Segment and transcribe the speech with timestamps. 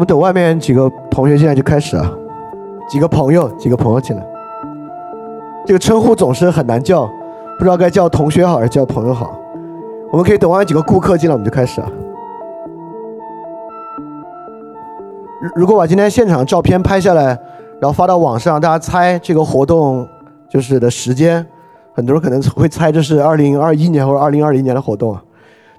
[0.00, 2.10] 我们等外面几个同学进来就开始啊，
[2.88, 4.26] 几个朋友，几个朋友进来。
[5.66, 7.04] 这个称呼总是很难叫，
[7.58, 9.38] 不知道该叫同学好还是叫朋友好。
[10.10, 11.88] 我们可以等外面几个顾客进来，我们就开始啊。
[15.42, 17.38] 如如果把今天现场照片拍下来，
[17.78, 20.08] 然后发到网上，大家猜这个活动
[20.48, 21.46] 就是的时间，
[21.92, 25.22] 很多人可能会猜这是二零二一年或者二零二零年的活动啊，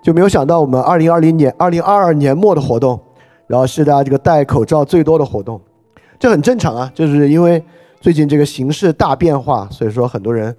[0.03, 2.99] 就没有想到我们二零二零年、二零二二年末的活动，
[3.51, 5.59] 然后是大家这个戴口罩最多的活动，
[6.17, 7.61] 这很正常啊，就是因为
[7.99, 10.55] 最近这个形势大变化，所以说很多人，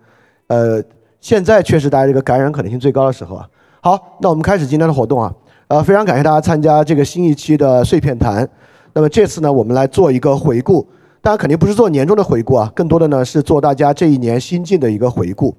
[0.48, 0.82] 呃，
[1.18, 3.48] 现在确实大家这个感染可能性最高的时候啊。
[3.80, 5.34] 好，那我们开始今天的活动啊，
[5.68, 8.46] 呃，非常感谢大家参加这个新一期的碎片谈。
[8.92, 10.86] 那么这次呢，我们来做一个回顾，
[11.22, 15.56] 当然肯定不是做年终的回顾啊，更多的呢是做大家这一年新进的一个回顾。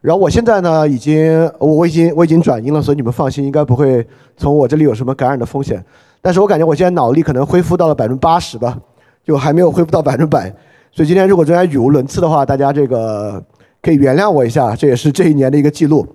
[0.00, 5.84] 然后我现在呢，已经我我已经我已经转阴了，所以你们放心，应该不会从我这里有什么感染的风险。
[6.28, 8.76] 但是我感觉我现在脑力可能恢复到了百分之八十吧，
[9.24, 10.54] 就还没有恢复到百分之百。
[10.92, 13.42] 所以今天如果中间语无伦次的话，大家这个
[13.80, 16.06] 可以原谅我一下，这也是这一年的一个记录。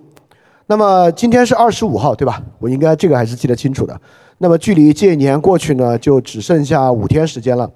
[0.66, 2.40] 那么今天是二十五号，对吧？
[2.60, 4.00] 我应该这个还是记得清楚的。
[4.38, 7.68] 那么距离这一年过去呢，就只剩下五天时间了。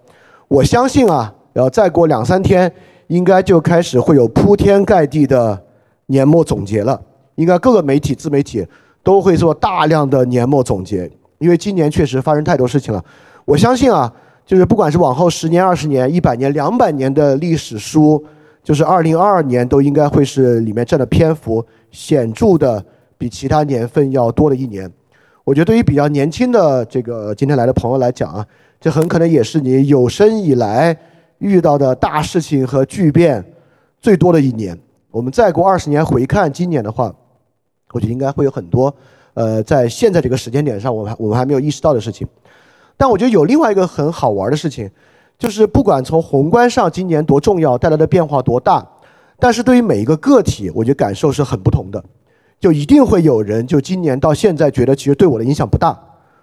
[0.47, 2.73] 我相信啊，然后再过两三天，
[3.09, 5.61] 应该就开始会有铺天盖地的
[6.07, 7.01] 年末总结了。
[7.35, 8.65] 应该各个媒体、自媒体
[9.03, 13.05] 都会做大量的年末总结，因为今年确实发生太多事情了。
[13.45, 14.13] 我相信啊，
[14.45, 18.23] 就是不管是往后十年、二十年、一百年、两百年的历史书，
[18.63, 22.85] 就是二零二二年都应该会是里面占的篇幅显著的
[23.17, 24.91] 比其他年份要多的一年。
[25.45, 28.47] 我觉得对于比较年轻的这个今天来的朋友来讲啊，
[28.79, 30.95] 这很可能也是你有生以来
[31.39, 33.43] 遇到的大事情和巨变
[33.99, 34.79] 最多的一年。
[35.11, 37.11] 我们再过二十年回看今年的话，
[37.93, 38.95] 我觉得应该会有很多
[39.39, 42.27] 呃，在现在这个时间点上，我们我们还没有意识到的事情。
[42.97, 44.91] 但我觉得有另外一个很好玩的事情，
[45.39, 48.85] 就是不管从宏观上今年多重要，带来的变化多大，
[49.39, 52.03] 但是对于每一个个体，我觉得感受是很不同的。
[52.59, 55.97] 就一定会有人，就今年到现在觉得其实对我的影响不大，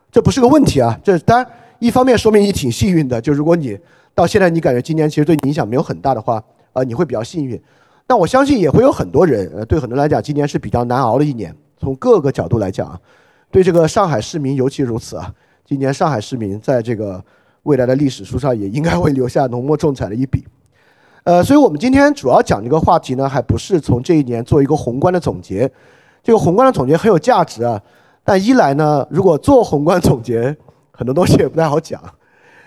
[0.09, 0.97] 这不是个问题啊。
[1.03, 1.45] 这当然
[1.79, 3.77] 一方面说明你挺幸运的，就如果你
[4.13, 6.41] 到现在你感觉今年其实对你影响没有很大的话，
[6.71, 7.61] 呃，你会比较幸运。
[8.07, 11.53] 但我相信也会有很多人，呃，对很多人来讲，今年是比较难熬的一年。
[11.77, 12.99] 从各个角度来讲啊，
[13.51, 15.33] 对这个上海市民尤其如此啊。
[15.63, 17.23] 今年上海市民在这个
[17.63, 20.45] 未来的历史书上也应该会留下浓墨重彩的一笔。
[21.23, 25.69] 呃，所以我们今天主要讲这个话题呢，还不是从这一年做一个宏观的总结。
[26.21, 27.81] 这个宏观的总结很有价值啊，
[28.23, 30.55] 但一来呢，如果做宏观总结，
[30.91, 31.99] 很多东西也不太好讲；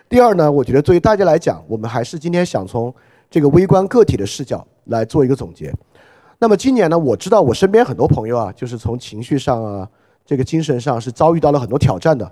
[0.08, 2.92] 第二呢，我觉得对于大家来讲，我们还是今天想从
[3.30, 5.72] 这个微观个体的视角来做一个总结。
[6.38, 9.88] 那么今年呢，我知道我身边很多朋友啊，就是从情绪上啊，
[10.24, 12.30] 这个精神上是遭遇到了很多挑战的。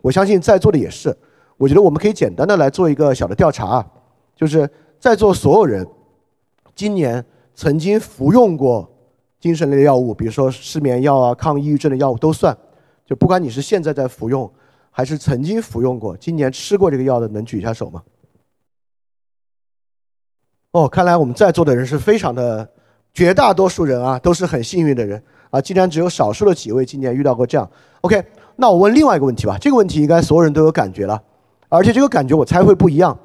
[0.00, 1.16] 我相信在座的也是。
[1.56, 3.86] 我觉得我们可以简单的来做一个小的调查啊，
[4.36, 4.70] 就是
[5.00, 5.86] 在座所有人，
[6.74, 7.24] 今年
[7.54, 8.88] 曾经服用过。
[9.40, 12.58] 精神类的药物，比如说失眠药啊、抗抑郁症的药物都算。
[13.06, 14.52] 就不管你是现在在服用，
[14.90, 18.02] 还是曾经服用过，今年吃过这个药的，能举一下手吗？
[20.72, 22.68] 哦，看来我们在座的人是非常的，
[23.12, 25.60] 绝大多数人啊都是很幸运的人啊。
[25.60, 27.68] 竟然只有少数的几位今年遇到过这样。
[28.02, 28.22] OK，
[28.56, 29.56] 那我问另外一个问题吧。
[29.60, 31.20] 这个问题应该所有人都有感觉了，
[31.68, 33.18] 而且这个感觉我猜会不一样。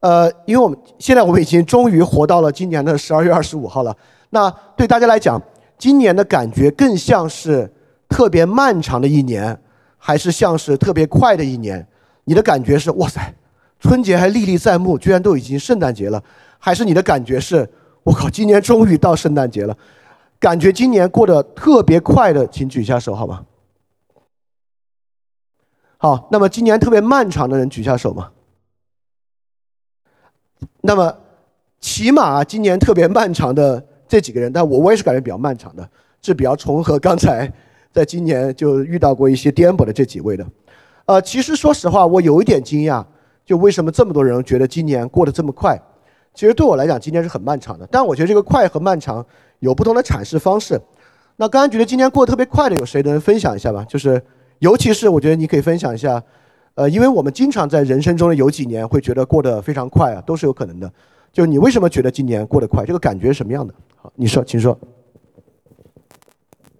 [0.00, 3.96] 呃，因为我们现在我们已经终于活到了今年的十二月二十五号了。
[4.30, 5.40] 那对大家来讲，
[5.76, 7.68] 今年的感觉更像是
[8.08, 9.58] 特别漫长的一年，
[9.96, 11.84] 还是像是特别快的一年？
[12.24, 13.34] 你的感觉是哇塞，
[13.80, 16.22] 春节还历历在目，居然都已经圣诞节了，
[16.58, 17.68] 还是你的感觉是
[18.02, 19.76] 我靠，今年终于到圣诞节了，
[20.38, 23.44] 感觉今年过得特别快的，请举一下手好吗？
[25.96, 28.30] 好，那么今年特别漫长的人举下手吗？
[30.80, 31.16] 那么
[31.80, 33.84] 起码今年特别漫长的。
[34.10, 35.86] 这几个人，但我我也是感觉比较漫长的，
[36.22, 37.46] 是比较重合刚才
[37.92, 40.46] 在今年就遇到过一些颠簸的这几位的。
[41.04, 43.04] 呃，其实说实话，我有一点惊讶，
[43.44, 45.78] 就为什么这么多人觉得今年过得这么快？
[46.38, 47.84] 其实对我来讲，今天是很漫长的。
[47.90, 49.26] 但我觉得这个快和漫长
[49.58, 50.80] 有不同的阐释方式。
[51.34, 53.84] 那刚刚觉得今年过得特别快的，有谁能分享一下吧？
[53.88, 54.22] 就是
[54.60, 56.22] 尤其是我觉得你可以分享一下，
[56.76, 60.88] 呃，因为我们经常在人生中的有几年会觉得过得非常快啊，都是有可能的。
[61.32, 62.84] 就你为什么觉得今年过得快？
[62.84, 63.74] 这个感觉是什么样的？
[63.96, 64.78] 好，你说，请说。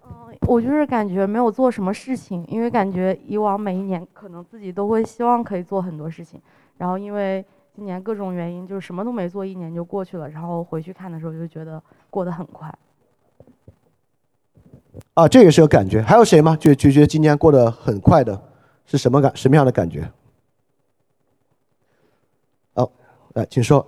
[0.06, 6.40] 嗯，我就是感觉没有做什么事情，因为感觉以往每一年可能自己都会希望可以做很多事情，
[6.76, 7.44] 然后因为
[7.78, 10.28] 今年各种原因，就是什么都没做，一年就过去了。
[10.28, 11.80] 然后回去看的时候，就觉得
[12.10, 12.68] 过得很快。
[15.14, 16.02] 啊，这也是个感觉。
[16.02, 16.56] 还有谁吗？
[16.56, 18.42] 就就觉得今年过得很快的，
[18.84, 19.30] 是什么感？
[19.36, 20.10] 什么样的感觉？
[23.34, 23.86] 来，请说。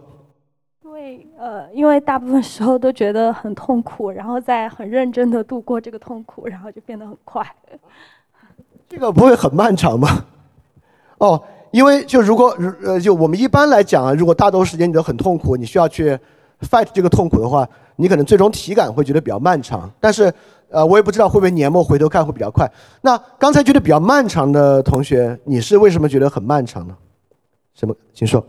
[0.85, 7.45] 因为呃，因为大部分时候都觉得很痛苦，然后再很认真的度过这个痛苦，然后就变得很快。
[8.89, 10.27] 这个不会很漫长吗？
[11.19, 16.19] 哦，因为就如果呃，就我们一般来讲啊，如果大多时间你都很痛苦，你需要去
[16.69, 19.91] fight 这个痛苦的话，你可能最终体感会觉得比较漫长。
[20.01, 20.33] 但是
[20.69, 22.71] 呃，我也不知道会不会年末回头看会比较快。
[23.03, 26.97] 那刚才觉得比较漫长的同学，你是为什么觉得很漫长呢？
[27.75, 27.95] 什么？
[28.13, 28.45] 请说。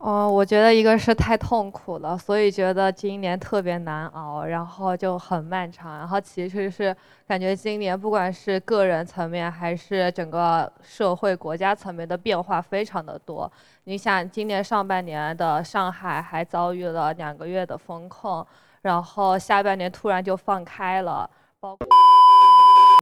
[0.00, 5.98] 哦，我觉得一个是太痛苦了，所以觉得今年特别难熬，然后就很漫长。
[5.98, 6.96] 然后其实是
[7.28, 13.50] 感觉今年不管是个人层面还是整个社会国家层面的变化非常的多。
[13.84, 18.44] 你想，今年上半年的上海还遭遇了两个月的封控，
[18.80, 21.28] 然后下半年突然就放开了，
[21.60, 21.86] 包括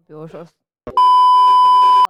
[0.05, 0.45] 比如说。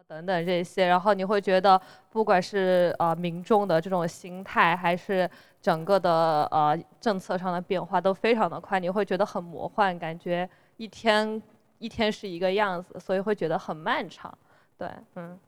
[0.09, 1.79] 等等这些，然后你会觉得，
[2.11, 5.29] 不管是呃民众的这种心态，还是
[5.61, 11.41] 整个的呃政策上的变化，都非常的快，你会觉得很魔幻，感觉一天
[11.79, 14.33] 一天是一个样子，所以会觉得很漫长。
[14.79, 15.39] 对，嗯，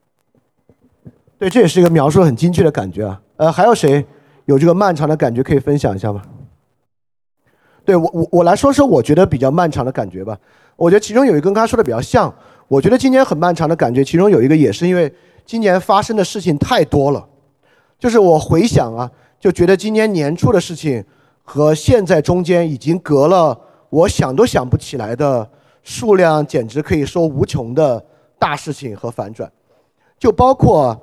[1.39, 3.19] 对，这也是一个描述很精确的感觉啊。
[3.37, 4.05] 呃，还有谁
[4.45, 6.21] 有这个漫长的感觉可以分享一下吗？
[7.83, 10.37] 对我我我来说说我觉得比较漫长的感觉吧。
[10.75, 12.31] 我觉得其中有一个跟他说的比较像。
[12.71, 15.13] 我觉得今年很漫长的感觉，其中有一个也是因为
[15.45, 17.27] 今年发生的事情太多了，
[17.99, 21.03] 就是我回想啊，就觉得今年年初的事情
[21.43, 23.59] 和现在中间已经隔了
[23.89, 25.45] 我想都想不起来的
[25.83, 28.01] 数量，简直可以说无穷的
[28.39, 29.51] 大事情和反转，
[30.17, 30.97] 就包括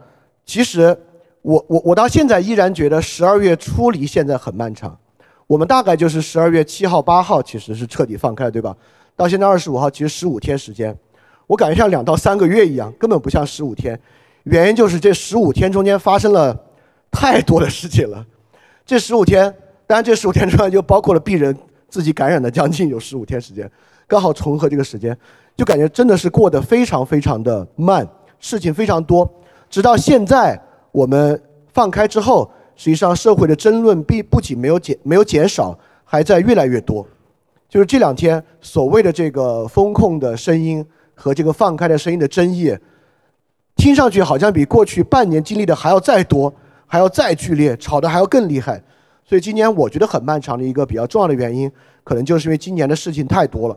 [0.47, 0.99] 其实
[1.43, 4.99] 我我我到现在依然觉得十二月初离现在很漫长，
[5.47, 8.75] 我们大概就是十二月七号八号其实是彻底放开对吧？
[9.15, 10.97] 到现在二十五号其实十五天时间。
[11.48, 13.98] 我感觉像两到三个月一样，根本不像十五天。
[14.44, 16.56] 原因就是这十五天中间发生了
[17.10, 18.24] 太多的事情了。
[18.84, 19.42] 这十五天，
[19.86, 21.56] 当然这十五天中就包括了病人
[21.88, 23.68] 自己感染的将近有十五天时间，
[24.06, 25.16] 刚好重合这个时间，
[25.56, 28.06] 就感觉真的是过得非常非常的慢，
[28.38, 29.28] 事情非常多。
[29.70, 30.60] 直到现在
[30.92, 31.42] 我们
[31.72, 37.06] 放开之后，实际上社会的争论并不仅没有减没有减少，还在越来越多。
[37.70, 40.84] 就是这两天所谓的这个风控的声音。
[41.19, 42.73] 和这个放开的声音的争议，
[43.75, 46.53] 听上去好像比过去半年经历的还要再多，
[46.87, 48.81] 还要再剧烈，吵得还要更厉害。
[49.25, 51.70] 所以今年我觉得很漫长的一个比较重要的原因，
[52.05, 53.76] 可能就是因为今年的事情太多了，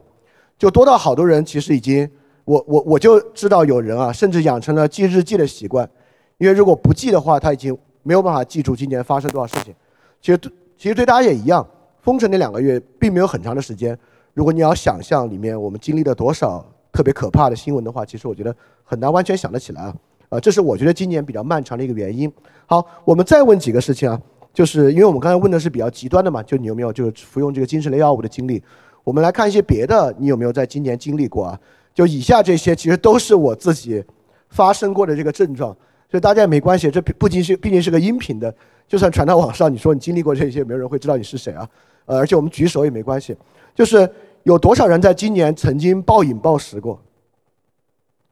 [0.58, 2.08] 就多到好多人其实已经，
[2.46, 5.90] 我我我就知道有人啊，甚至养成了记日记的习惯，
[6.38, 9.74] 因为如果不记的话，他已经没有办法记住今年发生多少事情。
[10.22, 11.68] 其实对，其实对大家也一样，
[12.02, 13.98] 封城那两个月并没有很长的时间，
[14.34, 16.66] 如果你要想象里面我们经历了多少。
[16.92, 18.54] 特别可怕的新闻的话，其实我觉得
[18.84, 19.96] 很难完全想得起来啊，
[20.30, 22.32] 啊，这是我觉得今年比较漫长的一个原因。
[22.66, 24.22] 好，我们再问几个事情啊，
[24.54, 28.62] 就是因为我们刚才问的是比较极端的嘛，就你有没有就是服用这个精神类药物的经历？
[29.04, 31.60] 我们来看一些别的，你有没有在今年经历过啊？
[31.94, 34.04] 就以下这些其实都是我自己
[34.50, 35.76] 发生过的这个症状，
[36.10, 38.54] 所以大家也没关系，这不仅是毕竟是个音频的，
[38.88, 41.68] 就算传到网上，你说你经历过这些，没有人会知道你是谁啊，
[42.06, 43.34] 呃，而且我们举手也没关系，
[43.74, 44.10] 就是。
[44.44, 47.02] 有多少人在今年曾经暴饮暴食过？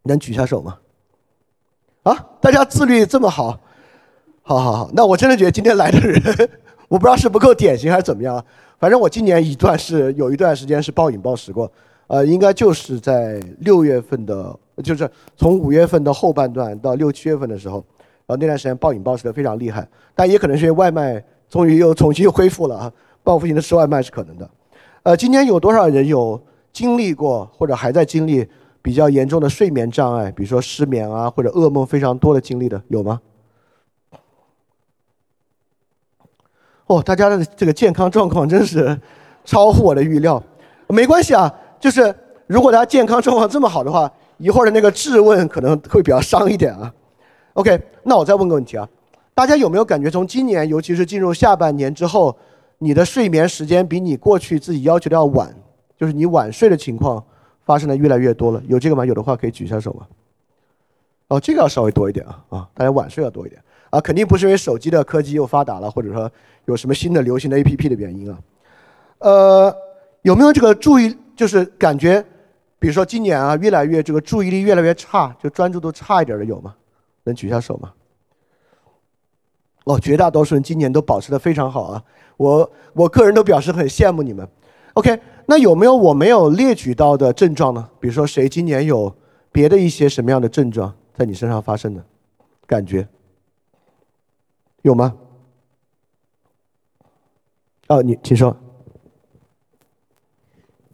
[0.03, 0.77] 能举下手吗？
[2.03, 3.59] 啊，大家自律这么好，
[4.41, 6.21] 好好好，那我真的觉得今天来的人，
[6.87, 8.43] 我不知道是不够典型还是怎么样。
[8.79, 11.69] 反正我今年一段是有一段时间是暴饮暴食过，
[12.07, 17.83] 呃，应该就是在六月份的，就是从五月份的后半段到六七月份的时候，
[18.25, 24.49] 然后那段时间暴饮暴食的非常厉害，但也可能是因为外卖终于又重新恢复了啊，报复性的吃外卖是可能的。
[25.03, 26.41] 呃，今年有多少人有
[26.73, 28.45] 经历过或者还在经历
[28.81, 33.21] 比较严重的睡眠障碍，比如说失眠啊，或者噩梦非常多的经历的，有吗？
[36.87, 38.99] 哦，大家的这个健康状况真是
[39.45, 40.41] 超乎我的预料。
[40.87, 42.13] 没关系啊，就是
[42.47, 46.93] 如果大家健康状况这么好的话，一会儿的那个质问可能会比较伤一点啊。
[47.53, 48.87] OK，那我再问个问题啊，
[49.33, 52.35] 大家有没有感觉从今年，尤其是进入下半年之后？
[52.79, 55.53] 你的睡眠时间比你过去自己要求的要晚，
[55.97, 57.23] 就是你晚睡的情况
[57.63, 58.61] 发生的越来越多了。
[58.67, 59.05] 有这个吗？
[59.05, 60.07] 有的话可以举一下手吗？
[61.27, 66.31] 哦，这个要稍微多一点啊啊，大家晚睡要多一点啊，肯定不是因为手机的科技又发达了，或者说
[66.65, 68.39] 有什么新的流行的 APP 的原因啊。
[69.19, 69.75] 呃，
[70.21, 72.25] 有没有这个注意，就是感觉，
[72.79, 76.73] 比如说今年啊，越来越这个注意力越来越差，就专注度差一点的有吗？
[77.25, 77.91] 能举下手吗？
[79.83, 82.03] 哦，绝大多数人今年都保持的非常好啊。
[82.39, 84.47] 我我个人都表示很羡慕你们
[84.93, 85.19] ，OK？
[85.45, 87.89] 那有没有我没有列举到的症状呢？
[87.99, 89.13] 比如说谁今年有
[89.51, 92.01] 别的一些什么样的症状在你身上发生的
[92.65, 93.05] 感觉？
[94.83, 95.17] 有吗？
[97.89, 98.55] 哦，你请说。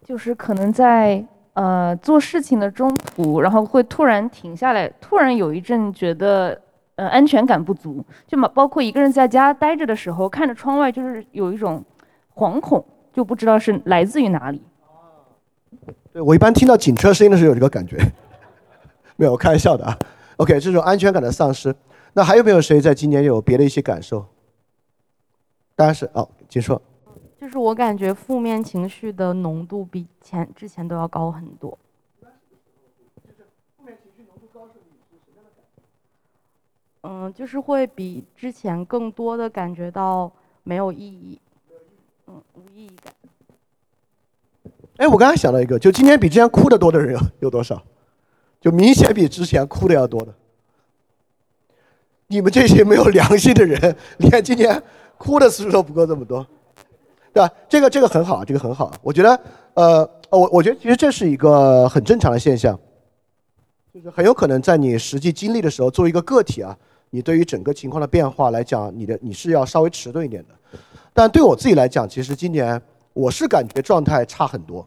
[0.03, 1.23] 就是可能在
[1.53, 6.59] 呃做事情的中途，然后会突然停下来，突然有一阵觉得
[6.95, 11.83] 呃安全感不足，就嘛包括一个人在家待着的时候，看着窗外就是有一种
[12.33, 14.61] 惶恐，就不知道是来自于哪里。
[16.11, 17.97] 对我一般听到警车声音的时候有这个感觉，
[19.17, 19.97] 没有，我开玩笑的啊。
[20.37, 21.75] OK，这种安全感的丧失，
[22.13, 24.25] 那还有没有谁在今年有别的一些感受？
[25.75, 26.81] 当然是哦，请说。
[27.39, 31.77] 就是我感觉负面情绪的浓度比前之前都要高很多。
[37.07, 40.31] 嗯，就是会比之前更多的感觉到
[40.63, 41.39] 没有意义，
[42.25, 43.13] 嗯，无意义感。
[44.97, 47.79] 哎，我刚才想到一个，就今年比之前哭的多的人有有多少？
[48.59, 50.33] 就明显比之前哭的要多的。
[52.25, 54.81] 你们这些没有良心的人，连今年
[55.19, 56.43] 哭的次数都不够这么多，
[57.31, 57.53] 对吧？
[57.69, 58.91] 这个这个很好，这个很好。
[59.03, 59.39] 我觉得，
[59.75, 62.79] 呃，我我觉得其实这是一个很正常的现象，
[63.93, 66.75] 就是很有可能在你实际经历的时候，作为一个个体啊，
[67.09, 70.79] 你对于整个情况的变化来讲，你的你是要稍微迟钝一点的。
[71.13, 72.81] 但对我自己来讲，其实今年
[73.13, 74.85] 我是感觉状态差很多。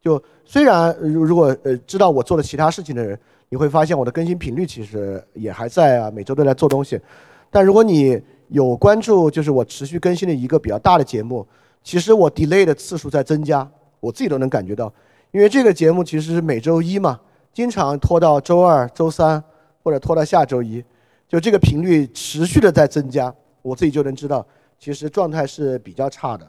[0.00, 7.00] 就虽然如如果呃知道我做了其他事情的人，你会发现我的更新频率其实也还在啊，每周都在做东西。
[7.50, 11.46] 但如果你有关注，就是我持续更新的一个比较大的节目，
[11.82, 13.66] 其实我 delay 的次数在增加，
[14.00, 14.92] 我自己都能感觉到。
[15.30, 17.18] 因为这个节目其实是每周一嘛，
[17.54, 19.42] 经常拖到周二、周三
[19.82, 20.84] 或者拖到下周一，
[21.32, 24.46] 就这个频率持续的在增加，我自己就能知道，
[24.78, 26.46] 其实状态是比较差的。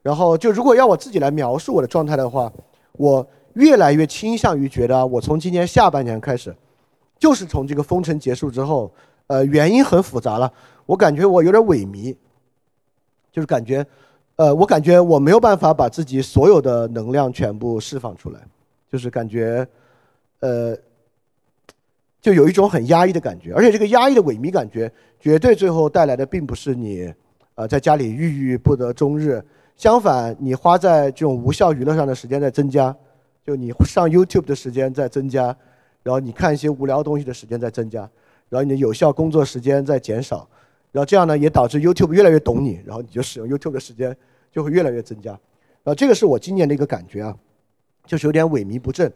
[0.00, 2.50] 然后就如果要我自己来描述我的状态的话，
[2.92, 6.56] 我越来越倾向于觉得，我从今年下半年开始，
[7.18, 8.90] 就是从这个封城结束之后，
[9.26, 10.50] 呃，原因很复杂了。
[10.86, 12.16] 我感觉我有点萎靡，
[13.30, 13.86] 就是感觉，
[14.36, 18.40] 呃，我感觉我没有办法把自己所有的能量全部释放出来，
[18.90, 19.68] 就是感觉，
[20.40, 20.74] 呃，
[22.22, 23.52] 就有一种很压抑的感觉。
[23.52, 27.12] 而且这个压抑的萎靡感觉，绝对最后带来的并不是你，
[27.56, 29.44] 呃，在家里郁郁不得终日。
[29.76, 32.96] 相反，你花在这种无效娱乐上的时间在增加，
[33.44, 35.54] 就你上 YouTube 的时间在增加，
[36.02, 38.08] 然后你看一些无聊东西的时间在增加，
[38.48, 40.48] 然后你的有效工作时间在减少，
[40.92, 44.16] 然后这样呢也导致 YouTube 越来越懂你，然后你就使用 YouTube 的时间
[44.52, 45.36] 就会越来越增加。
[45.82, 47.36] 啊，这个是我今年的一个感觉啊，
[48.06, 49.12] 就是有点萎靡不振。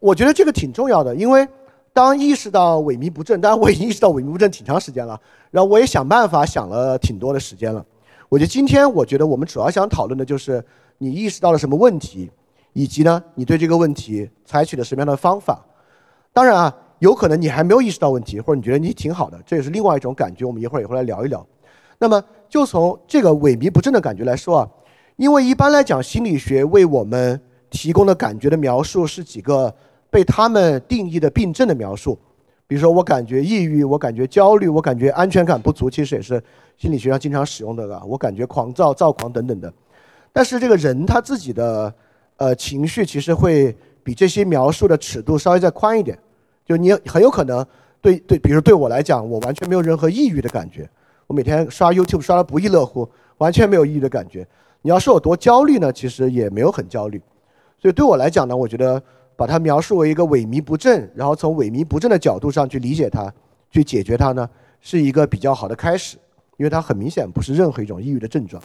[0.00, 1.46] 我觉得这个挺重要的，因为
[1.92, 5.20] 当意识到萎靡不振，当然我已经意识到萎靡不振挺长时间了，
[5.50, 7.84] 然后我也想办法想了挺多的时间了。
[8.28, 10.64] 我觉得今天，我觉得我们主要想讨论的就是
[10.98, 12.30] 你意识到了什么问题，
[12.72, 15.64] 以及呢，你对这个问题采取了什么样的方法。
[16.32, 20.44] 当然啊，有可能你还没有意识到问题，或者你觉得你挺好的，这也是另外一种感觉。
[20.44, 21.44] 我们一会儿也会来聊一聊。
[21.98, 24.68] 那么，就从这个萎靡不振的感觉来说啊，
[25.16, 29.74] 因为一般来讲，心理学为我们提供的感觉的描述是几个
[30.10, 32.18] 被他们定义的病症的描述。
[32.66, 36.40] 比如说，我感觉抑郁，我感觉焦虑，我感觉安全感不足，其实也是
[36.78, 38.00] 心理学上经常使用的啊。
[38.06, 39.72] 我感觉狂躁、躁狂等等的。
[40.32, 41.92] 但是这个人他自己的
[42.36, 46.16] 呃情绪，其实会比这些描述的尺度稍微再宽一点。
[46.64, 47.66] 就你很有可能
[48.00, 50.88] 对对，比如对我来讲，我完全没有任何抑郁的感觉。
[51.26, 54.46] 我每天刷 YouTube 刷的不亦乐乎，完全没有抑郁的感觉。
[54.82, 57.20] 你要说我多焦虑呢，其实也没有很焦虑。
[57.82, 59.02] 所以对我来讲呢，我觉得。
[59.40, 63.32] 把它描述为一个萎靡不振，然后从萎靡不振的角度上去理解它，
[63.70, 64.46] 去解决它呢，
[64.82, 66.18] 是一个比较好的开始，
[66.58, 68.62] 因为它很明显不是任何一种抑郁的症状。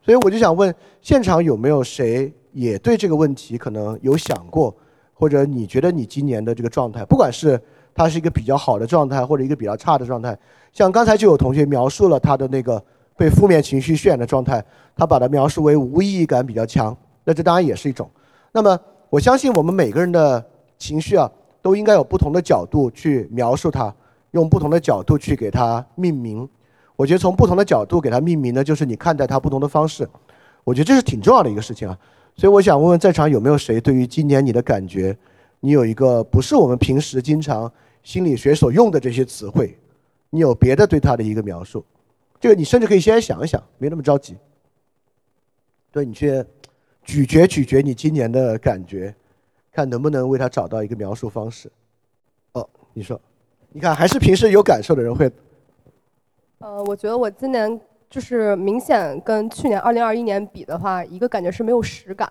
[0.00, 4.74] 所以我就想问，现场有没有谁也对这个问题可能有想过，
[5.12, 7.60] 或者你觉得你今年的这个状态，不管是
[7.94, 10.34] 它是一个比较好的状态，或者一个比较差的状态，
[10.72, 12.82] 像刚才就有同学描述了他的那个
[13.18, 14.64] 被负面情绪渲染的状态，
[14.96, 18.10] 他把它描述为无意义感比较强，那这当然也是一种。
[18.50, 18.80] 那么。
[19.08, 20.44] 我相信我们每个人的
[20.78, 21.30] 情绪啊，
[21.62, 23.94] 都应该有不同的角度去描述它，
[24.32, 26.48] 用不同的角度去给它命名。
[26.96, 30.08] 我觉得从不同的角度给它命名呢，就是你看待它不同的方式。
[30.64, 31.96] 我觉得这是挺重要的一个事情啊。
[32.34, 35.16] 所以我想问问在场有没有谁对于今年你的感觉，
[35.60, 37.72] 你有一个不是我们平时经常
[38.02, 39.78] 心理学所用的这些词汇，
[40.30, 41.84] 你有别的对它的一个描述？
[42.40, 44.36] 这个你甚至可以先想一想，没那么着急。
[45.92, 46.44] 对你去。
[47.06, 49.14] 咀嚼咀嚼你今年的感觉，
[49.70, 51.70] 看能不能为他找到一个描述方式。
[52.52, 53.18] 哦，你说，
[53.70, 55.30] 你看还是平时有感受的人会。
[56.58, 62.30] 呃，我觉得我今年就是明显跟去年二零二一年比的话，一个感觉是没有实感，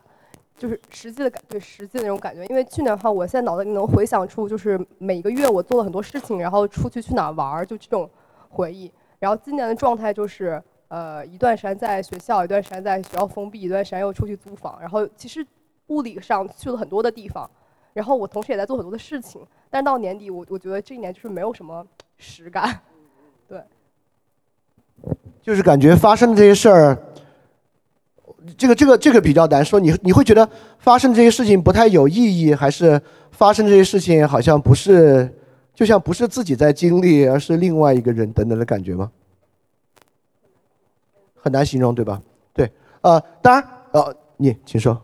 [0.58, 2.44] 就是实际的感对实际的那种感觉。
[2.48, 8.10] 因为去年的话，我现在脑子里能回想出就是每个月我做了很多事情，然后出去去哪玩儿，就这种
[8.50, 8.91] 回忆。
[9.20, 10.62] 然后今年的状态就是。
[10.95, 15.45] 呃一段时间在学校，一段时间在学校封闭，一段时间又出去租房，然后其实
[15.87, 17.49] 物理上去了很多的地方，
[17.91, 21.85] 然后我同时也在做很多的事情，但到年底我我觉得这一年就是没有什么
[22.17, 22.79] 实感，
[23.45, 23.61] 对，
[25.41, 26.97] 就是感觉发生的这些事儿，
[28.57, 29.77] 这个这个这个比较难说。
[29.81, 30.49] 你你会觉得
[30.79, 35.29] 发生这些事情不太有意义，还是发生这些事情好像不是，
[35.73, 39.11] 就像不是自己在经历，而是另外一个人等等的感觉吗？
[41.45, 42.19] 很难形容，对吧？
[42.55, 42.71] 对，
[43.01, 44.99] 呃，当然，呃，你请说。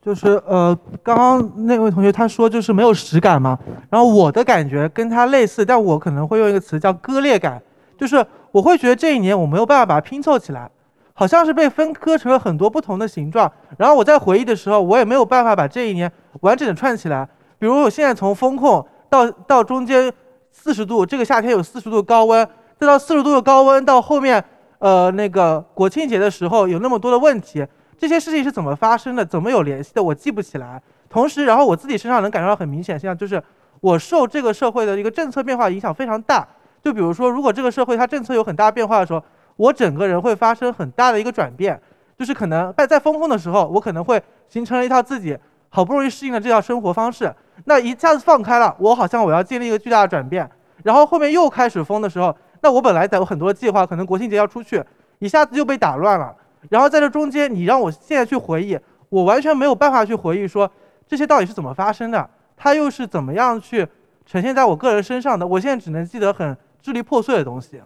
[0.00, 3.58] 就是呃，刚刚那位同学他说就是没有实感嘛，
[3.90, 7.60] 然后我的感觉跟他类似，但我可能会用一个词叫割裂感，
[7.98, 10.70] 就是我会觉得这一年我没有办法把它拼凑起来，
[11.12, 17.28] 好像是被分割成了很多不同的形状，然后我在回忆的时候，我也没有办法把这一年完整的串起来。
[17.58, 20.10] 比如我现在从风控到到中间
[20.50, 22.48] 四十度，这个夏天有四十度高温，
[22.78, 24.42] 再到四十度的高温，到后面
[24.78, 27.66] 呃那个国庆节的时候有那么多的问题。
[27.98, 29.24] 这些事情是怎么发生的？
[29.24, 30.00] 怎么有联系的？
[30.00, 30.80] 我记不起来。
[31.10, 33.42] 同时，然后我自己身上能感受到很明显现象，就是
[33.80, 36.46] 我受这个社会的一个政策变化影响非常大。
[36.80, 39.20] 就比如说，如果这个社会它政策有很大变化的时候，
[39.56, 41.80] 我整个人会发生很大的一个转变。
[42.16, 45.36] 就是可能在在风控的时候，我可能会形成了一套自己
[45.68, 47.34] 好不容易适应的这套生活方式。
[47.64, 50.48] 那一下子放开了，我好像我要经历一个巨大的转变。
[50.84, 54.82] 然后后面又开始封的时候，那我本来在有很多计划，可能国庆节要出去，
[55.18, 56.34] 一下子就被打乱了。
[56.68, 60.70] 然后在这中间，你让我现在去回忆，我完全没有办法去回忆说
[61.06, 63.86] 这些到底是怎么发生的，它又是怎么样去
[64.26, 65.46] 呈现在我个人身上的。
[65.46, 67.80] 我现在只能记得很支离破碎的东西。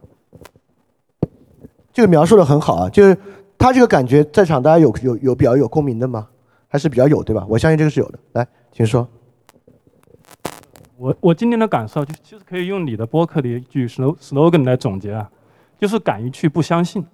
[1.93, 3.17] 这个描述的很好啊，就是
[3.59, 6.29] 他这个感觉，在场大家有有有比较有共鸣的吗？
[6.69, 7.45] 还是比较有对吧？
[7.49, 8.19] 我相信这个是有的。
[8.33, 9.07] 来，请说。
[11.03, 15.29] 我我今天的感受就其实可以用你的播客的一句 slogan 来总结啊，
[15.77, 17.05] 就是敢于去不相信。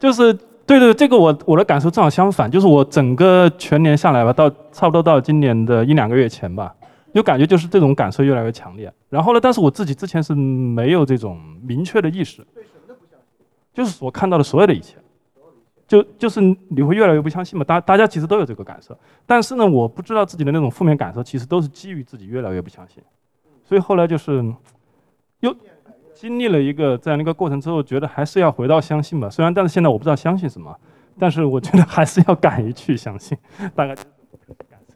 [0.00, 0.32] 就是
[0.64, 6.74] 对对，这个我我的感受正好相反，就是我整个全年下来吧，到差不多到今年的一两个月前吧，
[7.12, 8.90] 就感觉就是这种感受越来越强烈。
[9.10, 12.42] 然后呢，但是我自己之前是没有这种明确的意识，
[13.74, 14.96] 就是我看到的所有的一切，
[15.92, 17.64] 就就是你会越来越不相信嘛。
[17.64, 23.02] 大大家其实都有这个感受，但是呢，我不知道自己的那种负面感受，其实都是基于自己越来越不相信，
[23.62, 24.42] 所以后来就是
[25.40, 25.54] 又。
[26.14, 29.28] 经历了一个这样一个过程之后，觉得还是要回到相信吧。
[29.28, 30.72] 虽然，但是现在我不知道相信什么，
[31.18, 33.36] 但是我觉得还是要敢于去相信。
[33.74, 33.94] 大概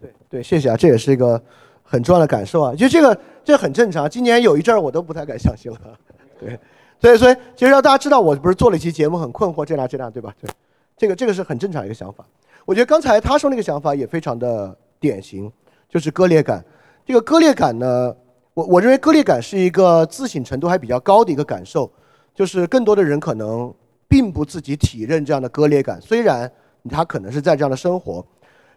[0.01, 1.43] 对对，谢谢啊，这也是一个
[1.83, 2.73] 很重要的感受啊。
[2.77, 4.09] 就这个，这很正常。
[4.09, 5.81] 今年有一阵儿我都不太敢相信了。
[6.39, 6.57] 对，
[7.01, 10.33] 所以所以其实让大家知道，我不是做了一期节目，很困惑这那这那，对吧？
[10.41, 10.49] 对，
[10.97, 12.25] 这个这个是很正常一个想法。
[12.65, 15.51] 我觉得刚才他说那个想法也非常的典型，
[15.89, 16.65] 就是割裂感。
[17.05, 18.15] 这个割裂感呢？
[18.55, 21.91] 我我认为割裂感是一个自省程度还比较高的一个感受，
[22.35, 23.73] 就是更多的人可能
[24.09, 26.51] 并不自己体认这样的割裂感，虽然
[26.89, 28.25] 他可能是在这样的生活，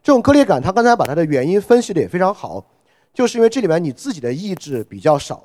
[0.04, 2.64] 这种割裂感，他刚才把它的原因分析的也非常好，
[3.14, 5.42] 就是因为这里面你自己的意志比较少，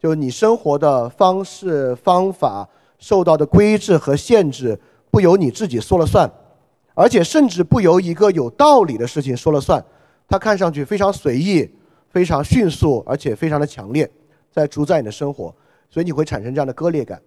[0.00, 2.66] 就你生活的方式方法
[2.98, 6.30] 受到的规制和限制不由你自己说了算，
[6.94, 9.84] 而且甚至不由一个有道理的事情说了算，
[10.28, 11.70] 它看上去非常随意。
[12.08, 14.10] 非常迅速，而且非常的强烈，
[14.50, 15.54] 在主宰你的生活，
[15.90, 17.20] 所以你会产生这样的割裂感。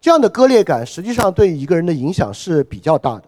[0.00, 3.24] 这样的割裂感实际上对一个人的影响是比较大的。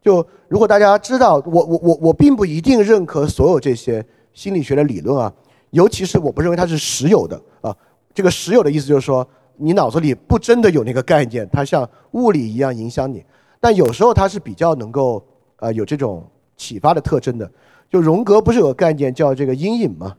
[0.00, 5.32] 就如果大家知道，我我我我并不一定认可所有这些心理学的理论啊，
[5.70, 7.76] 尤其是我不认为它是实有的啊。
[8.14, 13.24] 这个实有的意思就是说，你脑子里不真的有那个概念，它像物理一样影响你。
[13.62, 15.24] 但有时候它是比较能够
[15.58, 17.48] 呃有这种启发的特征的。
[17.88, 20.16] 就荣格不是有个概念叫这个阴影吗？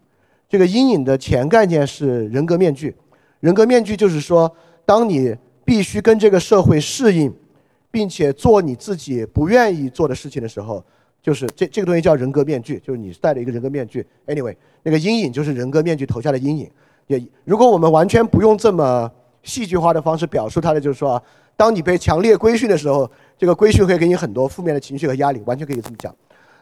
[0.48, 2.96] 这个阴影的前概念是人格面具，
[3.42, 4.50] 人格面具就是说，
[4.86, 7.34] 当你必须跟这个社会适应，
[7.92, 10.82] 并且做你自己不愿意做的事情的时候，
[11.22, 14.06] 就是这这个东西叫人格面具，就是你戴了一个人格面具。
[14.28, 16.70] Anyway，那个阴影就是人格面具投下的阴影。
[17.08, 21.22] 也如果我们完全不用这么戏剧化的方式表述它的，就是说，
[21.58, 26.16] 当你被强烈规训的时候，这个规训会给你很多负面的情绪和压力，完全可以这么讲。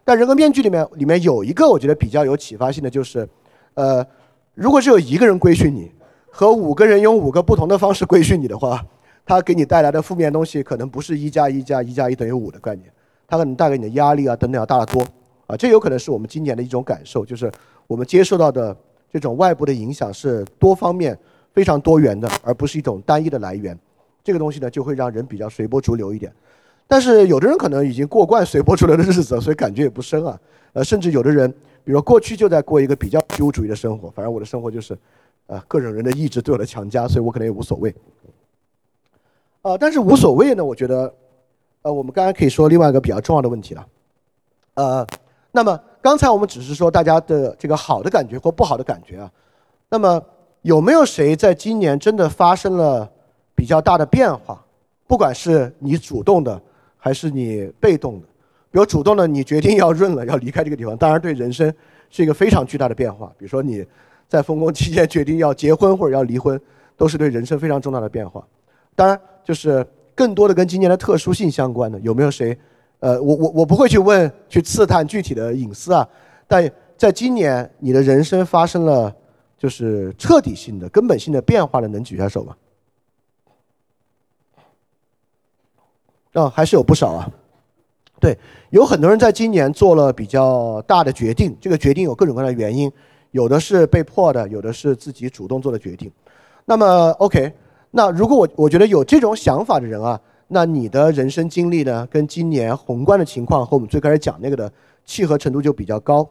[0.03, 3.27] 但人格面具里面里面有一个我觉得比较有启发性的就是。
[3.73, 4.05] 呃，
[4.53, 5.89] 如果只有一个人规训你，
[6.29, 8.85] 和五个人用五个不同的方式规训你的话，
[9.25, 12.91] 他给你带来的负面东西可能不是一加一加一加一等于五的概念，
[13.29, 15.01] 它可能带给你的压力啊等等要大得多
[15.47, 15.55] 啊。
[15.55, 17.49] 这有可能是我们今年的一种感受，就是
[17.87, 18.75] 我们接受到的
[19.09, 21.17] 这种外部的影响是多方面、
[21.53, 23.79] 非常多元的，而不是一种单一的来源。
[24.21, 26.29] 这个东西呢，就会让人比较随波逐流一点。
[26.91, 30.37] 但是有的人可能已经过惯随波逐流的日子，所以感觉也不深啊。
[30.73, 31.49] 呃，甚至有的人。
[31.85, 34.95] 比如过去就在过一个比较虚无主义的生活，反正我的生活就是，
[35.47, 37.95] 呃，各种人的意志对我的强加，所以我可能也无所谓。
[39.61, 41.13] 呃，但是无所谓呢，我觉得，
[41.83, 43.87] 呃，我们刚才可以说另外一个比较重要的问题了，
[44.73, 45.07] 呃，
[45.53, 49.31] 那么刚才我们只是说大家的这个好的感觉或不好的感觉啊，
[49.89, 50.21] 那么
[50.61, 53.09] 有没有谁在今年真的发生了
[53.55, 54.61] 比较大的变化？
[55.07, 56.61] 不管是你主动的
[57.03, 58.27] 还是你被动的，
[58.69, 61.73] 比如主动的，你决定要润了，要离开这个地方，当然对人生
[62.11, 63.25] 是一个非常巨大的变化。
[63.39, 63.83] 比如说你
[64.29, 66.61] 在封控期间决定要结婚或者要离婚，
[66.95, 68.45] 都是对人生非常重大的变化。
[68.95, 69.83] 当然，就是
[70.13, 72.55] 更多的跟今年的特殊性相关的，有没有谁？
[72.99, 76.07] 呃，我我我不会去问去刺探具体的隐私啊，
[76.47, 79.11] 但在今年你的人生发生了
[79.57, 82.55] 就是彻底性的、根本性的变化的，能举下手吗？
[86.33, 87.29] 啊，还是有不少啊。
[88.19, 88.37] 对，
[88.69, 92.91] 有很多人在今年做了比较大的决定，这个决定有各种各样的原因，
[93.31, 96.11] 有的是被迫的，有的是自己主动做的决定。
[96.65, 97.51] 那么，OK。
[97.93, 100.17] 那如果我我觉得有这种想法的人啊，
[100.47, 104.71] 那你的人生经历呢，跟今年宏观的情况和我们最开始讲那个的
[105.03, 106.25] 契合程度就比较高。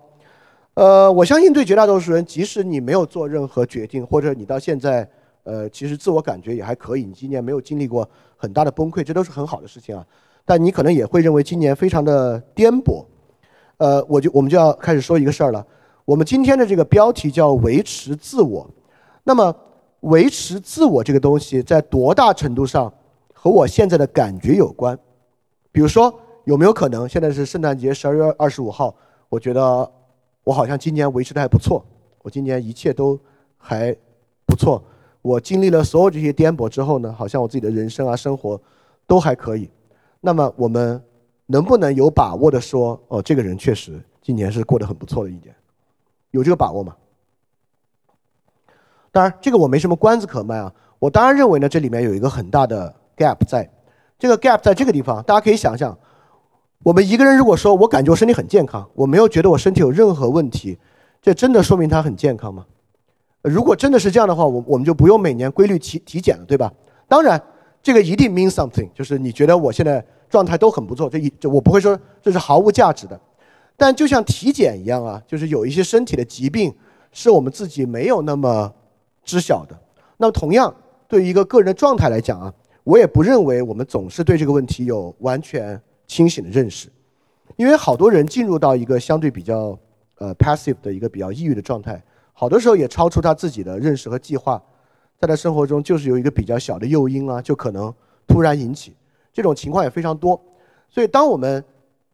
[0.74, 5.06] 呃，我相信对绝大多数人，即使你没有做任何决定，或者你到现在，
[5.50, 10.06] 呃，其实自我感觉也还可以，你今年没有经历过很大的崩溃，这都是很好的事情啊。
[10.44, 13.04] 但你可能也会认为今年非常的颠簸。
[13.78, 15.66] 呃，我就我们就要开始说一个事儿了。
[16.04, 18.70] 我们今天的这个标题叫维持自我，
[19.24, 19.54] 那么。
[20.04, 22.90] 维持自我这个东西，在多大程度上
[23.34, 24.98] 和我现在的感觉有关？
[25.70, 26.10] 比如说，
[26.44, 28.94] 有没有可能现在是圣诞节十二月二十五号？
[29.28, 29.92] 我觉得
[30.42, 31.84] 我好像今年维持的还不错，
[32.22, 33.20] 我今年一切都
[33.58, 33.94] 还
[34.46, 34.82] 不错。
[35.22, 38.60] 我经历了所有这些颠簸之后呢，好像我自己的人生啊、生活
[39.06, 39.70] 都还可以。
[40.20, 41.02] 那么，我们
[41.46, 45.54] 能不能有把握的说，哦，这个人确实今年是过得很不错的一年？
[46.30, 46.96] 有这个把握吗？
[49.10, 50.72] 当然，这个我没什么关子可卖啊。
[50.98, 53.68] 我当然认为呢，这里面有一个很大的 gap 在，
[54.18, 55.98] 这个 gap 在这个地方，大家可以想想，
[56.82, 60.78] 我们一个人如果说我感觉我身体很健康，我没有觉得我身体有任何问题，
[61.20, 62.66] 这真的说明他很健康吗？
[63.42, 66.72] 如果真的是这样的话，我我们就不用每年规律体体检了，对吧？
[67.08, 67.42] 当然，
[67.82, 73.20] 这个一定 mean something，就是你觉得我现在状态都很不错，这一这我不会说这是毫无价值的。
[73.76, 76.74] 但就像体检一样啊，就是有一些身体的疾病
[77.12, 78.72] 是我们自己没有那么。
[79.22, 79.78] 知晓的，
[80.16, 80.74] 那么同样
[81.06, 86.88] 对于一个个人的状态来讲啊，我也不认为我们总是对这个问题有完全清醒的认识，
[87.56, 89.78] 因为好多人进入到一个相对比较
[90.16, 92.02] 呃 passive 的一个比较抑郁的状态，
[92.40, 94.58] 好多时候也超出他自己的认识和计划，
[95.18, 97.92] 在他生活中就是有一个比较小的诱因啊，就可能
[98.26, 98.96] 突然引起，
[99.30, 100.40] 这种情况也非常多，
[100.88, 101.62] 所以当我们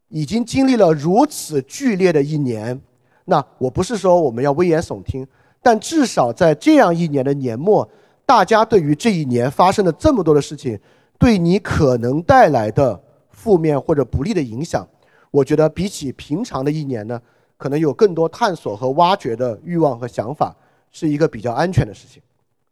[0.09, 2.77] 已经经历了如此剧烈的一年，
[3.23, 5.25] 那我不是说我们要危言耸听。
[5.61, 7.89] 但至少在这样一年的年末，
[8.25, 10.77] 大家对于这一年发生的这么多的事情，
[11.17, 14.85] 对你可能带来的负面或者不利的影响，
[15.31, 17.17] 我觉得比起平常的一年呢，
[17.57, 20.55] 可能有更多探索和挖掘的欲望和想法，
[20.91, 22.21] 是一个比较安全的事情。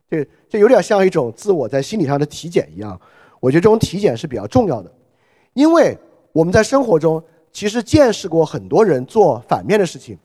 [0.10, 3.00] 这这有点像一种自我在心理上的体检一样，
[3.40, 4.92] 我觉得这种体检是比较重要的，
[5.54, 5.98] 因为
[6.32, 7.22] 我们在生活中
[7.52, 10.18] 其实见识过很多人做反面的事情，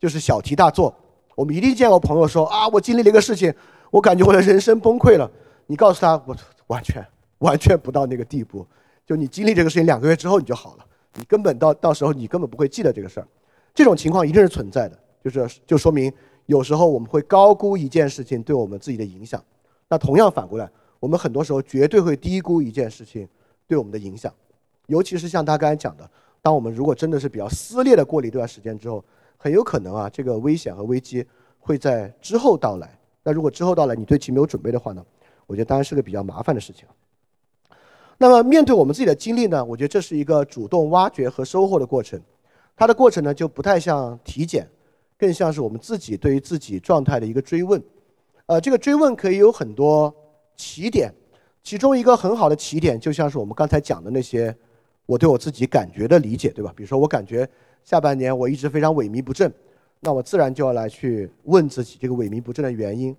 [0.00, 0.94] 就是小题大做。
[1.34, 3.52] 我们一定见过朋友说啊，我经历了一个事情，
[3.90, 5.30] 我感觉我的人生崩溃了。
[5.66, 6.34] 你告诉他，我
[6.68, 7.06] 完全
[7.38, 8.66] 完全不到那个地步。
[9.04, 13.28] 就你经历这个事情两个月之后你就好了，你根本到到时候你根本不会记得这个事儿。
[13.76, 16.12] 这种情况一定是存在的，就是就说明
[16.46, 19.40] 有时候我们会高估一件事情对我们自己的影响。
[19.88, 23.28] 那同样反过来，我们很多时候绝对会低估一件事情
[23.68, 24.32] 对我们的影响。
[24.86, 26.10] 尤其是像他刚才讲的，
[26.42, 29.04] 当我们如果真的是比较撕裂的过了一段时间之后。
[29.38, 31.24] 很有可能啊，这个危险和危机
[31.60, 32.98] 会在之后到来。
[33.22, 35.04] 那如果之后到来，你对其没有准备的话呢？
[35.46, 36.88] 我觉得当然是个比较麻烦的事情。
[38.16, 39.62] 那么面对我们自己的经历呢？
[39.62, 42.18] 我觉得这是一个主动挖掘和收获的过程。
[42.76, 44.68] 它的过程呢，就不太像体检，
[45.18, 47.82] 更像是我们自己对于自己状态的一个追问。
[48.46, 50.14] 呃，这个追问可以有很多
[50.56, 51.12] 起点，
[51.62, 54.54] 其中一个很好的起点，就像是我们刚才讲的那些
[55.06, 56.72] 我对我自己感觉的理解，对吧？
[56.76, 57.48] 比如说我感觉。
[57.84, 59.48] 下半年我一直非常萎靡不振，
[60.00, 63.16] 那我自然就要来去问自己这个萎靡不振的原因。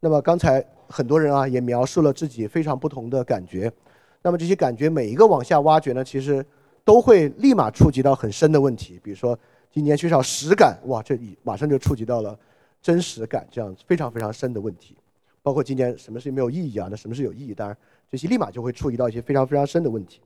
[0.00, 3.72] 那么刚才很多人啊也描述了自己非常不同的感觉，
[4.20, 6.44] 那么这些感觉每一个往下挖掘呢，其实
[6.84, 9.00] 都会立马触及到很深的问题。
[9.02, 9.38] 比如说
[9.72, 12.38] 今年缺少实感，哇，这里马上就触及到了
[12.80, 14.96] 真实感这样非常非常深的问题。
[15.42, 16.88] 包括今年什么事情没有意义啊？
[16.90, 17.54] 那什么是有意义？
[17.54, 17.76] 当然
[18.10, 20.20] 这些立马就会触及到一些非常非常深的问题。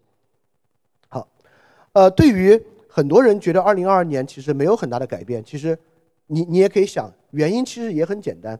[1.09, 1.29] 好，
[1.93, 2.61] 呃，对于。
[2.89, 5.79] 很多人觉得二零二二年其实没有很大的改变，其实
[6.29, 8.59] 你你也可以想，原因其实也很简单，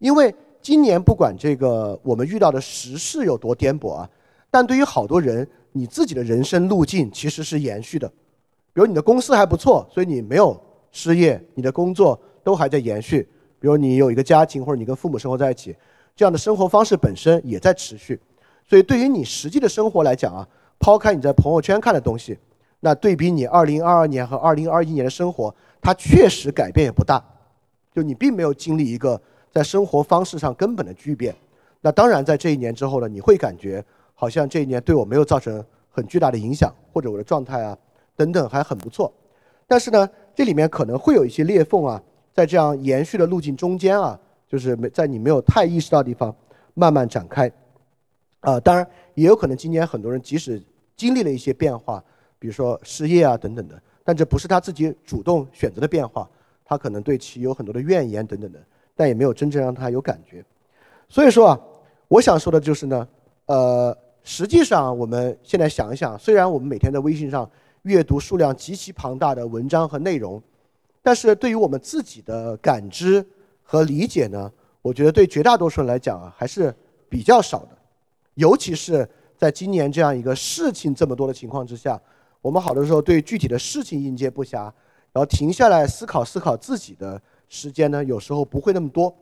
[0.00, 4.10] 因为今年不管这个我们遇到的时事有多颠簸啊，
[4.50, 8.08] 但对于好多人，你自己的人生路径其实是延续的。
[8.72, 10.58] 比如你的公司还不错，所以你没有
[10.92, 13.28] 失业，你的工作都还在延续。
[13.58, 15.76] 比如你有一个家庭，或者你跟父母生活在一起，
[16.16, 18.18] 这样的生活方式本身也在持续。
[18.66, 20.46] 所以对于你实际的生活来讲啊，
[20.78, 22.38] 抛开你在朋友圈看的东西，
[22.78, 27.22] 那对比你二零二二年和二零二一年的生活，它确实改变也不大。
[27.92, 31.34] 就你并没有经历一个在生活方式上根本的巨变。
[31.80, 33.84] 那当然，在这一年之后呢，你会感觉
[34.20, 37.74] 好像这一年对我没有造成很巨大的影响，或者我的状态啊
[38.14, 39.10] 等等还很不错。
[39.66, 46.36] 但是呢，这里面可能会有一些裂缝啊，在这样延续的路径中间啊，就是没在你没有太意识到的地方
[46.74, 47.50] 慢慢展开。
[48.40, 50.62] 啊，当然也有可能今年很多人即使
[50.98, 52.04] 经历了一些变化，
[52.38, 56.28] 比如说失业啊等等的，但这不是他自己主动选择的变化，
[56.62, 58.60] 他可能对其有很多的怨言等等的，
[58.94, 60.44] 但也没有真正让他有感觉。
[61.08, 61.58] 所以说啊。
[62.10, 63.08] 我想说的就是呢，
[63.46, 67.48] 呃，实际上我们现在想一想，虽然我们每天在微信上
[67.82, 70.40] 阅读数量极其庞大的文章和内容，
[71.02, 73.26] 但是对于我们自己的感知
[73.62, 74.52] 和理解呢，
[74.82, 76.74] 我觉得对绝大多数人来讲啊，还是
[77.08, 77.70] 比较少的。
[78.34, 82.00] 尤其是在今年这样一个事情这么多的情况之下，
[82.42, 84.64] 我们好多时候对具体的事情应接不暇，
[85.12, 89.16] 然后停下来思考思考自己的时间呢，有时候不会那么多，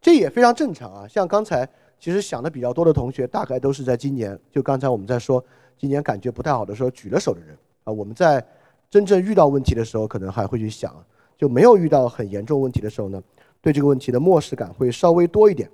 [0.00, 1.06] 这也非常正常啊。
[1.08, 1.68] 像刚才。
[2.04, 5.42] 其实想的比较多的同学，大概都是在今年，就刚才我们在说
[5.78, 7.90] 今年感觉不太好的时候举了手的人啊。
[7.90, 8.46] 我们在
[8.90, 10.94] 真正遇到问题的时候，可能还会去想，
[11.38, 13.22] 就没有遇到很严重问题的时候呢，
[13.62, 15.70] 对这个问题的漠视感会稍微多一点。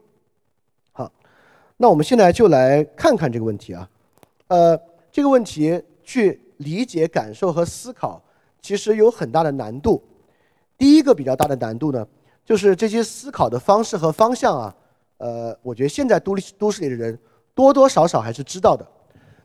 [0.92, 1.10] 好，
[1.76, 3.90] 那我们现在就来看看这个问题啊，
[4.46, 8.22] 呃，这个问题去理解、感受和思考，
[8.62, 10.00] 其实有很大的难度。
[10.78, 12.06] 第一个比较大的难度呢，
[12.44, 14.72] 就是这些思考的方式和方向啊。
[15.20, 17.18] 呃，我觉得现在都市都市里的人
[17.54, 18.86] 多多少少还是知道的，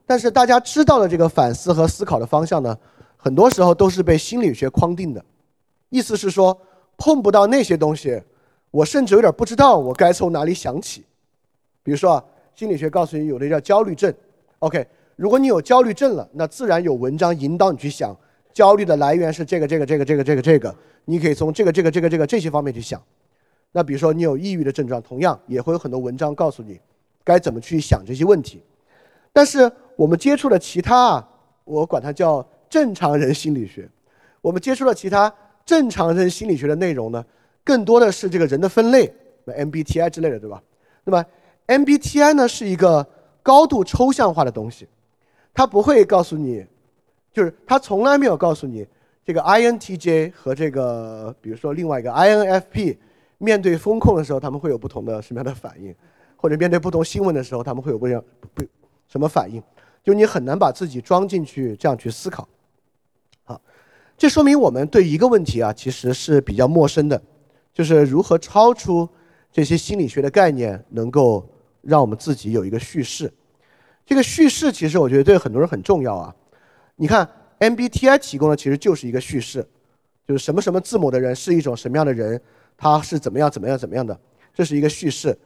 [0.06, 2.78] 但是大家知道的这个反思和思考的方向呢，
[3.18, 5.24] 很多时候都是被心理学框定的。
[5.90, 6.58] 意思是说，
[6.98, 8.22] 碰不到那些东西，
[8.72, 11.04] 我甚至有点不知道我该从哪里想起。
[11.84, 12.24] 比如说啊，
[12.56, 14.14] 心理学告诉你有的叫焦虑症
[14.60, 18.16] ，OK，如果你有焦虑症了，那自然有文章引导你去想，
[18.54, 23.02] 焦虑的来源是这个这个这个这个这个这个，你可以从这个这个这个这个这些方面去想。
[23.76, 26.80] 那比如说你有抑郁的症状，同样也会有很多文章告诉你
[27.26, 28.64] 该怎么去想这些问题。
[29.34, 31.30] 但是我们接触的其他啊，
[31.66, 33.86] 我管它叫正常人心理学。
[34.40, 35.32] 我们接触了其他
[35.66, 37.22] 正常人心理学的内容呢，
[37.66, 39.14] 更多的是这个人的分类
[39.46, 40.64] ，MBTI 之类的，对吧？
[41.04, 41.26] 那么
[41.68, 43.06] MBTI 呢是一个
[43.44, 44.88] 高度抽象化的东西，
[45.54, 46.66] 它不会告诉你，
[47.34, 48.88] 就是它从来没有告诉你
[49.26, 52.96] 这个 INTJ 和这个，比如说另外一个 INFP。
[53.38, 55.94] 面对风控的时候，他们会有不同的什么样的反应？
[56.38, 58.64] 或者面对不同新闻的时候，他们会有不一样不
[59.08, 59.62] 什么反应？
[60.04, 62.48] 就你很难把自己装进去，这样去思考。
[63.44, 63.60] 好，
[64.18, 67.20] 这说明我们对一个问题啊，其实是比较陌生的，
[67.74, 69.10] 就是如何超出
[69.52, 71.48] 这些心理学的概念，能够
[71.82, 73.34] 让我们自己有一个叙事。
[74.06, 76.36] 这个叙事其实我觉得对很多人很重要啊。
[76.96, 77.28] 你看
[77.60, 79.68] MBTI 提供的其实就是一个叙事，
[80.28, 82.40] 就是什么什么字母的人是一种什么样的人。
[82.78, 84.18] 他是怎么样怎么样怎么样的，
[84.54, 85.38] 这是一个叙事，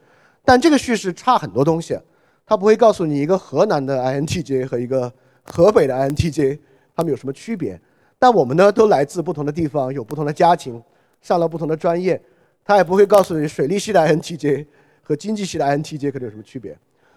[0.44, 1.98] 但这个叙事差很多东西，
[2.44, 5.12] 他不会告诉你一个河南的 INTJ 和一个
[5.44, 6.58] 河北的 INTJ
[6.96, 7.80] 他们有什么区别，
[8.18, 10.82] 但我们呢都来自不同的地方，有不同的家庭，
[11.22, 12.20] 上了不同的专业，
[12.64, 14.66] 他也不会告诉你水利系的 INTJ
[15.02, 16.76] 和经济系的 INTJ 可能有什么区别，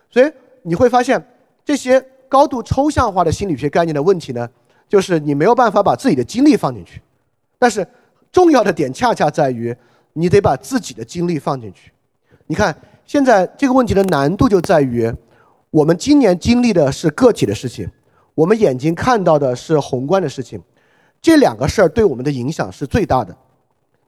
[0.09, 1.21] 所以你会发现
[1.65, 1.99] 这些
[2.29, 4.47] 高度抽象化的心理学概念的问题呢，
[4.87, 7.01] 就是你没有办法把自己的经历放进去，
[7.57, 7.85] 但是
[8.31, 9.75] 重要的点恰恰在于。
[10.13, 11.91] 你得把自己的精力放进去。
[12.47, 15.11] 你看，现在这个问题的难度就在于，
[15.71, 17.89] 我们今年经历的是个体的事情，
[18.35, 20.61] 我们眼睛看到的是宏观的事情，
[21.21, 23.35] 这两个事儿对我们的影响是最大的。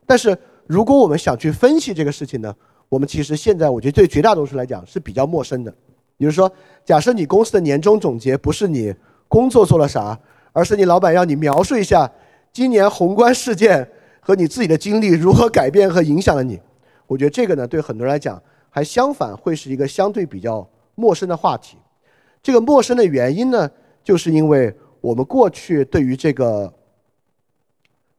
[0.06, 0.38] 但是，
[0.68, 2.54] 如果我们想去分析这个事情呢，
[2.90, 5.74] 我们其实现在我觉得对绝大多数来讲是比较陌生的。
[6.18, 6.52] 比如说，
[6.84, 8.94] 假设你公司的年终总结不是你
[9.28, 10.18] 工作做了啥，
[10.52, 12.12] 而是你老板要你描述一下
[12.54, 13.90] 今年宏观事件。
[14.26, 16.60] 和你自己的经历如何改变和影响了你？
[17.06, 21.78] 我觉得这个呢，对很多人来讲，还相反会是一个相对比较陌生的话题。
[22.42, 23.70] 这个陌生的原因呢，
[24.04, 26.74] 就是因为我们过去对于这个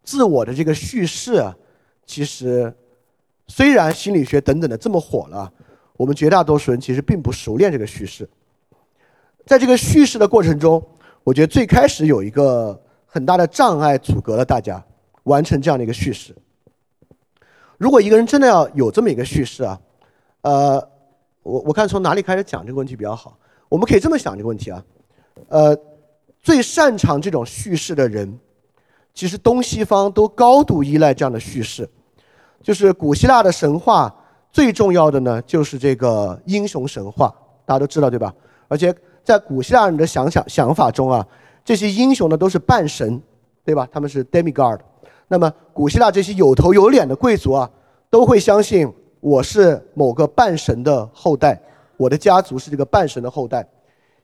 [0.05, 1.53] 自我的这个叙事啊，
[2.07, 2.73] 其实
[3.49, 5.53] 虽然心理学等等的这么火了，
[5.97, 8.31] 我们绝大多数人其实并不熟练这个叙事。
[9.45, 10.81] 在这个叙事的过程中，
[11.25, 14.81] 我觉得最开始有一个很大的障碍阻隔了大家。
[15.27, 16.35] 完成这样的一个叙事。
[17.79, 19.79] 如果一个人真的要有这么一个叙事啊，
[20.41, 20.89] 呃，
[21.43, 23.37] 我我看从哪里开始讲这个问题比较好。
[23.69, 24.83] 我们可以这么想这个问题啊，
[25.49, 25.77] 呃，
[26.41, 28.39] 最擅长这种叙事的人，
[29.13, 31.89] 其实东西方都高度依赖这样的叙事，
[32.63, 34.15] 就是古希腊的神话
[34.53, 37.35] 最重要的呢，就是这个英雄神话，
[37.67, 38.33] 大家都知道对吧？
[38.69, 41.27] 而且在古希腊人的想想想法中啊，
[41.65, 43.21] 这些英雄呢都是半神，
[43.65, 43.87] 对吧？
[43.93, 44.79] 他们是 demigod。
[45.29, 47.71] 那么古希腊这些有头有脸的贵族啊，
[48.09, 48.89] 都会相信
[49.21, 51.61] 我是某个半神的后代，
[51.97, 53.67] 我的家族是这个半神的后代，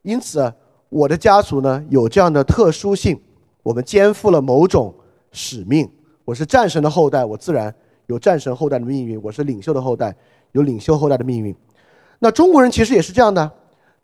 [0.02, 0.52] 因此
[0.88, 3.20] 我的家族呢有这样的特殊性，
[3.62, 4.94] 我们肩负了某种
[5.32, 5.90] 使命。
[6.24, 7.74] 我是战神的后代，我自然
[8.06, 10.14] 有战神后代的命运；我是领袖的后代，
[10.52, 11.52] 有领袖后代的命运。
[12.20, 13.50] 那中国人其实也是这样的，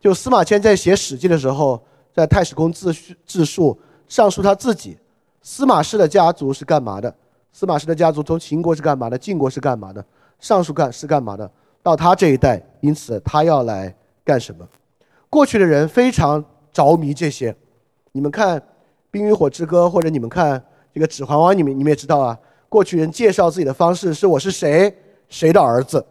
[0.01, 1.81] 就司马迁在写《史记》的时候，
[2.13, 4.97] 在太史公自叙自述上述他自己。
[5.41, 7.13] 司马氏的家族是干嘛的？
[7.51, 9.17] 司马氏的家族从秦国是干嘛的？
[9.17, 10.03] 晋国是干嘛的？
[10.39, 11.49] 上述干是干嘛的？
[11.81, 14.67] 到他这一代，因此他要来干什么？
[15.29, 17.55] 过去的人非常着迷这些。
[18.11, 18.59] 你们看
[19.11, 20.61] 《冰与火之歌》，或者你们看
[20.93, 22.37] 这个《指环王》，你们你们也知道啊。
[22.67, 24.93] 过去人介绍自己的方式是我是谁，
[25.27, 26.05] 谁的儿子，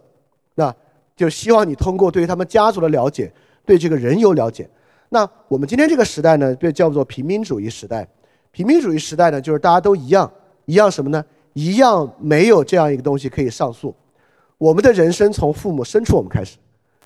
[0.55, 0.75] 那
[1.15, 3.33] 就希望你通过对于他们家族的了解，
[3.65, 4.69] 对这个人有了解。
[5.11, 8.09] 那我们今天这个时代呢，被叫做平民主义时代。
[8.59, 10.29] 平民主义时代呢，就是大家都一样，
[10.65, 11.25] 一样什么呢？
[11.53, 13.95] 一样没有这样一个东西可以上诉。
[14.59, 16.57] 我们的人生从父母生出我们开始，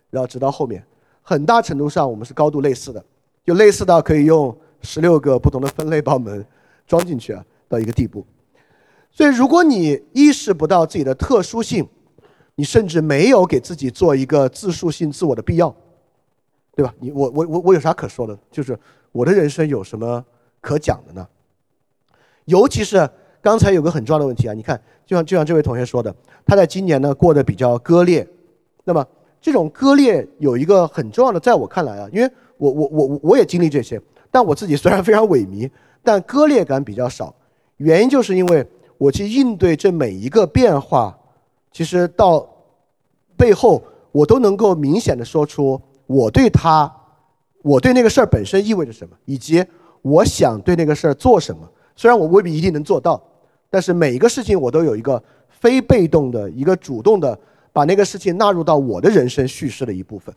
[0.08, 0.82] 然后直到后面，
[1.20, 3.04] 很大程度上我们是高度类似的，
[3.44, 6.42] 就类似到可以用十六个不同的分类把我们
[6.86, 8.24] 装进去啊，到一个地步。
[9.10, 11.86] 所以，如果你意识不到自己的特殊性，
[12.54, 15.76] 你甚至没有给自己做一个自述性自我的必要，
[16.74, 16.94] 对吧？
[16.98, 18.38] 你我我我我有啥可说的？
[18.50, 18.74] 就是
[19.12, 20.24] 我的人生有什么
[20.62, 21.28] 可讲的呢？
[22.46, 23.08] 尤其是
[23.40, 28.26] 刚才有个很重要的问题啊，你看，就像就像这位同学说的，他在今年呢过得比较割裂。
[28.84, 29.04] 那么
[29.40, 34.00] 这种割裂有一个很重要的，在我看来啊，因为我我我我也经历这些，
[34.30, 35.70] 但我自己虽然非常萎靡，
[36.02, 37.34] 但割裂感比较少。
[37.78, 38.64] 原因就是因为
[38.98, 41.18] 我去应对这每一个变化，
[41.72, 42.48] 其实到
[43.36, 46.92] 背后我都能够明显的说出我对他，
[47.62, 49.64] 我对那个事儿本身意味着什么，以及
[50.02, 51.68] 我想对那个事儿做什么。
[51.94, 53.22] 虽然我未必一定能做到，
[53.70, 57.38] 但是每一个事情我都有一个非被动的一个主动的，
[57.72, 60.34] 把那个事情纳入到我的人生叙事的一部分。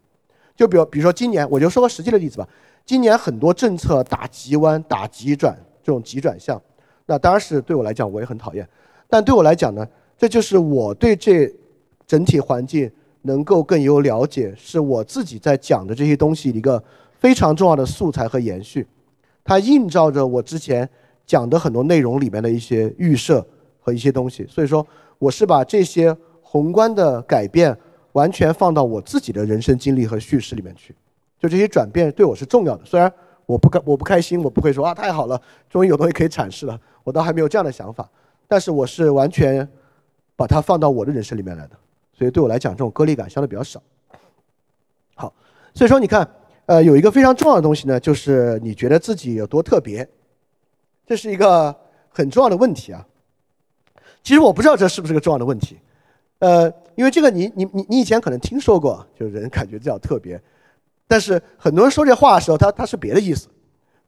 [0.55, 2.47] 就比如，比如说今年，我就说个实际的例子吧。
[2.85, 6.61] 今年很多政策打急弯、打急转，这种急转向，
[7.07, 8.67] 那当然是对我来讲我也很讨厌。
[9.09, 9.87] 但对我来讲呢，
[10.17, 11.51] 这就是我对这
[12.05, 12.89] 整体环境
[13.23, 16.81] 能够更有了解，是我自己在讲的这些东西一个
[17.17, 18.85] 非常重要的素材和延续。
[19.43, 20.87] 它映照着我之前。
[21.25, 23.45] 讲的很多内容里面的一些预设
[23.79, 24.85] 和一些东西，所以说
[25.17, 27.75] 我是把这些宏观的改变
[28.11, 30.95] 完全放到我自己的人生经历和叙事里面去，
[31.39, 32.85] 就这些转变对我是重要的。
[32.85, 33.11] 虽然
[33.45, 38.09] 我不开我不开心，我不会说啊太好了，终于有东西可以阐释了，我倒还没有这样的想法。
[38.47, 39.67] 但是我是完全
[40.35, 41.75] 把它放到我的人生里面来的，
[42.13, 43.81] 所以对我来讲这种割裂感相对比较少。
[45.15, 45.33] 好，
[45.73, 46.27] 所以说你看，
[46.67, 50.07] 呃，有一个非常重要的东西呢，就是你觉得自己有多特别。
[51.05, 51.75] 这是一个
[52.09, 53.05] 很重要的问题啊！
[54.23, 55.77] 其实我不知道这是不是个重要的问题，
[56.39, 60.41] 呃，因为这个你你你你以前可能听说过，就是人感觉比较特别，
[61.07, 63.47] 但是很多人说这话的时候，他他是别的意思，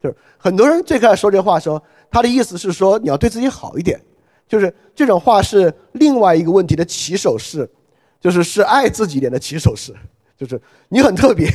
[0.01, 1.79] 就是很多人最开始说这话的时候，
[2.09, 4.01] 他的意思是说你要对自己好一点，
[4.47, 7.69] 就是这种话是另外一个问题的起手式，
[8.19, 9.93] 就是是爱自己一点的起手式，
[10.35, 11.47] 就是你很特别，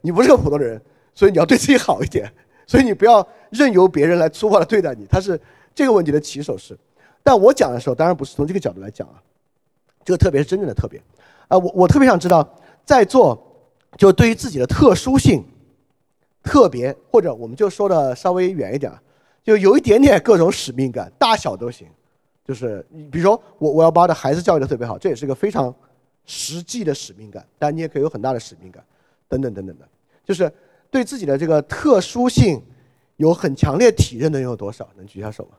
[0.00, 0.80] 你不是个普通人，
[1.14, 2.32] 所以你要对自己好一点。
[2.66, 5.40] 所以你不要任由别人来粗暴的对待你，他是
[5.74, 6.76] 这个问题的起手式。
[7.22, 9.22] 但我讲的时候，当然不是从这个角度来讲啊，
[10.04, 11.00] 这个特别是真正的特别。
[11.48, 12.48] 啊，我我特别想知道，
[12.84, 13.40] 在座
[13.96, 15.44] 就对于自己的特殊性、
[16.42, 18.92] 特别，或者我们就说的稍微远一点，
[19.44, 21.86] 就有一点点各种使命感，大小都行。
[22.44, 25.72] 就是你比如说，我我要把我的孩子教育的特别好，这也是个非常
[26.24, 27.46] 实际的使命感。
[27.58, 28.84] 但你也可以有很大的使命感，
[29.28, 29.88] 等等等等的，
[30.24, 30.52] 就是。
[30.96, 32.58] 对自己的这个特殊性
[33.16, 34.88] 有很强烈体认的人有多少？
[34.96, 35.50] 能举下手吗？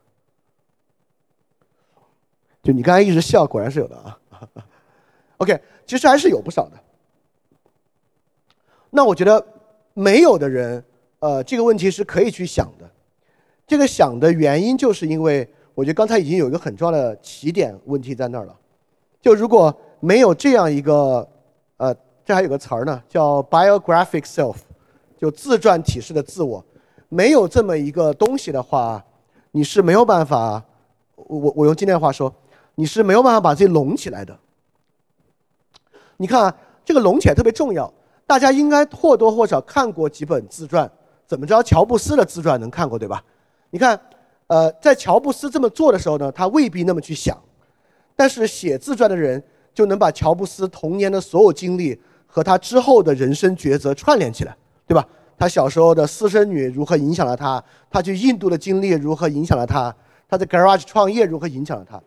[2.64, 4.20] 就你刚才一直笑，果然是有的啊。
[5.38, 6.72] OK，其实还是有不少的。
[8.90, 9.46] 那我觉得
[9.94, 10.84] 没有的人，
[11.20, 12.90] 呃，这个问题是可以去想的。
[13.68, 18.60] 这个想的原因，就是因为我觉得刚才已经有一个很重要的起点问题在那儿了。
[19.22, 21.30] 就如果没有这样一个，
[21.78, 24.56] 呃，这还有个词儿呢，叫 biographic self。
[25.18, 26.64] 就自传体式的自我，
[27.10, 29.04] 没有这么一个东西的话，
[29.52, 30.64] 你是没有办法。
[31.16, 32.34] 我我用今天的话说，
[32.76, 34.38] 你是没有办法把自己拢起来的。
[36.18, 36.56] 你看啊，
[36.86, 37.92] 这个拢起来特别重要。
[38.26, 40.90] 大家应该或多或少看过几本自传，
[41.26, 41.64] 怎么着？
[41.64, 43.24] 乔布斯的自传能看过对吧？
[43.70, 44.00] 你看，
[44.48, 47.38] 呃，在乔布斯这么做的时候呢，他未必那么去想，
[48.16, 49.42] 但是写自传的人
[49.74, 54.56] 就能把乔布斯童年的所有经历和他之后的人生抉择串联起来，
[54.88, 55.06] 对吧？
[55.38, 57.64] 他小时候的私生女如何影响了他？
[57.92, 59.96] 他去印度的经历如何影响了他？
[60.28, 62.02] 他在 garage 创业如何影响了他？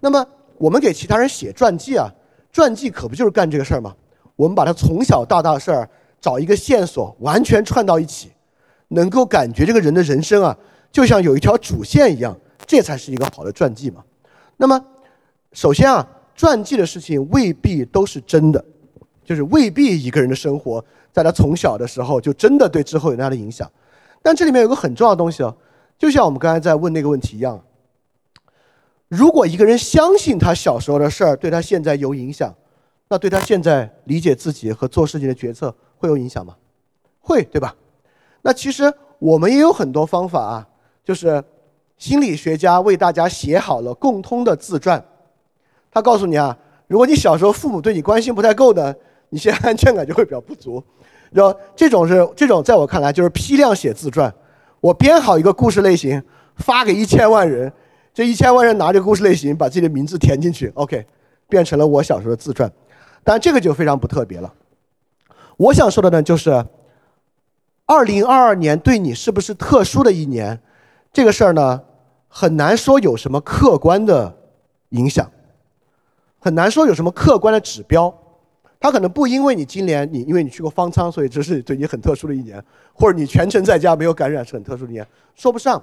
[0.00, 0.26] 那么
[0.58, 2.10] 我们给其他人写传记啊，
[2.50, 3.94] 传记可不就是干这个事儿吗？
[4.34, 5.88] 我们把他从小到大的事儿
[6.20, 8.32] 找一个线索，完全串到一起，
[8.88, 10.56] 能够感觉这个人的人生啊，
[10.90, 14.02] 就像有一条主线一样，这才是一个好的传记嘛。
[14.56, 14.84] 那么，
[15.52, 16.04] 首先啊，
[16.34, 18.64] 传记的事情未必都是真的，
[19.24, 20.84] 就是未必一个人的生活。
[21.12, 23.70] 在他从小的时候就真的对之后有那样的影响，
[24.22, 25.54] 但这里面有个很重要的东西哦，
[25.98, 27.62] 就像我们刚才在问那个问题一样，
[29.08, 32.54] 如果一个人相信他小时候的事儿对他现在有影响，
[33.08, 36.56] 那对他现在理解自己和做事情的决策会有影响吗？
[37.20, 37.76] 会，对吧？
[38.40, 40.68] 那其实我们也有很多方法啊，
[41.04, 41.44] 就是
[41.98, 45.04] 心理学家为大家写好了共通的自传，
[45.90, 46.56] 他告诉你啊，
[46.86, 48.94] 如果你小时候父母对你关心不太够呢，
[49.32, 50.82] 你现在安全感就会比较不足。
[51.30, 54.32] 然后这种是这种，在我看来就是批量写自传。
[54.80, 56.22] 我编好一个故事类型，
[56.56, 57.72] 发给一千万人，
[58.12, 61.06] 这一千万人拿着故事类型，把自己的名字填进去，OK，
[61.48, 62.70] 变成了我小时候的自传。
[63.24, 64.52] 但这个就非常不特别了。
[65.56, 66.66] 我想说的呢，就是
[67.86, 70.60] 二零二二年对你是不是特殊的一年，
[71.10, 71.80] 这个事儿呢，
[72.28, 74.36] 很难说有什么客观的
[74.90, 75.30] 影响，
[76.38, 78.14] 很难说有什么客观的指标。
[78.82, 82.60] 他可能不因为你今年你因为你去过方舱，所以这是对你很特殊的一年，
[82.92, 85.06] 或者你全程在家没有感染是很特殊的一年，
[85.36, 85.80] 说不上。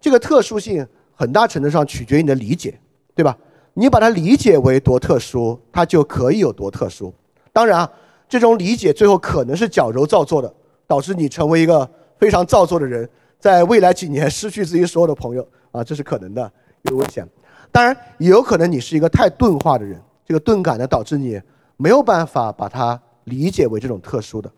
[0.00, 2.78] 这个特殊性很大程度上取决于你的理解，
[3.12, 3.36] 对吧？
[3.74, 7.12] 你把它理解为多特殊，它就可以有多特殊。
[7.52, 7.92] 当然啊，
[8.28, 10.54] 这种理解最后可能是矫揉造作的，
[10.86, 13.10] 导致你成为一个非常造作的人，
[13.40, 17.28] 在未来几年失去自己所有的朋友啊，这是可能的，有危险。
[17.72, 21.40] 当然也有可能你是一个太钝化的人，这个钝感呢导致你。
[21.78, 24.52] 没有办法把它理解为这种特殊的，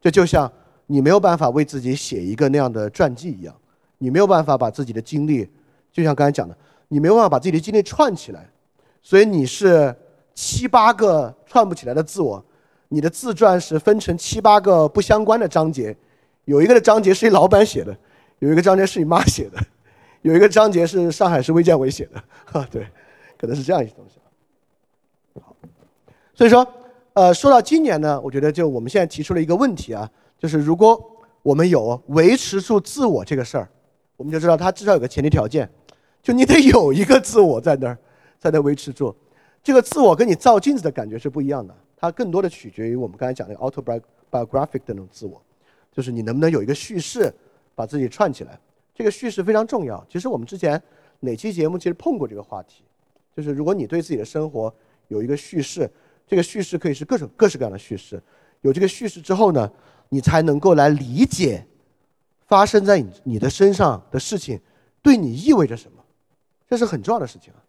[0.00, 0.50] 这就像
[0.86, 3.54] 你没有办法为自己写一个那样的传记一样，
[3.98, 5.48] 你没有办法把自己的经历，
[5.90, 6.56] 就像刚才讲的，
[6.88, 8.48] 你没有办法把自己的经历串起来，
[9.02, 9.94] 所以你是
[10.34, 12.44] 七八个串不起来的自我，
[12.88, 15.96] 你的自传是分成七八个不相关的章节，
[16.44, 17.96] 有一个的章节是你老板写的，
[18.40, 19.58] 有一个章节是你妈写的，
[20.20, 22.86] 有一个章节是上海市卫健委写的，哈， 对，
[23.38, 24.15] 可能是这样一些东西。
[26.36, 26.66] 所以说，
[27.14, 30.08] 呃，说到今年呢，我觉得就我们现在提出了一个问题啊，
[30.38, 31.02] 就是如果
[31.40, 33.66] 我们有维持住自我这个事儿，
[34.18, 35.66] 我们就知道它至少有个前提条件，
[36.22, 37.96] 就你得有一个自我在那儿，
[38.38, 39.16] 才能维持住。
[39.62, 45.40] 这个自我跟你照镜子的感觉是不一样的，它更多的取决于我们刚才讲的 autobiographic 的那种自我，
[45.90, 47.34] 就是你能不能有一个叙事
[47.74, 48.60] 把自己串起来。
[48.94, 50.04] 这个叙事非常重要。
[50.06, 50.80] 其实我们之前
[51.20, 52.84] 哪期节目其实碰过这个话题，
[53.34, 54.70] 就是如果你对自己的生活
[55.08, 55.90] 有一个叙事。
[56.26, 58.20] 这个叙事可以是各种各式各样的叙事，
[58.62, 59.70] 有这个叙事之后呢，
[60.08, 61.64] 你才能够来理解
[62.46, 64.60] 发生在你你的身上的事情
[65.00, 66.02] 对你意味着什么，
[66.68, 67.62] 这是很重要的事情啊。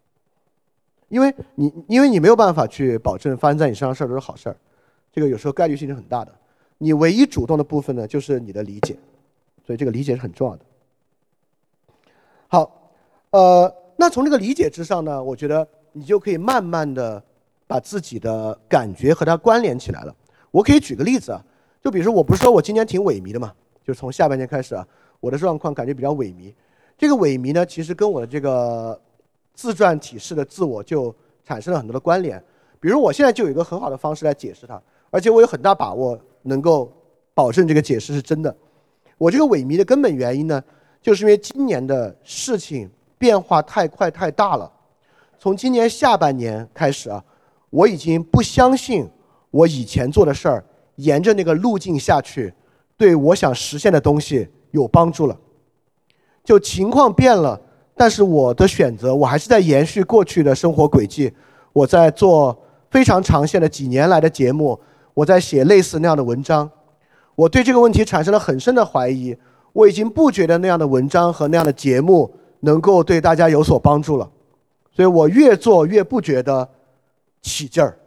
[1.08, 4.56] 因为你因为你没有办法去保证发生在你身上事儿都是好事儿，
[5.12, 6.34] 这个有时候概率性是很大的。
[6.78, 8.98] 你唯一主动的部分呢，就是你的理解，
[9.64, 10.64] 所以这个理解是很重要的。
[12.48, 12.92] 好，
[13.30, 17.22] 呃，那从这个理解之上呢，我觉得你就可以慢慢的。
[17.68, 20.14] 把自己的感觉和它关联起来了。
[20.50, 21.44] 我可以举个例子啊，
[21.82, 23.52] 就比如说，我不是说我今年挺萎靡的嘛，
[23.84, 24.84] 就是从下半年开始啊，
[25.20, 26.52] 我的状况感觉比较萎靡。
[26.96, 28.98] 这个萎靡呢，其实跟我的这个
[29.52, 31.14] 自传体式的自我就
[31.44, 32.42] 产生了很多的关联。
[32.80, 36.90] 比如我现在就有一个很好的方式来解释它，而且我有很大把握能够
[37.34, 38.56] 保证这个解释是真的。
[39.18, 40.64] 我这个萎靡的根本原因呢，
[41.02, 44.72] 就是因为今年的事情变化太快太大了。
[45.38, 47.22] 从今年下半年开始啊。
[47.70, 49.06] 我已经不相信
[49.50, 50.64] 我以前做的事儿
[50.96, 52.52] 沿着那个路径下去，
[52.96, 55.36] 对我想实现的东西有帮助了。
[56.42, 57.60] 就情况变了，
[57.94, 61.32] 但是我的选择我还是在延续过去的生活轨迹。
[61.74, 62.58] 我在做
[62.90, 64.80] 非常长线的几年来的节目，
[65.12, 66.70] 我在写类似那样的文章。
[67.34, 69.36] 我对这个问题产生了很深的怀疑。
[69.74, 74.28] 我已经不觉得那样的文章和那样的节目能够对大家有所帮助了。
[74.90, 76.68] 所以我越做越不觉得。
[77.42, 77.98] 起劲儿，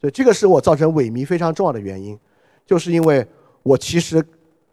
[0.00, 2.18] 所以这个是我造成萎靡非常重要的原因，
[2.66, 3.26] 就是因为
[3.62, 4.24] 我其实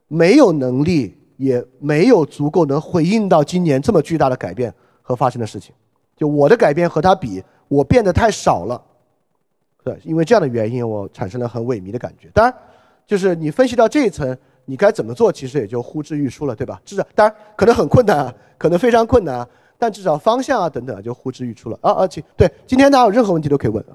[0.07, 5.73] 没有能力，也没有足够能回应到今年这么巨大的改变和发生的事情。
[6.15, 8.81] 就我的改变和他比，我变得太少了，
[9.83, 12.29] 对，因为这样的原因，我产生了很萎靡的感觉。
[12.33, 12.53] 当然，
[13.05, 16.81] 就是你分析到这一层，你该怎么做，其实也就呼之欲出了，对吧？
[16.85, 19.45] 至少当然可能很困难，可能非常困难，
[19.77, 21.77] 但至少方向啊等等啊就呼之欲出了。
[21.81, 23.93] 啊啊，请对，今天大家有任何问题都可以问啊。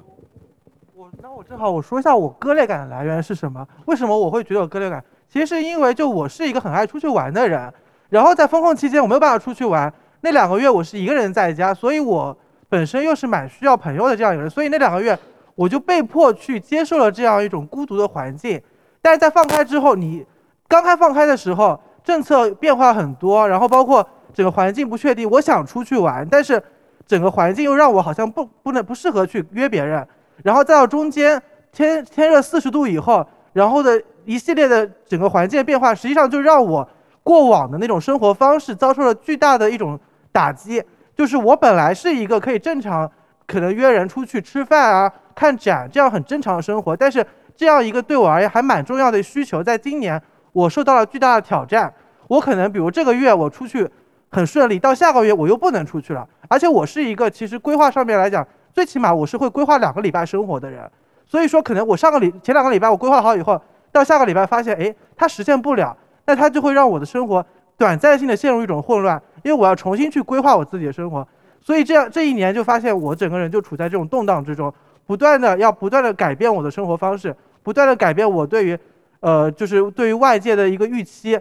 [0.94, 3.66] 我那我正好我说一下我割裂感的来源是什么？
[3.86, 5.02] 为什么我会觉得有割裂感？
[5.28, 7.72] 其实是因为就我是一个很爱出去玩的人，
[8.08, 12.36] 然后在封控期间我没有办法出去玩，那两个月我是一个人在家，所以我
[12.68, 15.16] 本身又是蛮需要朋友的这样一个人，所以那两个月
[15.54, 18.60] 我就被迫去接受了这样一种孤独的环境。
[19.00, 20.26] 但是在放开之后，你
[20.68, 25.28] 刚开放开的时候，政策变化很多，然后包括整个环境不确定。
[25.28, 26.62] 我想出去玩，但是
[27.06, 30.06] 整个环境又让我好像不不能不适合去约别人。
[30.42, 31.40] 然后再到中间
[31.72, 36.88] 天天热四十度以后，然后的一系列的整个环境变化，实际上就让我
[37.22, 39.98] 过往的那种生活方式遭受了巨大的一种
[40.32, 40.82] 打击。
[41.16, 43.10] 就是我本来是一个可以正常
[43.46, 47.24] 可能约人出去吃饭啊、看展这样很正常的生活，但是。
[47.56, 50.18] 这样一个对我而言还蛮重要的需求，在今年
[50.52, 51.92] 我受到了巨大的挑战。
[52.26, 53.86] 我可能比如这个月我出去
[54.30, 56.26] 很顺利，到下个月我又不能出去了。
[56.48, 60.88] 而且我是一个其实规划上面来讲，最起码我是会规划两个礼拜生活的人。
[61.26, 63.60] 所以说可能我上个礼前两个礼拜我规划好以后，
[63.92, 67.44] 到下个礼拜发现哎它实现不了，那它就会让我的生活
[67.76, 71.26] 短暂性的陷入一种混乱，因为我要重新去规划我自己的生活。
[71.60, 74.72] 所以这样这一年就发现我整个人就处在这种动荡之中，
[75.06, 77.34] 不断的要不断的改变我的生活方式。
[77.62, 78.78] 不断的改变我对于，
[79.20, 81.38] 呃，就是对于外界的一个预期，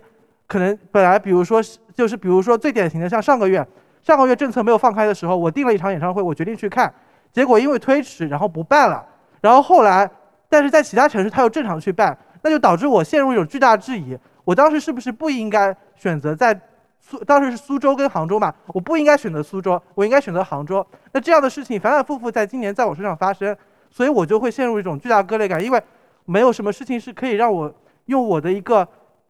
[0.49, 1.61] 可能本来比如说
[1.93, 3.65] 就是比如说最典型的像上个月，
[4.01, 6.91] 上个月政策没有放开的时候，我订了一场演唱会，我决定去看，
[7.31, 9.05] 结果因为推迟，然后不办了，
[9.41, 10.09] 然后后来，
[10.49, 16.59] 但是在其他城市他又正常去办，那就导致我陷入一种巨大质疑，我当时是不是不应该选择在
[16.99, 23.55] 苏，当时是苏州跟杭州嘛，我不应该选择苏州，我应该选择杭州，那这样的事情反反复复在今年在我身上发生，
[23.91, 25.81] 所以我就会陷入一种巨大割裂感，因为。
[26.25, 27.73] 没有什么事情是可以让我
[28.05, 28.87] 用我的一个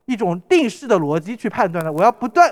[0.09, 1.93] 一种定式的逻辑去判断的。
[1.93, 2.51] 我要不断，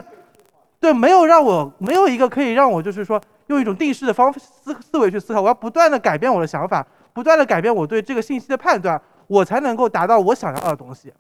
[0.80, 5.42] 对，没有让我没有一个可以让我就是说用一种定式的方思思维去思考。
[5.42, 11.12] 我要不断的改变我的想法，不断的改变我对这个信息的判断，我才能够达到我想要的东西。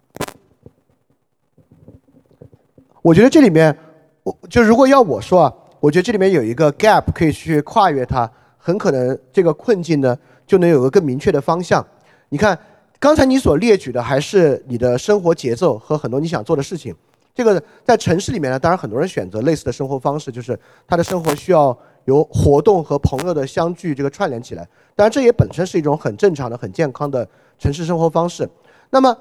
[3.01, 3.75] 我觉得这里面，
[4.21, 8.29] 我就如果要我说啊，我觉得这里面有一个 gap 可以去跨越它，
[8.59, 10.15] 很可能这个困境呢
[10.45, 11.83] 就能有个更明确的方向。
[12.29, 12.55] 你看。
[12.99, 16.95] 刚才你所列举的还是你的生活节奏和很多你想做的事情。
[17.35, 24.67] 这个在城市里面呢，当然很多人选择类似的生活方式，就是他的生活需要由活动和朋友的相聚这个串联起来。
[24.95, 27.27] 当然，这也本身是一种很正常的、很健康的
[27.59, 28.49] 城市生活方式。
[28.89, 29.15] 那么，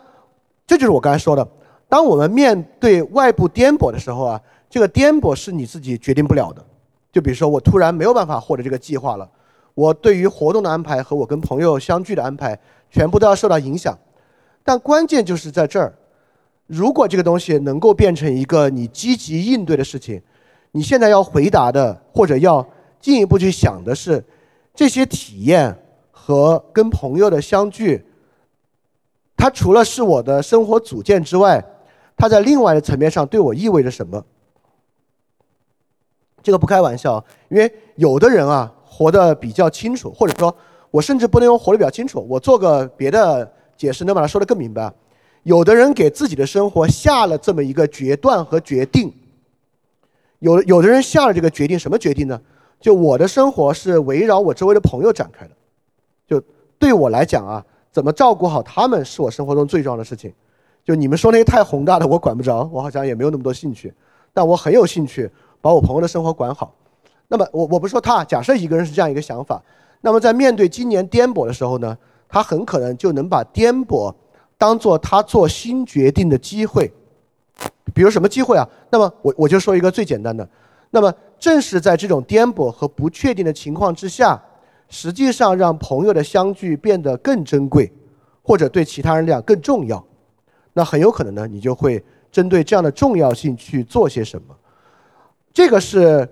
[0.66, 1.46] 这就是我刚才说的，
[1.86, 6.64] 当我们面对外部颠簸的时候啊，这个颠簸是你自己决定不了的。
[7.12, 9.28] 就比如说，我突然没有办法获得这个计划了，
[9.74, 12.58] 我对于活动的安排和我跟朋友相聚的安排。
[12.90, 13.98] 全部都要受到影响，
[14.64, 15.94] 但关键就是在这儿。
[16.66, 20.20] 如果这个东西能够变成一个你积极应对的事情，
[20.72, 22.66] 你现在要回答的或者要
[23.00, 24.24] 进一步去想的是，
[24.74, 25.76] 这些体验
[26.10, 28.04] 和跟朋友的相聚，
[29.36, 31.64] 它除了是我的生活组件之外，
[32.16, 34.24] 它在另外的层面上对我意味着什么？
[36.42, 40.52] 这个不开玩笑，因为有的人啊活得比较清楚，或者说。
[40.90, 44.92] 我甚至不能用活得比较清楚，我做个别的解释，能把它说得更明白。
[45.42, 49.12] 有的人给自己的生活下了这么一个决断和决定，
[50.40, 52.40] 有有的人下了这个决定，什么决定呢？
[52.80, 55.52] 就我的生活是围绕我周围的朋友展开的，
[56.26, 56.42] 就
[56.78, 60.32] 对我来讲啊，怎么照顾好他们是我生活中最重要的事情。
[60.84, 63.92] 就你们说那些太宏大的，我管不着，我好像也没有那么多兴趣，
[64.34, 65.30] 但我很有兴趣
[65.60, 66.74] 把我朋友的生活管好。
[67.28, 69.62] 那么我我不说他，假设一个人是这样一个想法。
[70.00, 71.96] 那么在面对今年颠簸的时候呢，
[72.28, 74.14] 他很可能就能把颠簸
[74.56, 76.92] 当做他做新决定的机会。
[77.94, 78.68] 比如什么机会啊？
[78.90, 80.46] 那么我我就说一个最简单的，
[80.90, 84.40] 那么正是在这种颠簸和不确定的情况之下，
[84.88, 87.90] 实际上让朋友的相聚变得更珍贵，
[88.42, 90.04] 或者对其他人来讲更重要。
[90.74, 94.54] 那很有可能呢，你就会针对这样的重要性去做些什么。
[95.54, 96.28] 这个是，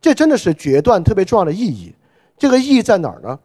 [0.00, 1.94] 这真的是决断特别重要的意义。
[2.42, 3.38] 这个意义在哪儿呢？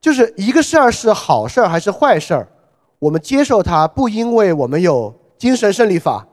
[0.00, 2.46] 就是一个事儿是好事儿还是坏事儿，
[3.00, 6.24] 我们接受它，不因为我们有精神胜利法，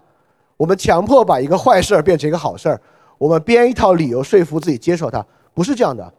[0.55, 2.79] 我们强迫把一个坏事儿变成一个好事儿，
[3.17, 6.13] 我们编一套理由说服自己接受它，不是这样的。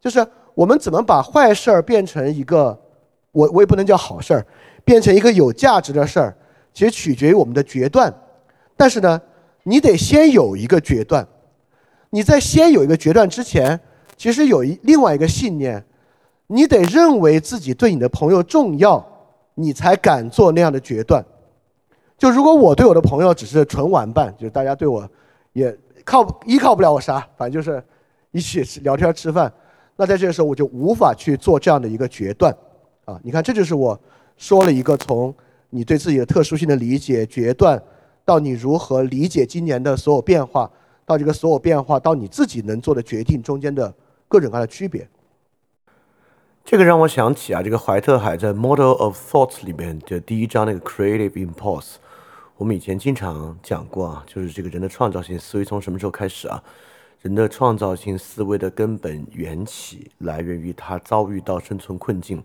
[0.00, 2.80] 就是我们怎么把坏事儿变成一个，
[3.32, 4.46] 我我也不能叫好事儿，
[4.86, 6.34] 变成一个有价值的事儿，
[6.72, 8.10] 其实取决于我们的决断。
[8.74, 9.20] 但是呢，
[9.64, 11.28] 你得先有一个决断，
[12.08, 13.78] 你在先有一个决断之前。
[14.16, 15.84] 其实有一另外一个信念，
[16.46, 19.04] 你得认为自己对你的朋友重要，
[19.54, 21.24] 你才敢做那样的决断。
[22.16, 25.08] 就如果我对我的朋友只是纯玩伴，就是大家对我
[25.52, 27.82] 也靠依靠不了我啥，反正就是
[28.30, 29.52] 一起聊天吃饭，
[29.96, 32.56] 那在这个时候我就无法去做这样的一个决断
[33.04, 33.20] 啊！
[33.22, 33.98] 你看，这就是我
[34.36, 35.34] 说了一个从
[35.68, 37.82] 你对自己的特殊性的理解决断，
[38.24, 40.70] 到你如何理解今年的所有变化，
[41.04, 43.92] 到这个所有变化到你自己能做的决定中间的
[44.28, 45.08] 各种各样的区别。
[46.64, 51.94] 这个让我想起啊，这个怀特海在《Model of Thoughts》里面的第一章那个 Creative Impulse。
[52.56, 56.62] 我们以前经常讲过啊，就是这个人的创造性思维从什么时候开始啊？
[57.22, 62.42] 人的创造性思维的根本缘起来源于他遭遇到生存困境，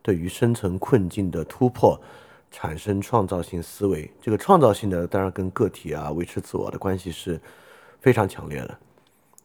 [0.00, 2.00] 对于生存困境的突破
[2.50, 4.10] 产生创造性思维。
[4.20, 7.40] 这个创造性的当然跟个体啊维持自我的关系是
[8.00, 8.78] 非常强烈的。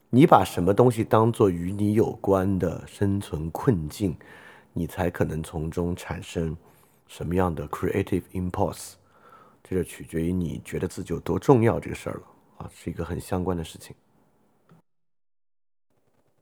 [0.10, 4.16] 你把什么东西当做与你有关的生存困境，
[4.72, 6.56] 你才可能从中产生
[7.08, 8.94] 什么样的 creative impulse。
[9.62, 12.22] 这就取决于你觉得自己有多重要这个事儿了
[12.60, 13.94] 啊，是一个很相关的事情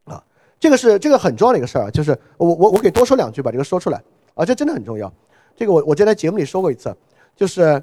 [0.04, 0.24] 啊。
[0.60, 4.00] 这个是这个很重要的一个事儿啊，就是我我我给多说两句，把这个说出来
[4.36, 5.12] 啊，这真的很重要。
[5.56, 6.96] 这个我我之前在节目里说过一次，
[7.36, 7.82] 就是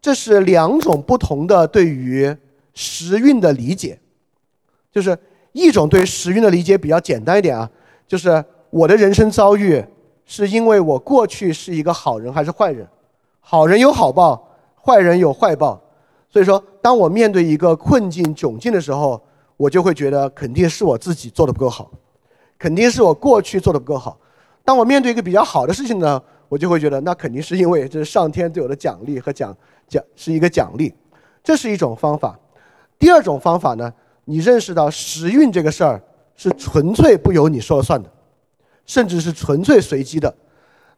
[0.00, 2.36] 这是两种不同的对于
[2.74, 4.00] 时运的理解，
[4.92, 5.18] 就是
[5.52, 7.68] 一种对时运的理解比较简单一点啊，
[8.06, 9.84] 就是我的人生遭遇
[10.24, 12.86] 是因为我过去是一个好人还是坏人，
[13.40, 14.48] 好人有好报。
[14.84, 15.80] 坏人有坏报，
[16.28, 19.22] 所以说，当我面对一个困境窘境的时候，
[19.56, 21.88] 我就会觉得肯定是我自己做的不够好，
[22.58, 24.18] 肯定是我过去做的不够好。
[24.64, 30.92] 当我面对一个比较好的事情呢，我就会觉得那肯定是因为这是上天对我的奖励和奖奖是一个奖励，
[31.44, 32.36] 这是一种方法。
[32.98, 33.92] 第二种方法呢，
[34.24, 36.00] 你认识到时运这个事儿
[36.36, 38.10] 是纯粹不由你说了算的，
[38.86, 40.34] 甚至是纯粹随机的，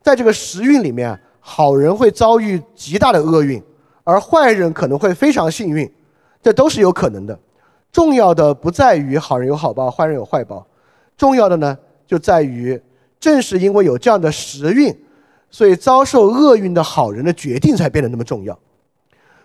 [0.02, 3.62] 在这个时运里面，好人会遭遇极大的厄运。
[4.06, 5.90] 而坏人可能会非常幸运，
[6.42, 7.38] 这都是有可能的。
[7.90, 10.66] 重要的不在于好人有好报，坏人有坏报，
[11.16, 12.78] 重要的呢就在于，
[13.18, 14.94] 正是因为有这样的时运，
[15.50, 18.58] 所以遭受厄运的好人的决定才变得那么重要。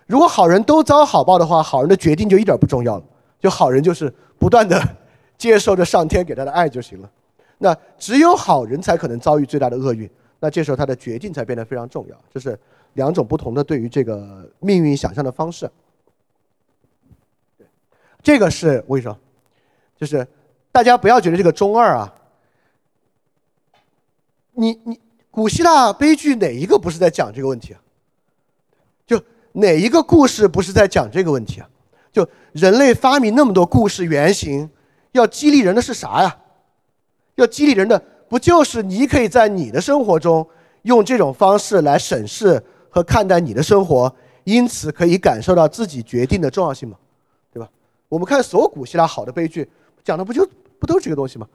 [0.07, 3.03] 如果好人都遭好报的话，好人的决定就一点不重要了，
[3.39, 4.81] 就好人就是不断的
[5.37, 7.11] 接受着上天给他的爱就行了。
[7.57, 10.09] 那只有好人才可能遭遇最大的厄运，
[10.39, 12.57] 那这时候他的决定才变得非常重要，这是。
[12.93, 15.69] 两种不同的对于这个命运想象的方式，
[18.23, 19.15] 这个是我跟你说，
[19.95, 20.27] 就是
[20.71, 22.11] 大家不要觉得这个中二啊，
[24.53, 27.81] 你你古希腊悲剧哪一个不是在讲这个问题啊？
[29.05, 29.21] 就
[29.51, 31.69] 哪一个故事不是在讲这个问题啊？
[32.11, 34.69] 就人类发明那么多故事原型，
[35.11, 36.37] 要激励人的是啥呀？
[37.35, 40.47] 要激励人的不就是你可以在你的生活中
[40.83, 42.63] 用这种方式来审视？
[42.91, 44.11] 和看待你的生活，
[44.45, 46.97] 因此可以感受到自己决定的重要性吗？
[47.53, 47.69] 对吧？
[48.07, 49.69] 我们看所有古希腊好的悲剧，
[50.03, 50.43] 讲的不就
[50.79, 51.47] 不都是这个东西吗？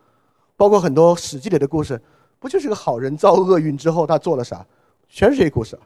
[0.57, 2.01] 包括很多史记里的故事，
[2.39, 4.65] 不就是个好人遭厄运之后他做了啥？
[5.09, 5.77] 全是这些故事。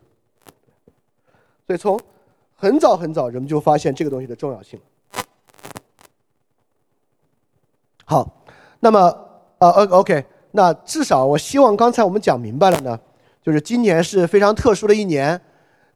[1.66, 1.99] 所以从
[2.61, 4.81] 很早很早，人们就发现这个东西的重要性。
[8.05, 8.43] 好，
[8.81, 8.99] 那么
[9.59, 12.99] 呃，OK，那至少我希望刚才我们讲明白了呢。
[13.45, 15.41] 就是今年是非常特殊的一年，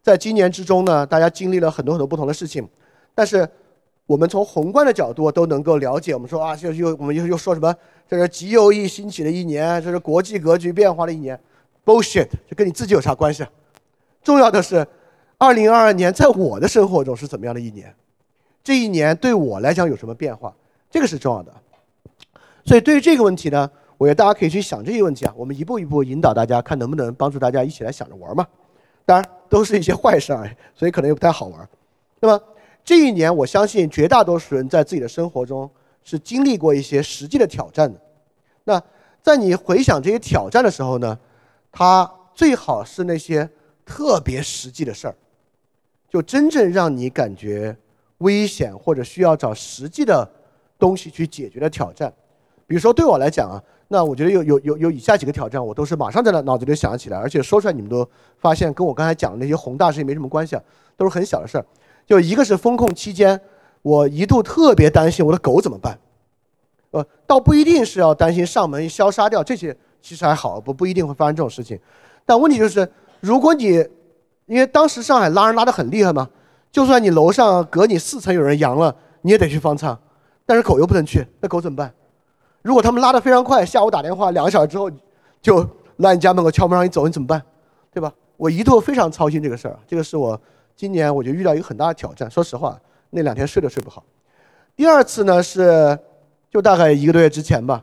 [0.03, 2.67] 在今年之中呢，大家经历了很多很多不同的事情，
[3.13, 3.47] 但是
[4.07, 6.15] 我们从宏观的角度都能够了解。
[6.15, 7.75] 我们说啊，就又我们又又说什么？
[8.09, 11.39] 这是极右翼兴起的一年，这是国际格局变化的一年
[11.85, 13.45] ，bullshit，这跟你自己有啥关系？
[14.23, 14.87] 重要的是，
[15.43, 17.93] 二零二二年在我的生活中是怎么样的一年？
[18.63, 20.55] 这一年对我来讲有什么变化？
[20.89, 21.53] 这个是重要的。
[22.65, 23.69] 所以对于这个问题呢？
[23.99, 28.47] 我觉得大家可以去想这些问题啊，我们一步一步引导大家，看能不能帮助大家一起来想着玩嘛。
[29.05, 30.45] 当然都是一些坏事啊，
[30.77, 31.69] 所以可能又不太好玩。
[32.21, 32.41] 那么
[32.85, 35.69] 这一年，我相信绝大多数人在自己的生活中
[36.05, 38.01] 是经历过一些实际的挑战的。
[38.63, 38.81] 那
[39.21, 41.19] 在你回想这些挑战的时候呢，
[41.73, 43.49] 它最好是那些
[43.85, 45.15] 特别实际的事儿，
[46.13, 47.75] 就真正让你感觉
[48.19, 50.29] 危险或者需要找实际的
[50.79, 52.13] 东西去解决的挑战。
[52.67, 53.63] 比如说对我来讲啊。
[53.89, 58.09] 那我觉得有有有有以下几个挑战，我都是马上在脑脑子里想起来，而且说出来你们都
[58.39, 60.63] 发现跟我刚才讲的那些宏大事情没什么关系啊，
[60.97, 61.67] 都是很小的事儿。
[62.07, 63.39] 就一个是风控期间，
[63.83, 65.99] 我一度特别担心我的狗怎么办，
[66.93, 71.79] 呃，倒不一定是要担心上门消杀掉这些，其实还好，不不一定会发生这种事情。
[72.25, 72.91] 但问题就是，
[73.21, 73.87] 如果你
[74.47, 76.29] 因为当时上海拉人拉得很厉害嘛，
[76.71, 79.99] 就算你楼上隔你四层有人阳了，你也得去方舱，
[80.45, 81.93] 但是狗又不能去，那狗怎么办？
[82.63, 84.91] 如果他们拉得非常快，下午打电话，两个小时之后
[85.41, 87.43] 就来你家门口敲门让你走，你怎么办？
[87.93, 88.13] 对吧？
[88.37, 90.41] 我一度非常操心这个事儿，这个是我
[90.75, 92.31] 今年我就遇到一个很大的挑战。
[92.31, 92.79] 说实话，
[93.11, 94.03] 那两天睡都睡不好。
[94.75, 95.99] 第二次呢是
[96.51, 97.83] 就大概一个多月之前吧，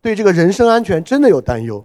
[0.00, 1.84] 对这个人身安全真的有担忧，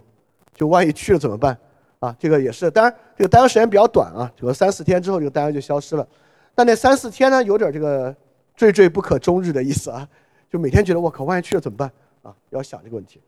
[0.54, 1.56] 就万一去了怎么办
[1.98, 2.14] 啊？
[2.18, 6.06] 这个也是，当然这个担忧时间比较短啊，这个三四天之后这个担忧就消失了。
[6.54, 8.14] 但那三四天呢，有点这个
[8.56, 10.06] 惴惴不可终日的意思啊，
[10.50, 11.90] 就每天觉得我靠，万一去了怎么办
[12.22, 12.34] 啊？
[12.50, 13.20] 要想这个问题。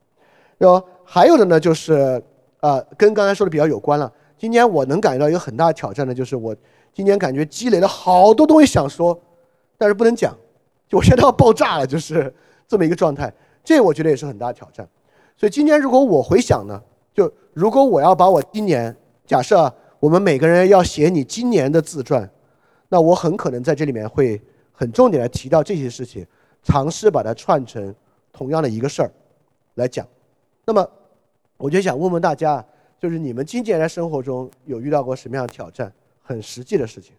[0.59, 2.23] 然后还有的呢，就是
[2.61, 4.13] 啊，跟刚才说的比较有关了。
[4.37, 6.57] 今年我能感觉到一个很大的挑战呢，就是我
[6.93, 9.19] 今年感觉积累了好多东西想说，
[9.79, 10.37] 但是不能讲，
[10.89, 12.35] 就我现在要爆炸了，就是
[12.67, 13.33] 这么一个状态。
[13.63, 14.89] 这我觉得也是很大的挑战。
[15.37, 16.83] 所以今年如果我回想呢，
[17.15, 18.95] 就如果我要把我今年
[19.27, 22.29] 假设我们每个人要写你今年的自传，
[22.89, 24.41] 那我很可能在这里面会
[24.73, 26.27] 很重点的提到这些事情，
[26.63, 27.95] 尝试把它串成
[28.33, 29.11] 同样的一个事儿
[29.75, 30.07] 来讲。
[30.65, 30.91] 那么
[31.57, 32.65] 我就想问问大家。
[33.01, 35.91] 就是你们今年在生活中有遇到过什么样的挑战？
[36.23, 37.15] 很实际的事情。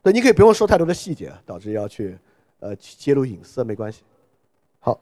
[0.00, 2.16] 对，你可以不用说太多的细节，导致要去
[2.60, 4.02] 呃揭露隐私没关系。
[4.78, 4.96] 好，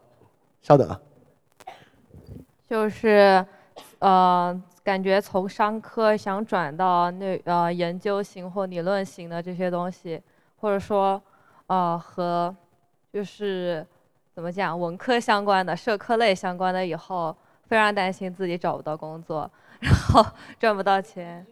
[0.63, 0.99] 稍等啊。
[2.69, 3.45] 就是
[4.01, 10.21] 呃，感觉从商科想转到那呃研究型或理论型的这些东西，
[10.57, 11.21] 或者说
[11.67, 12.55] 呃和
[13.13, 13.87] 就是
[14.35, 17.35] 怎么讲文科相关的、社科类相关的以后。
[17.69, 19.51] 非常担心自己找不到工作，
[19.81, 20.25] 然后
[20.59, 21.47] 赚不到钱，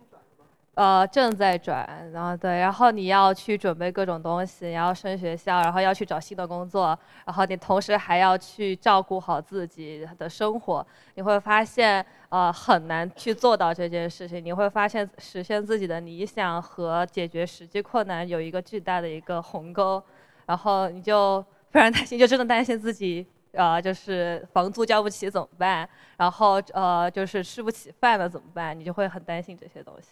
[0.77, 20.03] 呃，正在转，然后对，然后你要去准备各种东西，你要升学校，然后要去找新的工作，然后你同时还要去照顾好自己的生活，你会发现呃很难去做到这件事情，你会发现实现自己的理想和解决实际困难有一个巨大的一个鸿沟，
[20.45, 23.27] 然后你就非常担心，就真的担心自己。
[23.53, 25.89] 呃，就是房租交不起怎么办？
[26.19, 28.79] 然后呃，就是吃不起饭了怎么办？
[28.79, 30.09] 你就会很担心这些东西。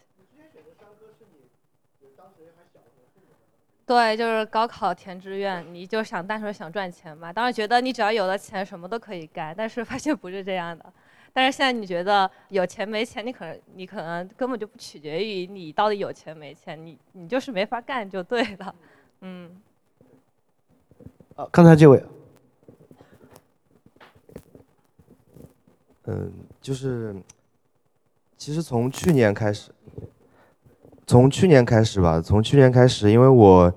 [3.86, 7.32] 对，就是高考填志愿，你就想单纯想赚钱嘛。
[7.32, 10.92] 当时觉得你只要有了钱，什么都可以干，但是发现不是这样的。
[11.32, 18.74] 但是现在你觉得有钱没钱，你可能你可能根本就不取决于你到底有钱没钱，你你就是没法干就对了，
[19.20, 19.60] 嗯。
[21.36, 22.02] 啊，刚才这位。
[26.06, 27.14] 嗯，就是，
[28.36, 29.72] 其实从去年开始，
[31.06, 33.72] 从去年开始吧，从去年开始，因为我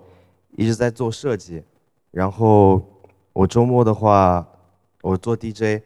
[0.55, 1.61] 一直在做设计，
[2.11, 2.81] 然后
[3.33, 4.47] 我周末的话，
[5.01, 5.81] 我做 DJ，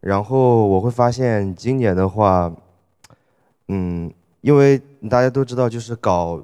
[0.00, 2.52] 然后我会发现今年的话，
[3.68, 6.42] 嗯，因为大家都知道，就是搞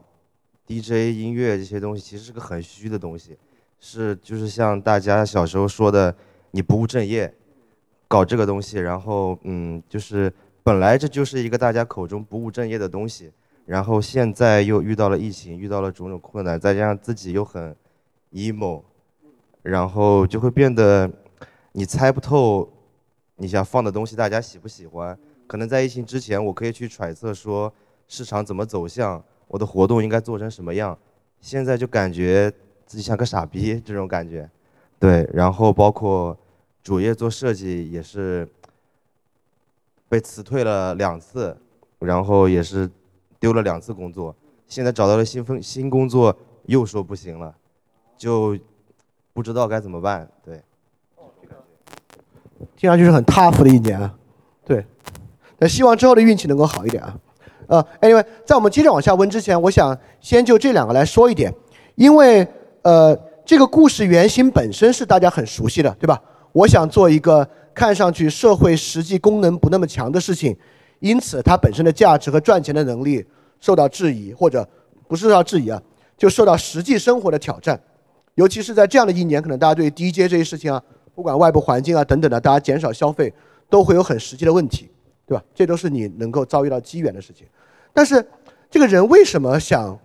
[0.66, 3.36] DJ 音乐这些东西，其实是个很虚的东西，
[3.80, 6.14] 是就是像大家小时候说的，
[6.52, 7.34] 你不务正业。
[8.10, 10.32] 搞这个东西，然后嗯，就是
[10.62, 13.30] 本来这就是一个大家口中不务正业的东西，
[13.68, 17.76] 然后现在又遇到了疫情，遇到了种种困难，再加上自己又很
[18.32, 18.82] emo，
[19.60, 21.10] 然后就会变得
[21.72, 22.66] 你猜不透
[23.36, 25.16] 你想放的东西大家喜不喜欢。
[25.46, 27.70] 可能在疫情之前，我可以去揣测说
[28.08, 30.98] 市场怎么走向，我的活动应该做成什么样，
[31.42, 32.50] 现在就感觉
[32.86, 34.48] 自己像个傻逼这种感觉，
[34.98, 36.36] 对，然后包括。
[36.80, 38.48] 主业做设计也是
[40.08, 41.54] 被辞退了两次，
[41.98, 42.88] 然后也是
[43.40, 44.34] 丢了两次工作，
[44.66, 46.36] 现在找到了新份新工作，
[46.66, 47.54] 又说不行了，
[48.16, 48.58] 就
[49.32, 50.28] 不知道该怎么办。
[50.44, 50.60] 对，
[52.76, 54.14] 听上去是很 tough 的一年啊。
[54.64, 54.84] 对，
[55.58, 57.18] 那希望之后的运气能够好一点啊。
[57.68, 61.54] 呃，anyway，在我们接着往下问之前，我想先就这两个来说一点，
[61.94, 62.46] 因为
[62.82, 63.14] 呃，
[63.44, 66.20] 这个故事原型本身是大家很熟悉的，对吧？
[66.52, 70.56] 我想做一个看上去社会实际功能不那么强的事情，
[71.00, 73.24] 因此它本身的价值和赚钱的能力
[73.60, 74.68] 受到质疑，或者
[75.06, 75.82] 不是受到质疑啊，
[76.16, 77.80] 就受到实际生活的挑战。
[78.34, 80.82] 尤其是在这样的一年，可能大家对 DJ 这些事情啊，
[81.14, 83.32] 不管外部环境啊等等的，大家减少消费
[83.68, 84.88] 都会有很实际的问题，
[85.26, 85.44] 对吧？
[85.54, 87.46] 这都是你能够遭遇到机缘的事情。
[87.92, 88.24] 但是
[88.70, 89.98] 这个人为什么想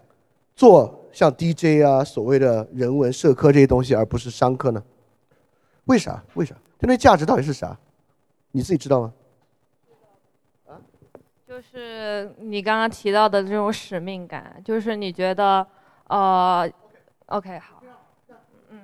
[0.55, 4.81] 做像 DJ 啊、所谓的人文社科这些东西，而不是商科呢？
[5.85, 6.23] 为啥？
[6.33, 6.55] 为啥？
[6.79, 7.77] 就那价值到底是啥？
[8.51, 9.13] 你自己知道吗？
[11.54, 11.58] 啊？
[11.58, 15.66] 就是你刚刚提到的这种使命感，就是你觉得，
[16.08, 16.68] 呃
[17.28, 17.82] ，OK，好，
[18.70, 18.82] 嗯。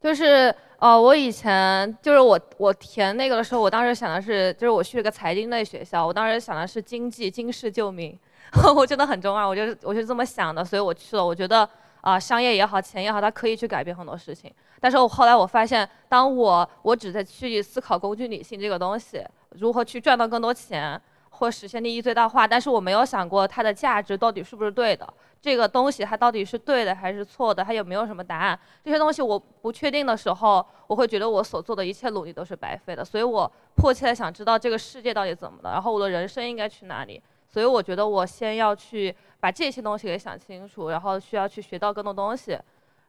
[0.00, 8.18] 就是呃，我以前就是我我填那个的时候，我当时想的是，就是我去了个财经类学校，我当时想的是经济经世救民，
[8.74, 11.68] 我真的很中二，我就我就这么想的，所以我去了，我觉得。
[12.00, 14.50] 啊，商业也好，钱也好，它可以去改变很多事情。
[14.80, 21.00] 但是我后来我发现，当我我只在去思考工具理性这个东西，如何去赚到更多钱，
[21.30, 25.06] 或实现利益最大化，但是我没有想过它的价值到底是不是对的，
[25.40, 28.58] 这个东西它到底是对的还是错的，它有没有什么答案？
[28.84, 37.22] 这些东西我不确定的时候，我会觉得我所做的一切努力都是白费的，所以我迫切的想知道这个世界到底怎么了，然后我的人生应该去哪里。
[37.50, 42.58] 所以我觉得我先要去把这些东西给想清楚，然后需要去学到更多东西，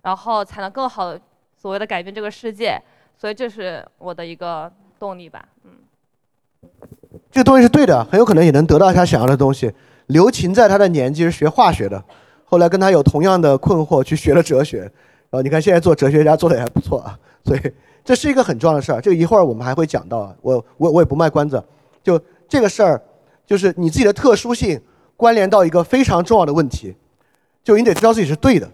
[0.03, 1.19] 然后才能更好的
[1.59, 2.81] 所谓的改变这个世界。
[3.17, 5.71] 所以这是我的一个动力吧，嗯。
[7.29, 9.71] 这个东西是对的，很有可能也能得到他想要的东西。
[10.07, 12.01] 刘擎在他的年纪是学化学的，
[12.45, 14.79] 后来跟他有同样的困惑，去学了哲学。
[15.29, 17.59] 然后你看现在做哲学家做的也还不错啊，所以
[18.03, 19.01] 这是一个很重要的事儿。
[19.01, 21.61] 这个一会儿我们还会讲到，我我我也不卖关子，
[22.01, 23.01] 就这个事儿。
[23.45, 24.79] 就是你自己的特殊性
[25.17, 26.95] 关联到一个非常重要的问题，
[27.63, 28.71] 就你得知道自己是对的，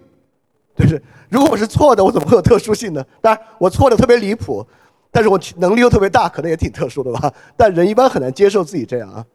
[0.75, 3.03] 就是如果我是错的，我怎么会有特殊性呢？
[3.21, 4.65] 当然我错的特别离谱，
[5.09, 7.33] 但是我能力又特别大，可能也挺特殊的吧。
[7.55, 9.25] 但人一般很难接受自己这样啊。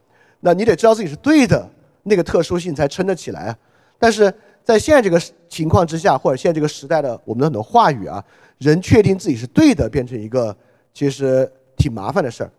[0.40, 1.68] 那你得知道自己是对的，
[2.02, 3.56] 那个特殊性才撑得起来啊。
[3.98, 4.32] 但是
[4.62, 8.22] 在现在这个情况之下，或者现在这个时代的我们的很多话语啊，
[8.58, 10.54] 人确定自己是对的，变成一个
[10.92, 12.50] 其实挺麻烦的事儿。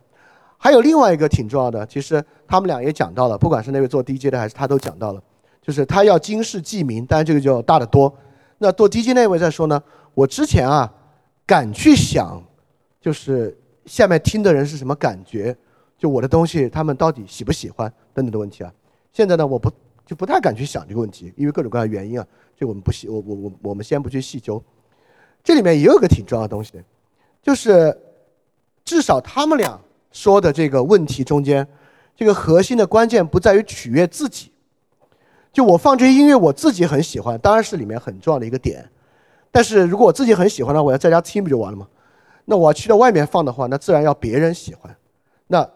[0.58, 5.22] 还有另外一个挺重要的，其实他们俩也讲到了，不管是那位做 DJ 的还是他都讲到了，
[5.62, 8.12] 就是他要经世济民，当然这个就大得多。
[8.62, 9.82] 那做 DJ 那位在说呢，
[10.14, 10.94] 我之前啊
[11.48, 12.40] 敢去想，
[13.02, 13.58] 就是
[13.88, 15.56] 下面听的人是什么感觉，
[15.98, 18.72] 就我的东西他们到底喜不喜欢等等的问题啊。
[19.12, 19.72] 现在呢我不
[20.06, 24.64] 就不太敢去想这个问题，因为各种各样的原因啊，这我们不细我我我我们先不去细究。
[25.44, 26.74] 这里面也有个挺重要的东西，
[27.42, 27.98] 就是
[28.86, 29.80] 至少他们俩。
[30.14, 31.66] 说的这个问题中间，
[32.18, 34.52] 这个核心的关键不在于取悦自己，
[35.52, 38.90] 就我放这些音乐我自己很喜欢，当然是里面很重要的一个点。
[39.52, 41.88] 但是如果我自己很喜欢呢，我要在家听不就完了吗？
[42.46, 44.96] 那我要去到外面放的话，那自然要别人喜欢。
[45.48, 45.68] 那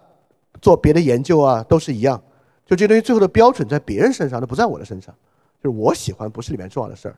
[0.62, 2.22] 做别的研究啊都是一样，
[2.66, 5.14] 就这东西最后的标准在别人身上，那不在我的身上。
[5.64, 7.16] 就是我喜欢不是里面重要的事儿。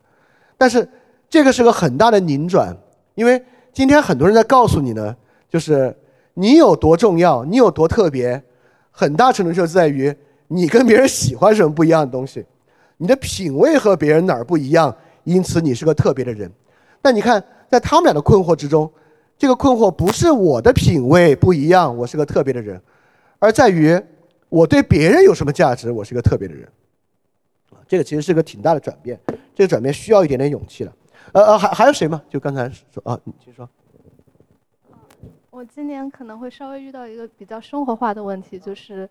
[0.57, 0.87] 但是
[1.29, 2.75] 这个是个很大的拧转，
[3.15, 5.15] 因为今天很多人在告诉你呢，
[5.49, 5.95] 就是。
[6.39, 7.43] 你有多重要？
[7.45, 8.43] 你有多特别？
[8.91, 10.15] 很大程度就在于
[10.47, 12.45] 你跟别人喜欢什么不一样的东西，
[12.97, 16.51] 你的品味和别人哪儿不一样，因此你是个特别的人。
[17.01, 18.91] 但你看，在他们俩的困惑之中，
[19.37, 22.81] 这个困惑不是我的品味不一样，我是个特别的人，
[23.39, 24.01] 而在于
[24.49, 26.67] 我对别人有什么价值，我是个特别的人。
[27.87, 29.19] 这个其实是个挺大的转变，
[29.55, 30.93] 这个转变需要一点点勇气了。
[31.33, 32.21] 呃呃，还还有谁吗？
[32.29, 33.69] 就刚才说啊，你请说。
[35.49, 39.09] 我今年可能会稍微遇到一个比较生活化的问题，就是，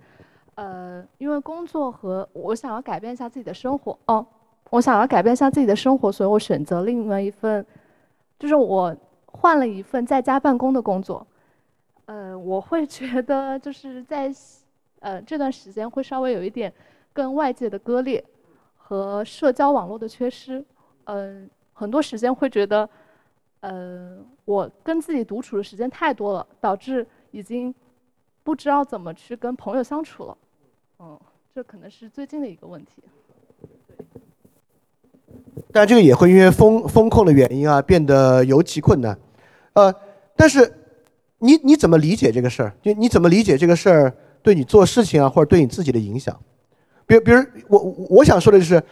[0.57, 4.27] 呃，因为工作和我想要改变一下自己的生活，哦，
[4.69, 7.65] 我想要改变一下自己的生活，所以我选择另外一份，
[8.39, 8.95] 就是我
[9.25, 11.27] 换了一份在家办公的工作，
[12.07, 14.31] 呃，我会觉得就是在，
[15.01, 16.73] 呃，这段时间会稍微有一点
[17.13, 18.23] 跟外界的割裂
[18.77, 20.65] 和社交网络的缺失，
[21.05, 22.89] 嗯，很多时间会觉得。
[23.61, 27.75] 呃，我跟自己独处的时间太多了，导致已经
[28.45, 30.39] 不知道怎么去跟朋友相处了。
[30.99, 31.19] 嗯，
[31.55, 33.03] 这可能是最近的一个问题。
[35.73, 39.19] 但这个也会因为风风控的原因啊，变得尤其困难。
[39.75, 39.95] 呃，
[40.35, 40.73] 但是
[41.39, 42.75] 你你怎么理解这个事儿？
[42.83, 46.35] 就你怎么理解这个事儿对你做事情啊，或者对你自己的影响？
[47.07, 47.79] 比如，比如我
[48.09, 48.83] 我想说的就是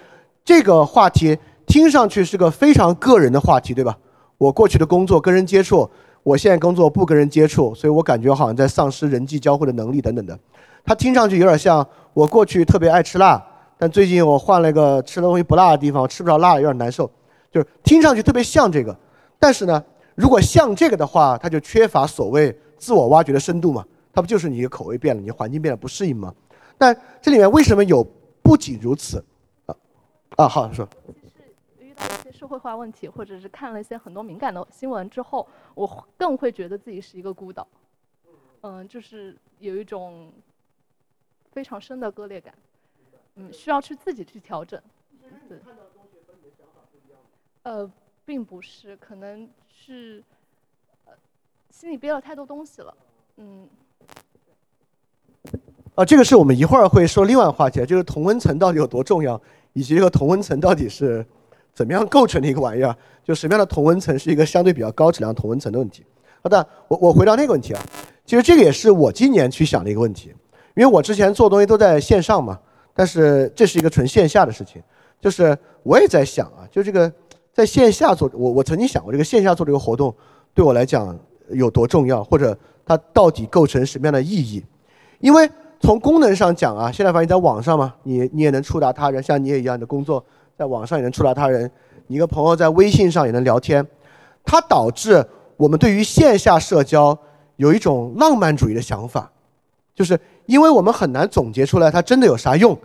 [0.44, 3.98] 这个话题听上去是个非常个人的话题，对吧？
[4.36, 5.88] 我过去的工作跟人接触，
[6.22, 10.38] 我现在工作不跟人接触，所以我感觉好像在丧失人际交互的能力等等的。
[10.85, 13.45] 它听上去有点像我过去特别爱吃辣，
[13.78, 17.11] 但最近我换了一个吃的东西不辣的地方，吃不着辣，有点难受。
[17.51, 18.95] 就是听上去特别像这个，
[19.39, 19.82] 但是呢，
[20.14, 23.85] 如果像这个的话，它就缺乏所谓自我挖掘的深度嘛。
[24.12, 26.32] 它不就是你的口味变了，你环境变了不适应吗？
[26.76, 28.07] 但这里面为什么有
[28.43, 29.24] 不仅如此？
[29.66, 29.74] 啊
[30.37, 30.87] 啊，好说。
[31.80, 37.66] 一些社会化问题，或者是看了一些很多敏感的新闻之后，我更会觉得自己是一个孤岛，
[38.61, 40.32] 嗯，就是有一种
[41.55, 42.52] 非常深的割裂感，
[43.36, 44.80] 嗯，需要去自己去调整。
[45.48, 45.59] 对。
[47.62, 47.90] 呃，
[48.24, 50.22] 并不是，可能是
[51.07, 51.12] 呃
[51.70, 52.94] 心里憋了太多东西了，
[53.36, 53.68] 嗯。
[55.94, 59.40] 啊，这个是我们一会儿会说另外话题，就是同温层到底有多重要，
[59.72, 61.24] 以及这个同温层到底是。
[61.76, 62.96] 怎么样构成的一个玩意儿？
[63.24, 66.07] 就什么样的同温层是一个相对比较高质量同温层的问题。
[66.40, 67.82] 好的，我我回答那个问题啊，
[68.24, 70.32] 其实这个也是我今年去想的一个问题，
[70.75, 72.59] 因为我之前做东西都在线上嘛，
[72.95, 74.83] 但是这是一个纯线下的事情，
[75.20, 77.11] 就是我也在想啊，就这个
[77.53, 80.14] 在线下做，我我曾经想过这个线下做这个活动
[80.53, 81.16] 对我来讲
[81.51, 84.64] 有多重要，或者它到底构成什么样的意义？
[85.20, 85.49] 因为
[85.81, 90.25] 从功能上讲啊，现在反正在网上嘛，你你也能触达他人，像你也一样的工作，
[90.59, 91.70] 在网上也能触达他人，
[92.09, 93.87] 你跟朋友在微信上也能聊天，
[94.45, 95.25] 它导致
[95.57, 97.16] 我们对于线下社交
[97.57, 99.31] 有一种浪漫主义的想法，
[99.95, 102.76] 就是因为我们很难总结出来它真的有啥用，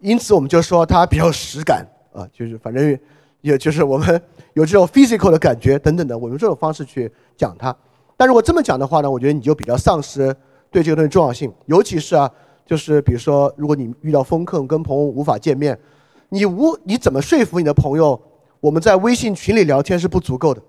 [0.00, 2.98] 因此我们就说它比较实感啊，就是反正
[3.40, 4.20] 也就是我们
[4.54, 7.74] 有这种 physical 的感觉等等的，我用这种方式去讲它。
[8.16, 10.34] 但如果这么讲的话呢，我觉得你就比较丧失
[10.70, 12.30] 对这个东西重要性，尤其是啊，
[12.66, 15.78] 就是比如说，如果你遇到风控跟朋友无法见面，
[16.30, 18.20] 你无你怎么说服你的朋友，
[18.60, 20.60] 我们在微信群里聊天是不足够的。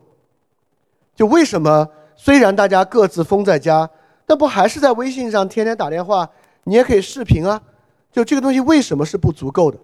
[1.15, 3.89] 就为什么虽然大家各自封在家，
[4.29, 6.29] 那不还是在微信上天天打电话，
[6.65, 7.59] 你也可以视频啊？
[8.11, 9.77] 就这个东西为什么是不足够的？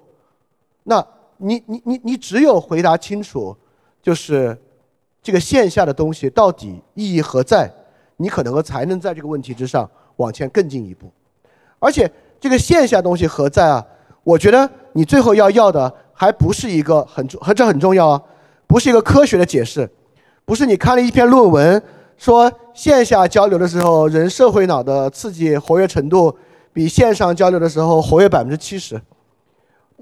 [0.84, 1.04] 那
[1.38, 3.58] 你你你你只有回答清楚，
[4.04, 4.56] 就是
[5.24, 7.68] 这个线下的东西到底意义何在，
[8.18, 11.12] 你可能才能在这个问题之上往前更进一步。
[11.80, 13.84] 而且这个线下东西何在啊？
[14.24, 18.22] 我觉得你最后要要的还不是一个很重，这很重要啊，
[18.68, 19.90] 不是一个科学的解释，
[20.46, 21.82] 不是你看了一篇论文
[22.18, 26.38] 说线下交流的时候人社会脑的刺激活跃程度
[26.74, 29.02] 比线上交流的时候活跃百分之七十。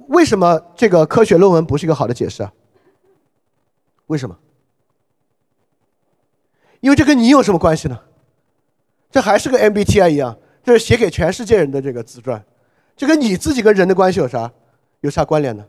[0.07, 2.51] 为什么这个科学论文不是一个好的解释啊？
[4.07, 4.38] 为什么？
[6.82, 7.99] 因为这跟你有什么关系呢？
[9.09, 12.43] 这还是个 MBTI 一样，这是写给全世界人的这个自传，
[12.97, 14.51] 这跟你自己跟人的关系有啥
[15.01, 15.66] 有啥关联呢？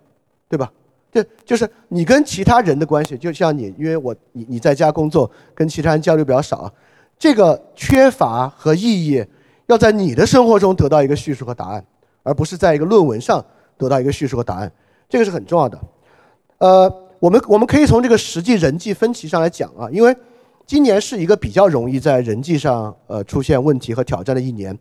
[0.49, 0.73] 对吧？
[1.15, 6.71] 这就是你跟其他人的关系，就像你，因为我你你在家工作，跟其他人交流比较少，
[7.19, 9.25] 这个缺乏和意义
[9.67, 11.83] 要在你的生活中得到一个叙述和答案，
[12.23, 13.43] 而不是在一个论文上。
[13.77, 14.71] 得到一个叙述和答案，
[15.09, 15.77] 这个是很重要的。
[16.59, 16.89] 呃，
[17.19, 20.17] 我们我们可以从这个实际人际分歧上来讲啊，因为
[20.65, 24.79] 今年是一个比较容易在人际上呃出现问题和挑战的一年。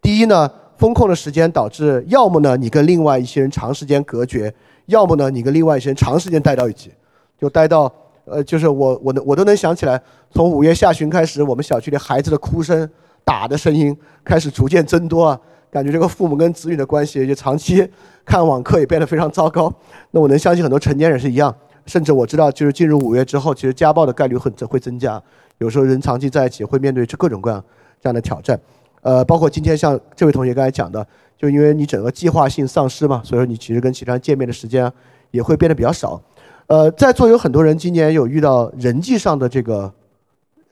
[0.00, 4.54] 第一呢，风控的时间导致，要么呢你跟另外一些人长时间隔绝，
[4.86, 6.92] 要么呢你跟另外一些人长时间待到一起，
[7.38, 7.92] 就待到
[8.24, 12.88] 呃就是我我能我都能想起来，从五月下旬开始，我们小区里孩子的哭声、
[13.24, 15.38] 打的声音开始逐渐增多啊。
[15.68, 17.86] 感觉这个父母跟子女的关系，就长期
[18.24, 19.70] 看网课也变得非常糟糕。
[20.12, 25.22] 那我能相信很多成年人是一样，甚至我知道，就是进入五月之后，其实家暴的概率会会增加。
[25.58, 27.62] 有时候人长期在一起会面对这各种各样
[28.00, 28.58] 这样的挑战。
[29.02, 31.06] 呃，包括今天像这位同学刚才讲的，
[31.36, 34.90] 就因为你整个计划性丧失嘛，所以说你其实跟其他人见面的时间
[35.30, 36.20] 也会变得比较少。
[36.66, 39.92] 呃，在座有很多人今年有遇到人际上的这个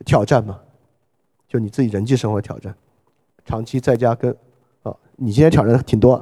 [0.05, 0.59] 挑战吗？
[1.49, 2.75] 就你自己人际生活挑战，
[3.45, 4.35] 长期在家跟。
[4.83, 6.19] 啊你今天挑战挺多，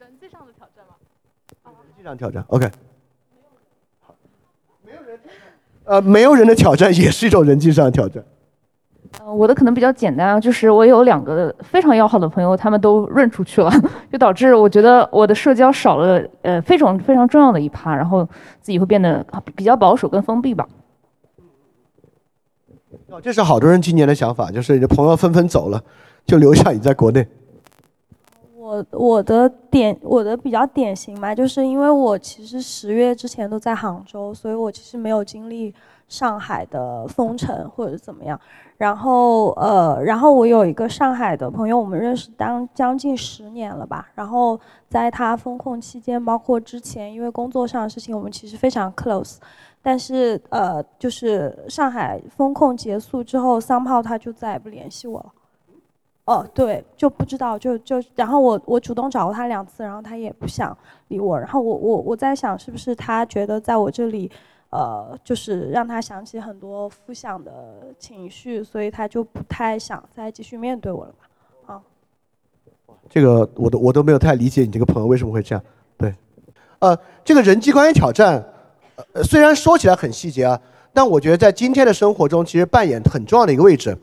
[0.00, 0.94] 人际上的挑战吗？
[1.86, 2.68] 人际上挑战，OK。
[4.84, 5.20] 没有人
[5.84, 8.24] 呃，没有人的挑战也是一种人际上的挑战。
[9.18, 13.70] 呃，我的可能比较简单啊，就是我有两个非常要好的朋友，他们都润出去了，
[14.10, 18.24] 就导致我觉得我的社交少了，呃，非常非常重要的一趴，然后
[18.60, 19.24] 自己会变得
[19.56, 20.66] 比较保守跟封闭吧。
[23.08, 25.82] 哦，这是好多人今年的想法，就是你的朋友纷纷走了，
[26.24, 27.26] 就留下你在国内。
[28.56, 35.74] 我我的典我的比较典型嘛，就是因为我其实十月之前都在杭州，所以我其实没有经历
[36.10, 38.38] 上海的封城或者怎么样。
[38.76, 44.08] 然后呃，然后我有一个上海的朋友，我们认识当将近十年了吧。
[44.14, 49.36] 然后在他封控期间，包括之前，因为工作上的事情，我们其实非常 close。
[49.82, 55.32] 但是呃，就是上海封控结束之后，三炮他就再也不联系我了。
[56.26, 60.76] 哦，对，就不知道，就就，然后我我主动找过他两次，然后他也不想
[61.08, 64.30] 理我，然后我我我在想，是不是他觉得在我这里，
[64.70, 67.52] 呃，就是让他想起很多负向的
[67.98, 71.74] 情绪，所以他就不太想再继续面对我了吧？
[71.74, 71.82] 啊，
[73.08, 75.64] 这个我都我都没有太理解你这个朋友为什么会这样。
[75.98, 76.14] 对，
[76.78, 78.44] 呃，这个人际关系挑战，
[79.12, 80.60] 呃，虽然说起来很细节啊，
[80.92, 83.96] 但我觉得在今天的生活中，其实扮演很重要的一个位置。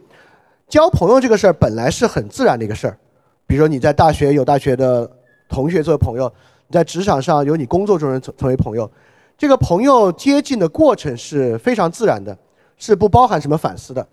[0.67, 2.97] 交朋友这个事儿本来是很自然的一个事儿，
[3.45, 5.09] 比如说你在大学有大学的
[5.47, 6.29] 同学作为朋友，
[6.67, 8.91] 你在职场上有你工作中人成成为朋友，
[9.37, 12.35] 这个朋友接近的过程是非常自然的，
[12.75, 14.05] 是不包含什么反思的。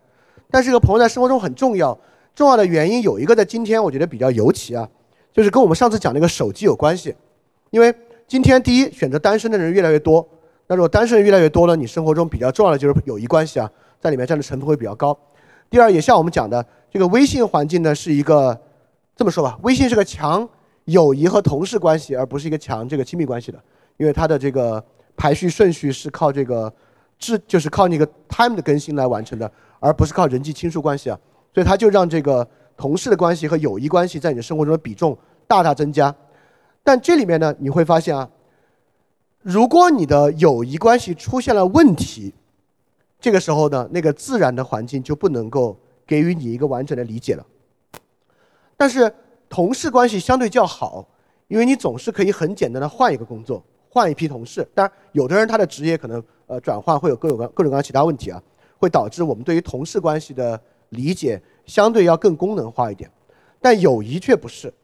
[0.50, 1.98] 但是这个朋友在生活中很重要，
[2.34, 4.86] 重要的原因有一个在今天我觉得比较尤其啊，
[5.32, 7.14] 就是跟我们上次讲那个手机有关系。
[7.70, 7.92] 因为
[8.28, 10.26] 今天第一选择单身的人越来越多，
[10.66, 15.18] 那如果单身人越来越多了，你生活中比较重要的就是友谊关系啊，在里面占的成分会比较高。
[15.70, 18.56] 第二，也像我们讲的，这个微信环境呢是一个，
[19.16, 20.46] 这么说吧，微信是个强
[20.84, 23.58] 友谊和同事关系，而不是一个强这个亲密关系的，
[23.96, 24.82] 因为它的这个
[25.16, 26.72] 排序顺序是靠这个
[27.18, 29.50] 质，就是靠那个 time 的更新来完成的，
[29.80, 31.18] 而不是靠人际亲疏关系啊，
[31.52, 32.46] 所以它就让这个
[32.76, 36.14] 同事的关系和友谊关系在你的生活中的比重大大增加。
[36.82, 38.28] 但这里面呢，你会发现啊，
[39.40, 42.34] 如果你的友谊关系出现了问题，
[43.20, 47.46] 这个时候呢，那个自然的环境就不能够给予你一个完整的理解了。
[48.76, 49.14] 但是
[49.48, 51.08] 同事关系相对较好，
[51.48, 53.62] 因为你总是可以很简单的换一个工作，
[53.94, 54.66] 换一批同事。
[54.74, 58.42] 当然，有的人他的职业可能呃转换会有各种各各种各样其他问题啊，
[58.76, 63.08] 会导致我们对于同事关系的理解相对要更功能化一点。
[63.60, 64.74] 但友谊却不是，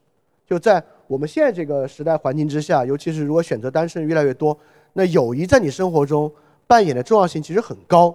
[0.46, 0.82] 就在。
[1.10, 4.56] 我们现在这个时代环境之下，尤其是如果选择单身越来越多，
[4.92, 6.32] 那友谊在你生活中
[6.68, 8.14] 扮演的重要性其实很高。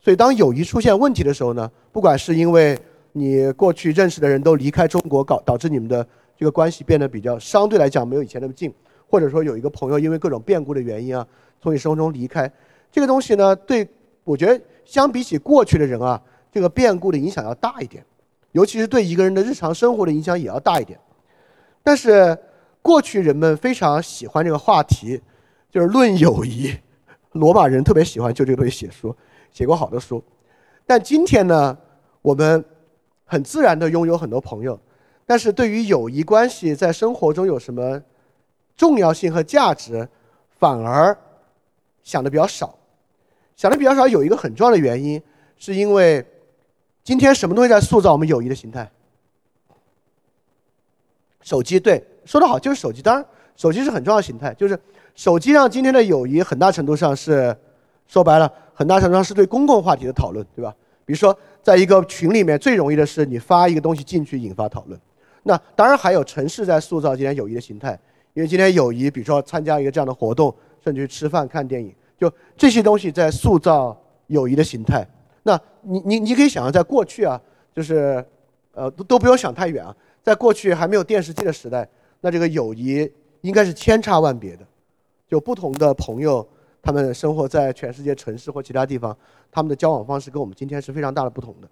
[0.00, 2.76] 所以当友谊出现问题的时候呢，不管是因为
[3.12, 6.04] 你过去认识的人都离开中国，搞导致你们的
[6.36, 8.74] 这个关系变得比较相对来讲没有以前那么近，
[9.12, 11.26] 或者说有一个朋友因为各种变故的原因啊，
[11.60, 12.50] 从你生活中离开，
[12.90, 13.86] 这个东西呢，对
[14.24, 16.18] 我觉得相比起过去的人啊，
[16.50, 18.02] 这个变故的影响要大一点，
[18.52, 20.98] 尤其是对一个人的日常生活的影响也要大一点。
[21.82, 22.34] 但是，
[22.80, 25.20] 过去人们非常喜欢这个话题，
[25.70, 26.74] 就是论友谊。
[27.32, 29.14] 罗马人特别喜欢就这个东西写书，
[29.50, 30.24] 写过好多书。
[30.86, 31.76] 但今天呢，
[32.22, 32.64] 我们
[33.26, 34.80] 很自然的拥有很多朋友，
[35.26, 38.00] 但是对于友谊关系在生活中有什么
[38.82, 40.08] 重要性和价值，
[40.58, 41.16] 反而
[42.02, 42.76] 想的比较少。
[43.54, 45.22] 想的比较少有一个很重要的原因，
[45.56, 46.26] 是因为
[47.04, 48.90] 今天什么东西在塑造我们友谊的形态？
[51.42, 53.00] 手机对，说得好，就是手机。
[53.00, 53.24] 当然，
[53.54, 54.76] 手机是很重要的形态，就是
[55.14, 57.56] 手机让今天的友谊很大程度上是，
[58.08, 60.74] 说白了，很大程度上是对公共话题的讨论，对吧？
[61.04, 65.00] 比如说，在一个群里面，最容易的是你发一个东西进去引发讨论。
[65.44, 67.96] 那当然还有城市在塑造今天友谊的形态，
[68.34, 73.96] 因为今天友谊，比如说参加一个这样的活动，甚至去吃饭、看电影，就这些东西在塑造
[74.28, 75.06] 友谊的形态。
[75.42, 77.40] 那你你你可以想象，在过去啊，
[77.74, 78.24] 就是
[78.72, 79.94] 呃都都不用想太远啊。
[80.22, 81.86] 在过去还没有电视机的时代，
[82.20, 83.10] 那这个友谊
[83.40, 84.64] 应该是千差万别的，
[85.28, 86.46] 就不同的朋友，
[86.80, 89.14] 他们生活在全世界城市或其他地方，
[89.50, 91.68] 他们的交往方式跟我们今天是非常大的不同的。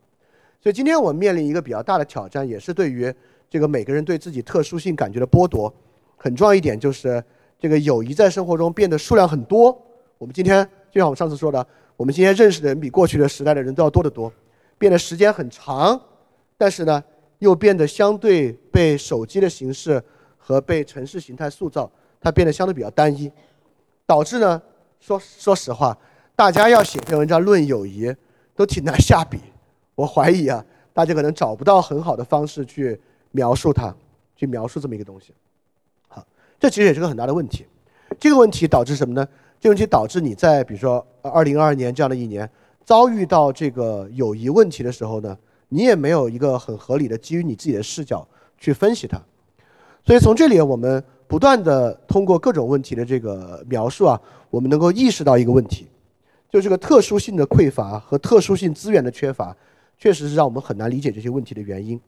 [0.61, 3.11] 所以今天我们面临一个比较大的挑战，也是对于
[3.49, 5.73] 这个每个人对自己特殊性感觉的剥夺。
[6.23, 7.25] 很重要一点就是
[7.59, 9.71] 这个友谊在生活中变得数量很多。
[10.19, 11.67] 我们今天就像我们上次说的，
[11.97, 14.31] 我们今天认识的人比过去的时代的人都要多得多，
[14.77, 15.99] 变得时间很长，
[16.59, 17.03] 但是呢。
[17.41, 20.05] 又变得相对被手机的形式
[20.37, 21.91] 和被城市形态塑造，
[22.21, 23.33] 它变得相对比较单一，
[24.05, 24.61] 导致呢，
[25.01, 25.97] 说说实话，
[26.37, 28.15] 大家要写篇文章论友谊，
[28.55, 29.39] 都挺难下笔。
[29.95, 30.63] 我怀疑啊，
[30.93, 33.01] 大家可能找不到很好的方式去
[33.31, 33.97] 描述它，
[34.37, 35.33] 去描述这么一个东西。
[36.61, 37.67] 这其实也是个很大的问题。
[38.21, 39.27] 这个问题导致什么呢？
[39.59, 42.49] 这个问题导致你在比如说二零二二年这样的一年
[42.85, 45.37] 遭遇到这个友谊问题的时候呢？
[45.73, 48.27] 你也没有一个很合理的基于你自己的视角
[48.59, 49.17] 去分析它，
[50.05, 54.21] 所以从这里我们不断的通过各种问题的这个描述啊，
[54.51, 55.87] 我们能够意识到一个问题，
[56.51, 59.57] 就这个特殊性的匮乏和特殊性资源的缺乏，
[59.97, 62.01] 确实是让我们很难理解这些问题的原因。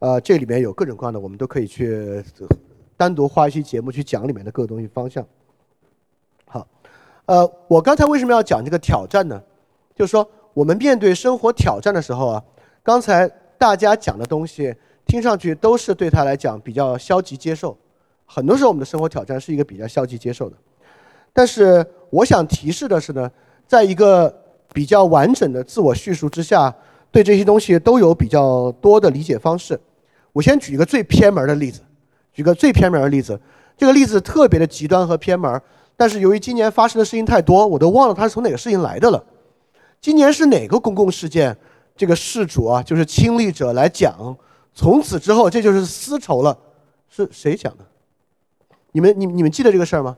[0.00, 2.20] 呃，这里面有各种各样的，我们都可以去
[2.98, 5.26] 单独花一期节目去讲里面的各个东西方向。
[6.46, 6.66] 好，
[7.24, 9.42] 呃，我刚才为什么要讲这个挑战呢？
[9.94, 12.44] 就是说我们面对生活挑战的时候啊。
[12.80, 17.76] 刚才大家讲的东西，听上去都是对他来讲比较消极接受。
[18.24, 20.56] 很多时候，我们的生活挑战是一个比较消极接受的。
[21.34, 23.30] 但是，我想提示的是呢，
[23.66, 24.34] 在一个
[24.72, 26.74] 比较完整的自我叙述之下，
[27.10, 29.78] 对这些东西都有比较多的理解方式。
[30.32, 31.82] 我先举一个最偏门的例子，
[32.38, 33.40] 举个最偏门的例子。
[33.76, 35.60] 这个例子特别的极端和偏门，
[35.96, 39.24] 但是由于今年发生的事情太多，我都忘了它是从哪个事情来的了。
[40.00, 41.56] 今年是哪个公共事件？
[41.96, 44.36] 这个事主啊，就是亲历者来讲，
[44.72, 46.56] 从此之后这就是丝绸了，
[47.08, 47.84] 是谁讲的？
[48.92, 50.16] 你们你你们记得这个事儿吗？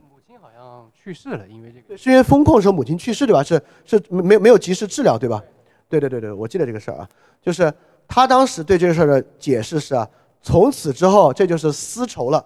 [0.00, 3.42] 母亲好像去世了，因为这个是因为风控的时候母亲去世对吧？
[3.42, 5.44] 是是没有没有及时治疗对吧？
[5.90, 7.08] 对对对对，我记得这个事儿啊，
[7.42, 7.70] 就是
[8.14, 10.06] 他当时对这个事儿的解释是啊，
[10.42, 12.44] 从此之后这就是丝绸了。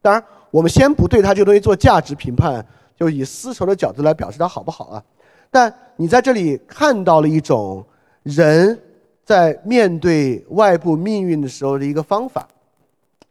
[0.00, 2.64] 当然，我们先不对他这个东西做价值评判，
[2.94, 5.02] 就以丝绸的角度来表示它好不好啊？
[5.50, 7.84] 但你在这里看到了一种
[8.22, 8.80] 人
[9.24, 12.46] 在面对外部命运的时候的一个方法，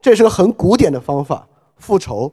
[0.02, 1.48] 这是个很古典的方法——
[1.80, 2.30] 复仇。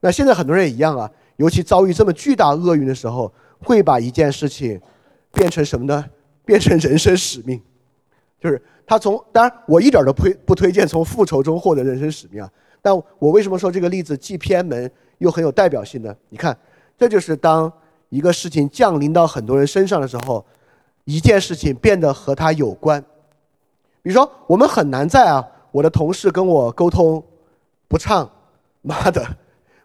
[0.00, 4.80] 那现在很多人也一样啊，尤其遭遇这么巨大厄运的时候，会把一件事情
[5.32, 6.04] 变成什么呢？
[6.44, 7.62] 变成人生使命。
[8.40, 9.22] 就是他从……
[9.32, 12.50] 当然，我一点都不不推荐从复仇中获得人生使命啊。
[12.80, 16.14] 但我为什么说这个例子既偏门又很有代表性呢？
[16.28, 16.56] 你看，
[16.98, 17.72] 这就是当。
[18.08, 20.42] 一个事情降临到很多人身上的时候，
[21.04, 23.02] 一件事情变得和他有关。
[24.00, 27.22] 比如说，我们很难在啊，我的同事跟我沟通
[27.88, 28.30] 不畅，
[28.82, 29.26] 妈的，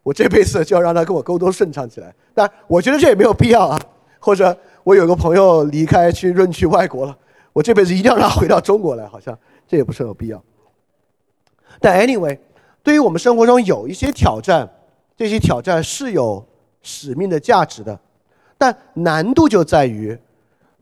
[0.04, 2.14] 我这辈子就要让他跟我沟通顺畅起来。
[2.32, 3.82] 但我觉得这也没有必要啊。
[4.20, 7.18] 或者我有个朋友离开去润去外国了，
[7.54, 9.38] 我这辈子一定要让他回到中国来，好像
[9.68, 10.42] 这也不是很有必要。
[11.80, 12.38] 但 anyway，
[12.84, 14.70] 对于我们生活中有一些挑战，
[15.18, 16.46] 这些挑战是有
[16.82, 18.00] 使命的价值的，
[18.58, 20.18] 但难度就在于，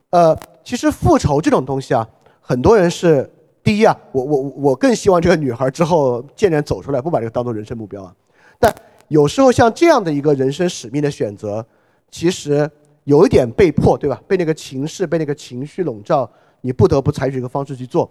[0.10, 2.08] 呃，其实复仇这种东西啊，
[2.42, 3.30] 很多人是
[3.64, 8.14] 第一啊，我我我更希望这个女孩之后渐渐走出来，不把这个当做人生目标啊。
[8.60, 8.74] 但
[9.08, 11.66] 有时候像这样的一个人生使命的选择，
[12.12, 12.70] 其实
[13.04, 14.22] 有一点被迫，对吧？
[14.28, 16.30] 被那个情势、被那个情绪笼罩，
[16.62, 18.10] 你不得不采取一个方式去做。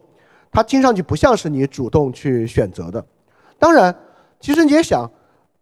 [0.50, 3.04] 它听上去不像是你主动去选择的。
[3.58, 3.94] 当然，
[4.40, 5.10] 其实你也想，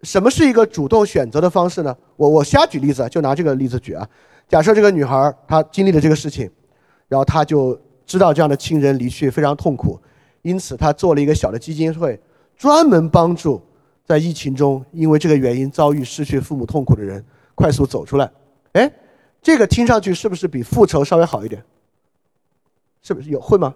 [0.02, 1.96] 什么是一个主动选择的方式呢？
[2.16, 4.06] 我我瞎举例子，就拿这个例子举啊。
[4.48, 6.48] 假设这个女孩她经历了这个事情，
[7.08, 10.00] 然后她就知道这样的亲人离去非常痛苦，
[10.42, 12.20] 因此她做了一个小的基金会，
[12.56, 13.60] 专门帮助
[14.04, 17.24] 在疫情中因为这个原因遭遇失去父母痛苦的人
[17.56, 18.30] 快速走出来。
[18.74, 18.88] 哎，
[19.42, 21.60] 这个听上去是不是比复仇稍微好一点？
[23.06, 23.72] 是不是有会吗？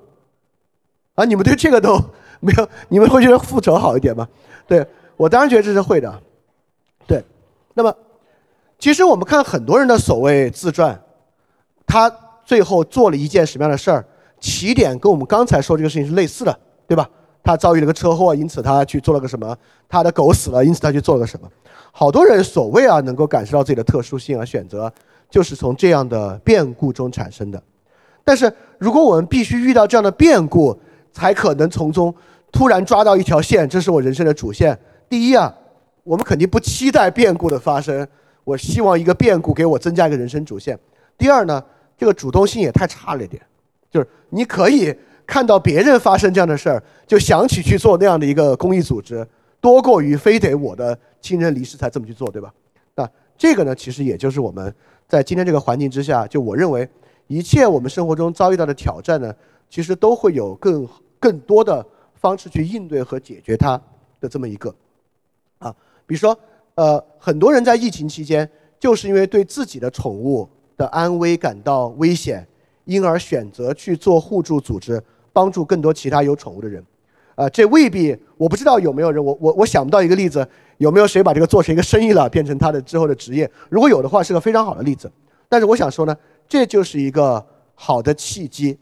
[1.15, 1.97] 啊，你们对这个都
[2.40, 4.27] 没有，你们会觉得复仇好一点吗？
[4.66, 4.85] 对
[5.16, 6.20] 我当然觉得这是会的。
[7.07, 7.24] 对，
[7.74, 7.94] 那么
[8.77, 11.01] 其实我们看很多人的所谓自传，
[11.86, 12.11] 他
[12.44, 14.05] 最后做了一件什么样的事儿，
[14.40, 16.59] 起点跟我们刚才说这个事情是类似的，
[16.89, 17.09] 对吧？
[17.44, 19.57] 他遭遇了个车祸，因此他去做了个什么？
[19.89, 21.48] 他的狗死了，因此他去做了个什么？
[21.93, 24.93] 好多人所谓啊能够感受到自己的特殊性而选择，
[25.31, 27.62] 就是从这样的变故中产生的。
[28.31, 30.78] 但是如果我们必须遇到这样的变故，
[31.11, 32.15] 才可能从中
[32.52, 34.78] 突然抓到一条线，这是我人生的主线。
[35.09, 35.52] 第一啊，
[36.05, 38.07] 我们肯定不期待变故的发生，
[38.44, 40.78] 我希望一个变故给我增加一个人生主线。
[41.19, 41.61] 第二呢，
[41.98, 43.43] 这个主动性也太差了一点，
[43.90, 44.94] 就是你可以
[45.27, 49.27] 看到别人发生这样的事儿，就想起去做那样的一个公益组织，
[49.61, 52.55] 多过于非得我的亲人离世才这么去做，对吧？
[52.94, 54.73] 那这个呢，其实也就是我们
[55.09, 56.89] 在今天这个环境之下，就我认为
[57.31, 59.32] 一切我们生活中遭遇到的挑战呢。
[59.73, 60.89] 其实都会有更
[61.20, 61.86] 更多的
[62.16, 63.81] 方式去应对和解决它
[64.20, 64.74] 的这么一个
[65.59, 65.73] 啊，
[66.05, 66.36] 比如说
[66.74, 68.51] 呃，很多人在疫情期间
[68.81, 72.44] 就是因为对自己的宠物的安危感到危险，
[72.85, 75.01] 因而选择去做互助组织，
[75.32, 76.85] 帮助更多其他有宠物的人
[77.36, 77.48] 啊。
[77.48, 80.44] 这未必我不知道有没有人，我我我想不到一个例子，
[80.78, 83.48] 有没有谁把这个做成一个生意了，变成他的之后的职业？
[83.69, 85.09] 如果有的话，是个非常好的例子。
[85.48, 86.16] 但是我想说呢，
[86.51, 87.43] 这就是一个
[87.75, 88.77] 好的契机。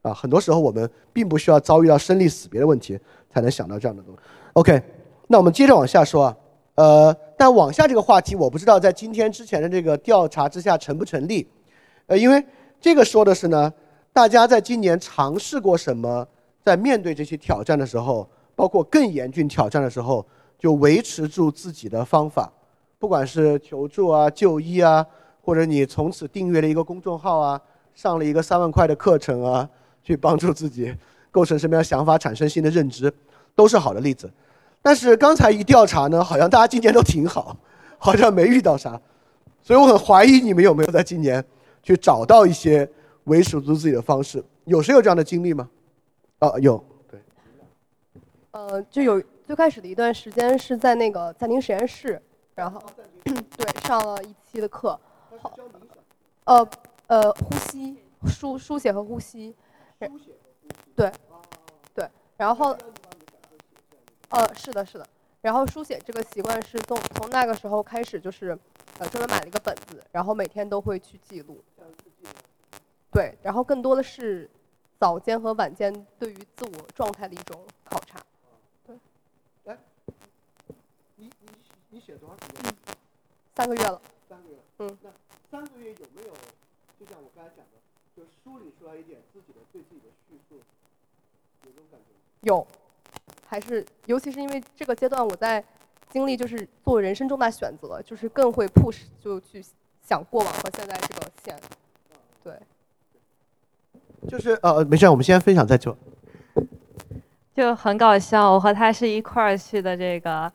[0.00, 2.98] 啊，很多时候我们并不需要遭遇到生离死别的问题，
[3.30, 4.20] 才能想到这样的东西。
[4.54, 4.82] OK，
[5.28, 6.36] 那我们接着往下说啊，
[6.74, 11.46] 呃，但往下这个话题，我不知道在今天之前的这个调查之下成不成立，
[12.06, 12.44] 呃，因为
[12.80, 13.72] 这个说的是呢，
[14.12, 16.26] 大家在今年尝试过什么，
[16.64, 20.26] 在面对这些挑战的时候，包括更严峻挑战的时候，
[20.58, 22.52] 就维持住自己的方法，
[22.98, 25.06] 不管是求助啊、就医啊，
[25.42, 27.60] 或者你从此订阅了一个公众号啊，
[27.94, 29.68] 上了一个三万块的课程啊。
[30.04, 30.92] 去帮助自己
[31.30, 33.08] 构成什么样想法，产生新的认知，
[33.54, 34.28] 都是好的例子。
[34.82, 37.56] 但是刚才一调查呢，好像大家今年都挺好，
[37.98, 39.00] 好像没遇到啥，
[39.62, 41.44] 所以我很怀疑你们有没有在今年
[41.84, 42.90] 去找到一些
[43.26, 44.44] 维持住自己的方式。
[44.64, 45.70] 有谁有这样的经历吗？
[46.40, 46.84] 啊，有。
[47.08, 47.20] 对。
[48.50, 52.20] 呃，就有最开始的一段时间是在那个暂停实验室，
[52.56, 52.82] 然后
[53.22, 54.98] 对上了一期的课，
[56.44, 56.68] 呃
[57.06, 57.96] 呃，呼吸、
[58.26, 59.54] 书书写和呼吸。
[60.96, 61.12] 对，
[61.94, 62.76] 对，然后，
[64.30, 65.06] 呃，是的，是的，
[65.40, 68.58] 然后书写这个习惯是从从那个时候开始，就是
[68.98, 71.62] 呃专门买了一个本子，然后每天都会去记录。
[73.10, 74.50] 对，然后更多的是
[74.98, 78.18] 早间和晚间对于自我状态的一种考察。
[78.86, 78.96] 对，
[79.66, 79.78] 哎，
[81.16, 81.48] 你你
[81.90, 82.74] 你写多长时间？
[83.54, 84.00] 三个月了。
[84.28, 84.56] 三个月。
[84.78, 84.98] 嗯。
[85.52, 86.32] 那三个月有没有，
[86.98, 87.78] 就像我刚才讲的？
[88.16, 90.56] 就梳理出来一点自己的对自己的叙述，
[91.64, 92.20] 有这种感觉吗？
[92.40, 92.66] 有，
[93.46, 95.62] 还是尤其是因为这个阶段我在
[96.08, 99.62] 经历就是做人生重大选择，就是更会 push 就去
[100.00, 101.60] 想过往和现在这个线，
[102.42, 102.58] 对。
[104.26, 105.94] 就是呃，没事，我们先分享再做。
[107.54, 110.50] 就很搞笑，我和他是一块儿去的这个，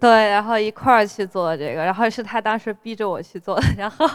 [0.00, 4.08] 对，然后一块儿去做这个，然后是他当时逼着我去做的， 然后。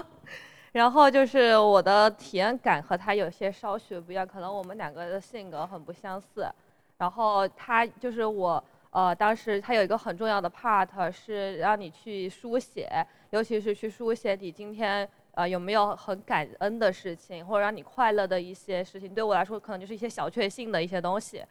[0.71, 6.51] 然后就是我的体验感和他有些稍许不一样，可能我们两个的性格很不相似。
[6.97, 12.89] 然后他就是我，呃，当时他有一个很重要的 part 是让你去书写，
[13.29, 19.13] 尤其是去书写你今天呃，有没有很感恩的事情，或者让你快乐的一些事情？
[19.13, 21.45] 对我来说，可能就是一些小确幸的一些东西。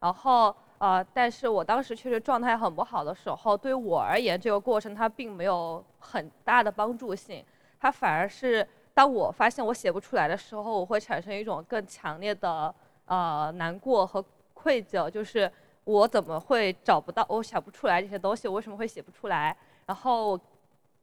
[0.00, 0.52] 然后，
[0.84, 7.42] 呃，但是我当时确实状态很不好的时候，对我而言，这个过程它并没有很大的帮助性，
[7.80, 12.74] 它反而是当我发现我写不出来的时候，我会产生一种更强烈的
[13.06, 15.50] 呃难过和愧疚，就是
[15.84, 19.56] 我怎么会找不到，我想不出来这些东西，我为什么会写不出来？
[19.86, 20.38] 然后。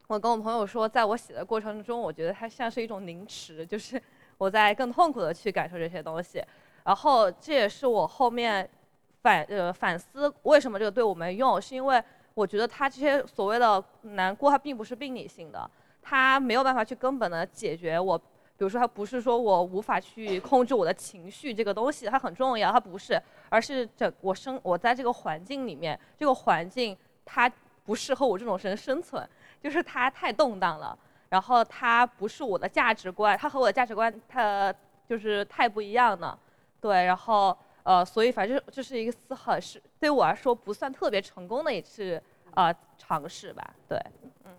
[0.07, 4.01] 我跟我朋友说，在我写的过程中，我觉得它像是一种凝迟，就是
[4.37, 6.43] 我在更痛苦的去感受这些东西。
[6.83, 8.69] 然后这也是我后面
[9.21, 12.03] 反呃反思为什么这个对我没用，是因为
[12.33, 15.69] 我觉得它这些所谓的难过，它并不是病理性的，
[16.01, 18.17] 它没有办法去根本的解决我。
[18.57, 23.19] 比如说，它不是说我无法去控制我的情绪这个东西，它很重要，它不是，
[23.49, 26.95] 而是整我生我在这个环境里面，这个环境
[27.25, 27.51] 它
[27.83, 29.27] 不适合我这种人生存。
[29.63, 30.97] 就是它太动荡了，
[31.29, 34.73] 然后它不是我的价值观，它和我的价值观它
[35.07, 36.37] 就是太不一样了，
[36.79, 42.21] 对，然后呃，所以反正这是一个思很是对我来说不算特别成功的一次
[42.53, 43.97] 呃尝试吧，对，
[44.45, 44.51] 嗯。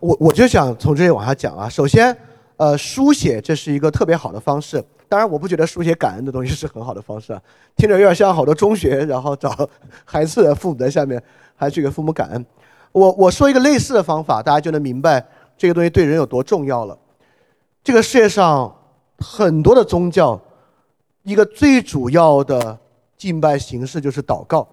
[0.00, 2.16] 我我就想从这里往下讲啊，首先，
[2.56, 7.42] 呃，书写这是一个特别好的方式，当然我不觉得书写感恩的东西是很好的方式，啊，
[7.76, 9.68] 听着有点像好多中学，然后找
[10.04, 11.22] 孩子的父母在下面
[11.54, 12.46] 还去给父母感恩。
[12.92, 15.26] 我我说一个类似的方法，大家就能明白
[15.56, 16.98] 这个东西对人有多重要了。
[17.82, 18.74] 这个世界上
[19.18, 20.40] 很多的宗教，
[21.22, 22.78] 一个最主要的
[23.16, 24.68] 敬拜形式就是祷告。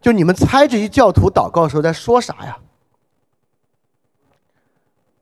[0.00, 2.58] 就你们猜这些教徒祷告的时候在说啥呀？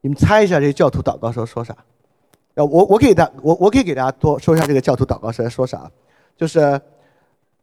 [0.01, 1.77] 你们猜一下，这些教徒祷告时候说啥？
[2.55, 5.91] 呃，我我给大我我可以给大家多说一下这个教徒祷告时在说啥，
[6.37, 6.81] 就是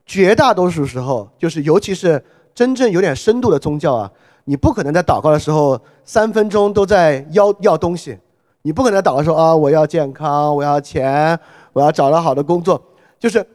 [0.05, 2.23] 绝大多数时候，就是尤其是。
[2.53, 4.11] 真正有点深度的宗教啊，
[4.43, 8.19] 你不可能在祷告的时候三分钟都在要要东西，
[8.63, 11.38] 你不可能祷告说啊我要健康，我要钱，
[11.73, 12.81] 我要找到好的工作，
[13.19, 13.45] 就是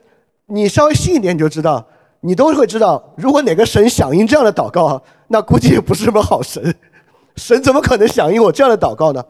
[0.47, 1.85] 你稍微信一点你就知道，
[2.21, 6.75] 你都会知道，如果哪个神响应这样的祷告，那估计也不是什么好神，
[7.37, 9.25] 神怎么可能响应我这样的祷告呢？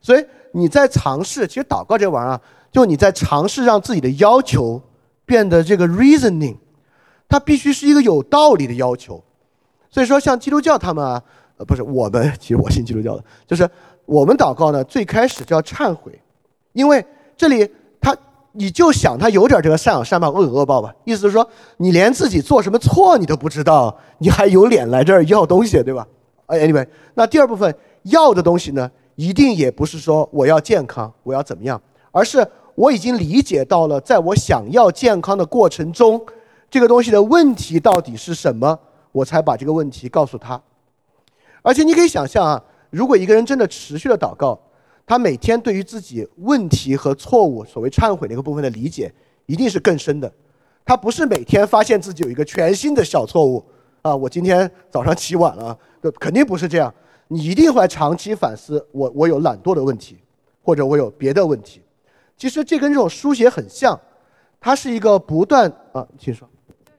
[0.00, 2.40] 所以你在尝试，其实祷告这玩意儿，
[2.70, 4.80] 就你在尝试让自己的要求
[5.26, 6.56] 变得这个 reasoning。
[7.30, 9.22] 它必须是一个有道理的要求，
[9.90, 11.22] 所以说像基督教他们啊，
[11.58, 13.68] 呃不是我们，其实我信基督教的，就是
[14.08, 16.18] 我们祷告呢，最开始就要忏悔，
[16.72, 17.04] 因为
[17.36, 17.70] 这里
[18.00, 18.16] 他
[18.52, 26.08] 你就想他有点这个善有善报恶有恶报吧，意思是说你连自己做什么错你都不知道，你还有脸来这儿要东西对吧？
[26.46, 27.72] 哎，anyway，那第二部分
[28.04, 31.78] 要的东西呢，一定也不是说我要健康，我要怎么样，
[32.10, 36.18] 而是我已经理解到了，在我想要健康的过程中。
[36.70, 38.78] 这个东西的问题到底是什么？
[39.10, 40.60] 我才把这个问题告诉他。
[41.62, 44.58] 而且你可以想象啊，如果一个人真的持续的祷告，
[45.06, 49.12] 他每天对于自己问题和错误，所谓忏悔那个部分的理解，
[49.46, 50.30] 一定是更深的。
[50.84, 53.64] 他不是每天发现自己有一个全新的小错误
[54.02, 55.78] 啊，我今天早上起晚了，
[56.18, 56.92] 肯定不是这样。
[57.28, 60.18] 你一定会长期反思，我我有懒惰的问题，
[60.62, 61.82] 或者我有别的问题。
[62.38, 64.00] 其实这跟这种书写很像，
[64.58, 66.48] 它是一个不断啊，请说。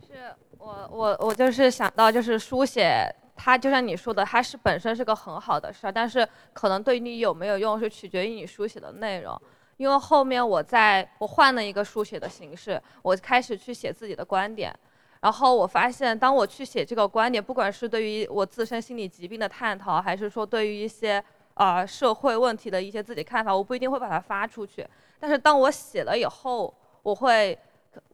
[0.01, 0.21] 就是
[0.59, 3.03] 我我我就是想到，就是书写，
[3.41, 9.41] 它就像你说的，它是本身是个很好的事儿，但是可能对你有没有用，是取决于你书写的内容。
[9.77, 14.77] 因为后面我在我换了一个书写的形式，我开始去写自己的观点，
[15.21, 24.85] 然后我发现，当我去写这个观点，不管是对于我自身心理疾病的探讨，还是说对于一些啊社会问题的一些自己看法，我不一定会把它发出去。
[25.17, 27.57] 但是当我写了以后，我会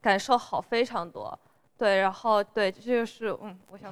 [0.02, 1.38] 感受好非常多。
[1.78, 3.92] 对，然后对，这就是嗯，我想，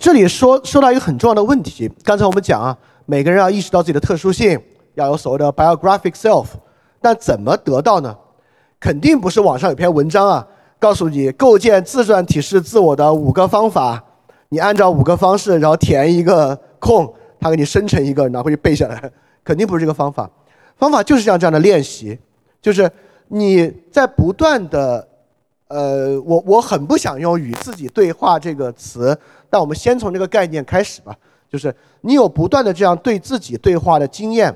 [0.00, 1.88] 这里说说到一个很重要的问题。
[2.02, 2.74] 刚才我们讲啊，
[3.04, 4.58] 每个人要意识到自己的特殊性，
[4.94, 6.46] 要有所谓的 biographic self，
[7.02, 8.16] 但怎么得到呢？
[8.80, 10.46] 肯定不是网上有篇文章啊，
[10.78, 14.02] 告诉你构建自传体式自我的五个方法，
[14.48, 19.12] 你按照五个方式，然后填一个空，他给你生成一个，拿回去背下来，
[19.44, 20.30] 肯定不是这个方法。
[20.78, 22.18] 方法就是像这样的练习，
[22.62, 22.90] 就是
[23.28, 25.06] 你在不断的。
[25.70, 29.16] 呃，我我很不想用“与自己对话”这个词，
[29.48, 31.16] 但我们先从这个概念开始吧。
[31.48, 34.52] 就是你有不断的这样对自己对话的经验，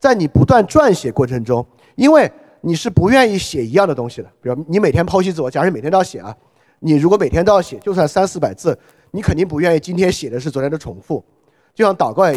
[0.00, 1.64] 在你不断撰写过程中，
[1.94, 2.28] 因为
[2.60, 4.28] 你是不愿意写一样的东西的。
[4.42, 6.36] 比如你每天剖析自我，假如每天都要写啊，
[6.80, 8.76] 你如果每天都要写，就算三四百字，
[9.12, 11.24] 你肯定不愿意今天写的是昨天的重复。
[11.72, 12.28] 就像祷告，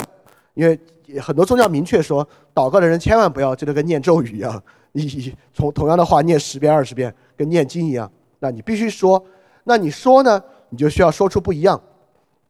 [0.54, 0.80] 因为
[1.20, 4.62] 很多宗教明确说，祷告的人千万不要真的跟念咒语一样。
[4.94, 9.26] 你从同样的话念十遍二十遍，跟念经一样，那你必须说。
[9.64, 10.44] 那你说呢？
[10.70, 11.82] 你就需要说出不一样，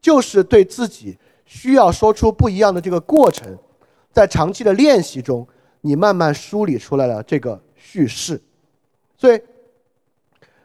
[0.02, 3.58] 就是对自己需要说出不一样的这个过程，
[4.12, 5.48] 在长期的练习中，
[5.80, 8.40] 你慢慢梳理出来了这个叙事，
[9.18, 9.42] 所以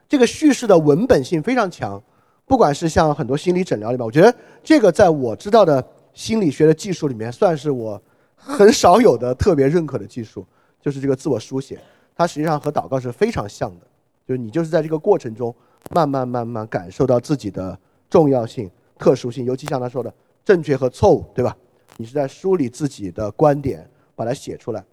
[0.09, 2.03] 这个叙事的文本性非常强。
[2.45, 5.83] 不管是像很多心理诊疗里面，我觉得这个在我知道的
[6.13, 8.01] 心理学的技术里面，算是我
[8.37, 10.45] 很少有的特别认可的技术，
[10.81, 11.79] 就是这个自我书写。
[12.15, 13.87] 它实际上和祷告是非常像的，
[14.27, 15.55] 就是你就是在这个过程中
[15.91, 17.79] 慢慢慢慢感受到自己的
[18.11, 20.13] 重要性、特殊性，尤其像他说的
[20.45, 21.57] 正确和错误，对吧？
[21.97, 24.85] 你是在梳理自己的观点，把它写出来。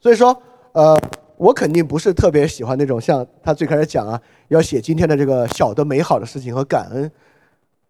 [0.00, 0.36] 所以说，
[0.72, 0.98] 呃，
[1.36, 7.10] 我肯定不是特别喜欢那种像他最开始讲啊，要写今天的这个小的美好的事情和感恩，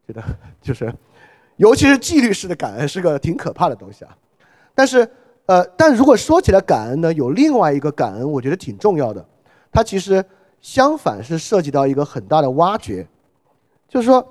[0.07, 0.23] 觉得
[0.61, 0.93] 就是，
[1.57, 4.17] 尤其是纪律式的感恩是个挺可怕的东西啊。
[4.75, 5.09] 但是，
[5.47, 9.25] 呃，但如果说起来感恩呢，有另外一个感恩，我觉得挺重要的。
[9.73, 10.25] 它其实
[10.61, 13.07] 相反是涉及到一个很大的挖掘，
[13.89, 14.27] 就是说，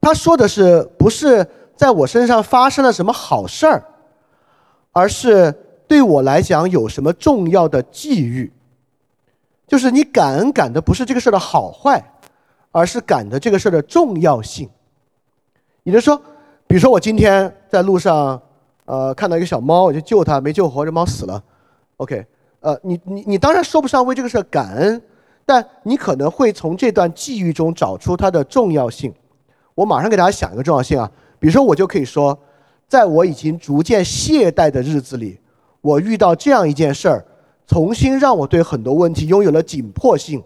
[0.00, 1.46] 他说的是不是
[1.76, 3.84] 在我身上发生了什么好事儿，
[4.92, 5.64] 而是。
[5.88, 8.52] 对我来讲，有什么重要的际遇？
[9.66, 12.12] 就是你感恩感的不是这个事儿的好坏，
[12.70, 14.68] 而是感的这个事儿的重要性。
[15.84, 16.14] 也就是说，
[16.66, 18.38] 比如说我今天在路上，
[18.84, 21.42] 呃，看到一个小猫，我就救它，没救活，这猫死了。
[21.96, 22.26] OK，
[22.60, 25.00] 呃，你你你当然说不上为这个事儿感恩，
[25.46, 29.14] 但你可能会从这段际遇中找出它的重要性。
[29.74, 32.36] 我马上给大家想一个重要性啊，比如说我就可以说，
[32.88, 35.38] 在我已经逐渐懈怠的日子里。
[35.80, 37.24] 我遇到这样一件事儿，
[37.64, 40.42] 重新让我对很多问题拥有了紧迫性，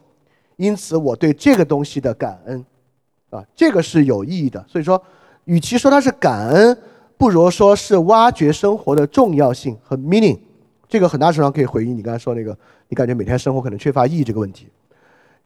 [0.57, 2.63] 因此我对这个东西的感恩，
[3.31, 4.63] 啊，这个是有意义的。
[4.69, 5.03] 所以说，
[5.47, 6.77] 与其说它是感恩，
[7.17, 10.39] 不如说是挖掘生活的重要性和 meaning。
[10.93, 12.55] 这个很大程度上可以回应你刚才说那个，
[12.89, 14.69] 你感觉每天生活可能缺乏意义这个问题。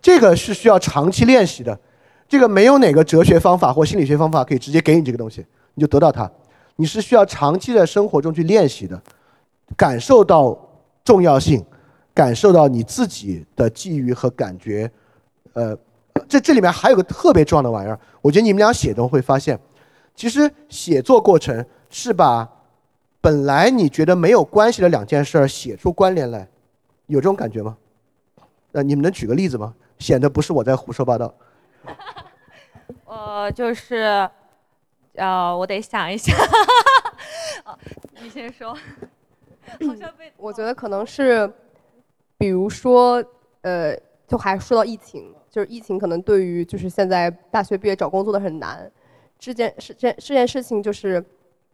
[0.02, 1.78] 这个是需要长期练习的，
[2.26, 6.28] 这个没有哪个哲学方法或心理学方法可以直接给你这个东西，你就得到它。
[6.74, 9.00] 你是需要长期在生活中去练习的。
[9.76, 10.58] 感受到
[11.04, 11.64] 重要性，
[12.12, 14.90] 感受到你自己的际遇和感觉，
[15.52, 15.78] 呃，
[16.28, 19.56] 这这里面还有个特别重要的玩意儿，我觉得你们俩写都会发现，
[20.16, 22.48] 其实写作过程是把
[23.20, 26.48] 本来你觉得没有关系的两件事儿写出关联来，
[27.06, 27.76] 有这种感觉吗？
[28.72, 29.74] 呃，你们能举个例子吗？
[29.98, 31.34] 显得不是我在胡说八道。
[33.04, 34.28] 我，就是，
[35.14, 36.36] 呃，我得想一想，
[37.64, 37.78] 哦，
[38.20, 38.76] 你先说。
[39.84, 41.52] 好像被我觉得可能是，
[42.38, 43.22] 比如说，
[43.62, 43.98] 呃，
[44.28, 48.88] 就还说到疫情，就是疫情可能对于就是现在大学毕业找工作的很难，
[49.40, 51.22] 这件事这这件事情就是，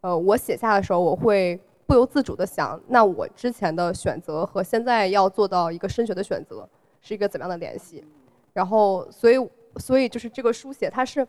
[0.02, 6.68] 呃，我写下的时候，我会不由自主的想，那我之前的选择和现在要做到一个升学的选择
[7.00, 8.04] 是一个怎么样的联系，
[8.52, 9.36] 然后所以
[9.76, 11.26] 所以就是这个书写它是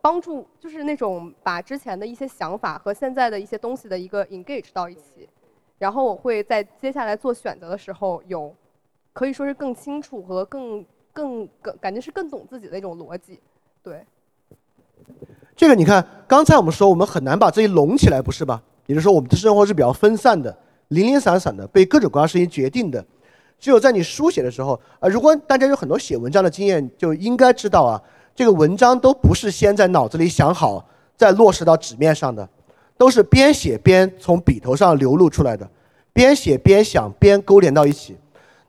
[0.00, 5.28] 帮助就是那种把之前的一些想法和现在的一些东西的一个 engage 到一起。
[5.78, 8.54] 然后我会在接下来做选择的时候有，
[9.12, 13.40] 可以说是更清楚和更更更感觉是更懂自己的一种逻辑，
[13.82, 14.04] 对。
[15.60, 18.62] 这个你看，刚才我们说我们很难把自己拢起来，不是吧？
[18.86, 20.56] 也就是说，我们的生活是比较分散的、
[20.88, 23.04] 零零散散的，被各种各样事情决定的。
[23.58, 28.00] 只有在你书写的时候，啊，如果大家有很多写文章的经验，就应该知道啊，
[28.34, 30.82] 这个文章都不是先在脑子里想好，
[31.14, 32.48] 再落实到纸面上的。
[32.96, 35.68] 都是边写边从笔头上流露出来的，
[36.14, 38.16] 边写边想边勾连到一起。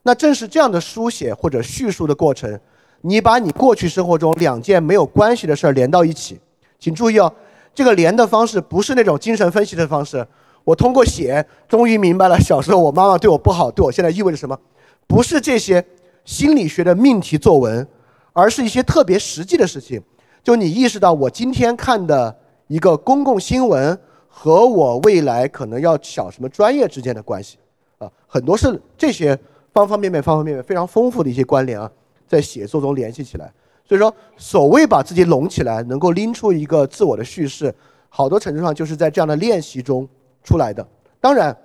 [0.03, 2.59] 那正是这样的书写或者叙述的过程，
[2.99, 6.37] 你把你过去生活中两件没有关系的事儿连到一起。
[6.81, 7.33] 请注意哦，
[7.73, 10.27] 这个连的方式不是那种精神分析的方式。
[10.65, 14.59] 我通过写，终于明白了小时候我妈妈对我不好，对我现在意味着什么。
[15.07, 15.81] 不是这些
[16.25, 17.87] 心理学的命题作文，
[18.33, 20.01] 而是一些特别实际的事情。
[20.43, 22.35] 就你意识到我今天看的
[22.67, 23.97] 一个公共新闻。
[24.33, 27.57] 和我未来可能要小什么专业之间的关系，
[27.97, 29.37] 啊，很多是这些
[29.73, 31.91] 方方面面、方方面面非常丰富的一些关联啊，
[32.25, 33.53] 在写作中联系起来。
[33.91, 37.75] 所以说，所谓把自己拢起来，能够拎出一个自我的叙事，
[38.07, 40.07] 好多程度上就是在这样的练习中
[40.45, 40.87] 出来的。
[41.19, 41.57] 当然，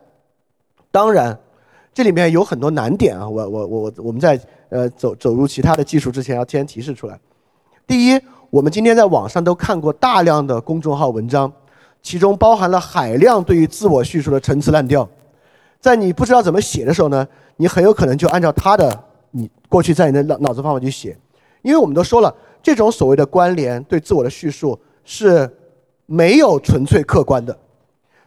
[0.90, 1.38] 当然，
[1.94, 4.40] 这里面有很多难点啊，我我我我们在
[4.70, 7.16] 呃走走入其他的技术之前，要先提示出来。
[7.86, 8.20] 第一，
[8.50, 11.52] 我们今天在网上都看过大量的公众号文章。
[12.02, 15.08] 其中包含了海量对于自我叙述的陈词滥调，
[15.80, 17.24] 在你不知道怎么写的时候呢，
[17.56, 21.16] 你很有可能就按照他的你过去在你的脑脑子方法去写，
[21.66, 22.32] 因为我们都说了，
[22.62, 25.50] 这种所谓的关联对自我的叙述是
[26.06, 27.58] 没有纯粹客观的，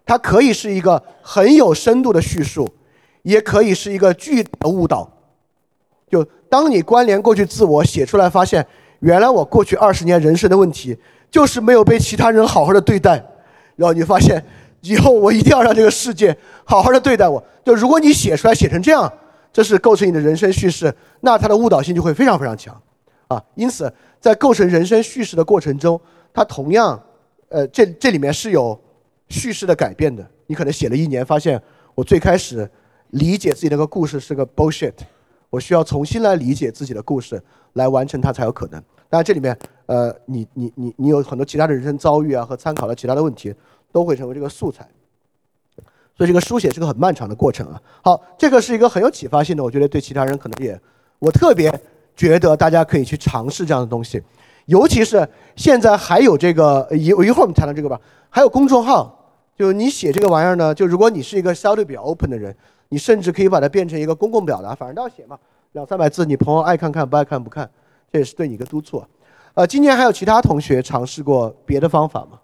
[0.06, 2.70] 它可以是一个很有深度的叙述，
[3.22, 5.10] 也可以是一个巨大的误导。
[6.10, 8.68] 就当你关联过去自我写出来，发现
[9.00, 10.98] 原来我过去二十年人生的问题
[11.32, 13.24] 就是没有被其他人好好的对待，
[13.78, 14.46] 然后你发现
[14.82, 17.42] 以后我一定要让这个世界好好的对待我。
[17.64, 19.10] 就如果你写出来写成这样，
[19.54, 22.76] 这是构成你的人生叙事，那它的误导性就会非常非常强，
[23.30, 26.00] 啊，因此在构成人生叙事的过程中，
[26.34, 27.02] 它同样，
[27.48, 28.78] 呃，这这里面是有
[29.30, 30.28] 叙事的改变的。
[30.48, 31.62] 你可能写了一年，发现
[31.94, 32.70] 我最开始
[33.12, 34.94] 理解自己那个故事是个 bullshit，
[35.52, 37.42] 我需要重新来理解自己的故事，
[37.74, 38.84] 来完成它才有可能。
[39.10, 43.54] 当然，这里面，呃，你你你你有很多其他的人生遭遇啊，和参考的其他的问题，
[43.92, 44.88] 都会成为这个素材。
[46.18, 47.82] 所以这个书写是个很漫长的过程啊。
[48.04, 50.80] 好，这个是一个很有启发性的，我觉得对其他人可能也，
[51.20, 51.72] 我特别
[52.20, 54.22] 觉得大家可以去尝试这样的东西，
[54.66, 55.26] 尤其是
[55.56, 57.98] 现在还有这个一一会儿我们谈到这个吧，
[58.30, 62.54] 还有公众号，就你写这个玩意儿呢，就如果你是一个相对比较 open 的人，
[62.90, 65.40] 你甚至可以把它变成一个公共表达，反正都要写嘛，
[65.72, 67.70] 两三百字，你朋友爱看看不爱看不看，
[68.12, 69.02] 这也是对你一个督促。
[69.54, 72.38] 呃，今年还有其他同学尝试过别的方法吗？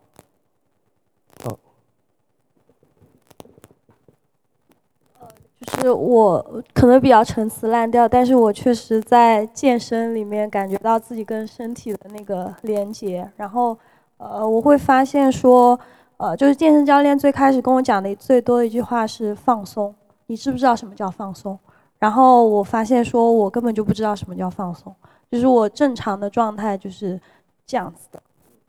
[5.66, 13.30] 就是我可能比较陈词滥调，但是我确实在健身里面感觉到自己跟身体的那个连接。
[13.36, 13.78] 然后，
[14.18, 15.78] 呃，我会发现说，
[16.18, 19.94] 呃，就是健身教练最开始跟我讲的最多的一句话是放松。
[20.28, 21.58] 你知不知道什么叫放松？
[21.98, 24.94] 然后我发现说我根本就不知道什么叫放松，
[25.32, 27.20] 就是我正常的状态就是
[27.66, 28.22] 这样子的，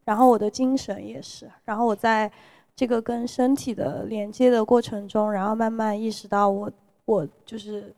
[0.04, 2.30] 然后我的精神也是，然后我在
[2.74, 6.70] 这个跟身体的连接的过程中，然后慢慢意识到我。
[7.06, 7.94] 我就是，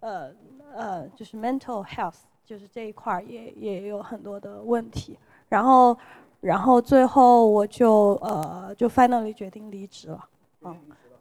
[0.00, 0.30] 呃
[0.74, 2.14] 呃，就是 mental health，
[2.44, 5.18] 就是这一块儿也也有很多的问题。
[5.50, 5.96] 然后，
[6.40, 10.24] 然后最后我就呃就 finally 决定离职了。
[10.62, 10.74] 嗯，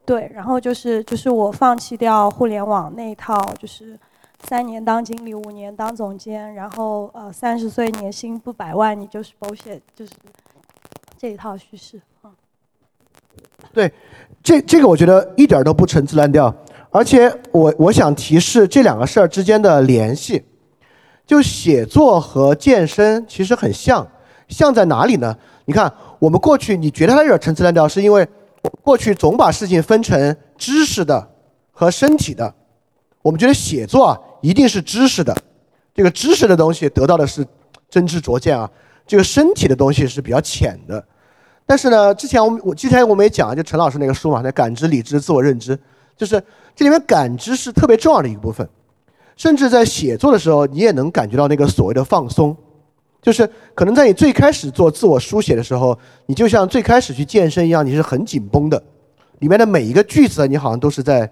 [0.06, 4.00] 对，然后就是就是我放弃掉互联网那一套，就是
[4.46, 10.14] 三年当经理，五年当总监，然后呃三十岁年薪不百万，你就是 bullshit，就是
[11.18, 12.02] 这一套叙事。
[12.24, 12.34] 嗯，
[13.74, 13.94] 对，
[14.42, 16.56] 这这个我觉得一点都不陈词滥调。
[16.92, 20.44] 而且我我想提示这两个事儿之间的联系，
[21.26, 24.06] 就写作和健身其实很像，
[24.50, 25.34] 像在哪里呢？
[25.64, 25.90] 你看，
[26.20, 28.28] 我们过去你觉得它有点陈词滥调，是因为
[28.82, 31.26] 过去总把事情分成知识的
[31.72, 32.54] 和身体的，
[33.22, 35.34] 我们觉得写作啊一定是知识的，
[35.96, 37.46] 这个知识的东西得到的是
[37.90, 38.70] 真知灼见啊，
[39.08, 41.02] 这个身体的东西是比较浅的。
[41.66, 45.80] 但是呢，之前我们我之前我们也讲，就陈老师那个书嘛，那感知、理智、自我认知，
[46.18, 46.44] 就是。
[46.76, 48.68] 这里面感知是特别重要的一个部分，
[49.36, 52.56] 甚至在写作的时候，你也能感觉到那个所谓的放松，
[53.22, 58.82] 就是可能在你最开始做自我书写的时候，你就像最开始去健身一样，你是很紧绷的，
[59.40, 61.30] 里面的每一个句子，你好像都是在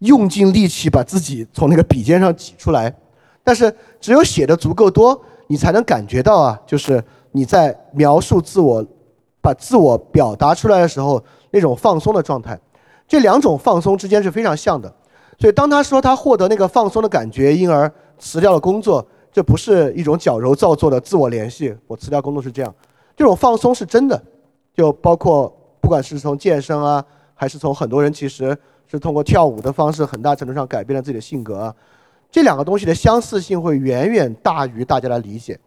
[0.00, 2.94] 用尽力气把自己从那个笔尖上挤出来。
[3.42, 7.02] 但是只有写的足够多，你才能感觉到啊，就是
[7.32, 8.84] 你在描述自我、
[9.40, 12.58] 把自我表达出来的时候那种放松的状态。
[13.08, 14.94] 这两种放松之间是非常像的，
[15.38, 21.74] 所以当他说他获得那个放松的感觉，因而辞掉了工作，这不是一种矫揉造作的自我联系。
[21.86, 22.74] 我辞掉工作是这样，
[23.16, 24.22] 这种放松是真的，
[24.74, 25.48] 就包括
[25.80, 27.02] 不管是从健身啊，
[27.34, 28.56] 还是从很多人其实
[28.86, 31.74] 是通过跳舞的方式，很大程度上改变了自己的性格。
[32.30, 35.58] 这两个东西的相似性会远远大于大家的理解。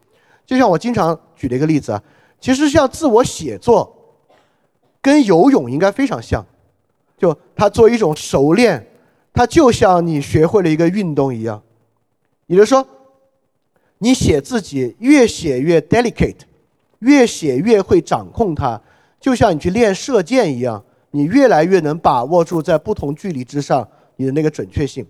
[0.45, 2.03] 就像我经常举的一个例子啊，
[2.39, 3.91] 其实像自我写作，
[5.01, 6.45] 跟游泳应该非常像。
[7.22, 8.84] 就它作为一种熟练，
[9.31, 11.61] 它就像你学会了一个运动一样，
[12.48, 12.84] 也就是说，
[13.99, 16.39] 你写自己越写越 delicate，
[16.98, 18.81] 越写越会掌控它，
[19.19, 25.06] 就像你去练射箭一样，你越来越能把握住在不同距离之上你的那个准确性。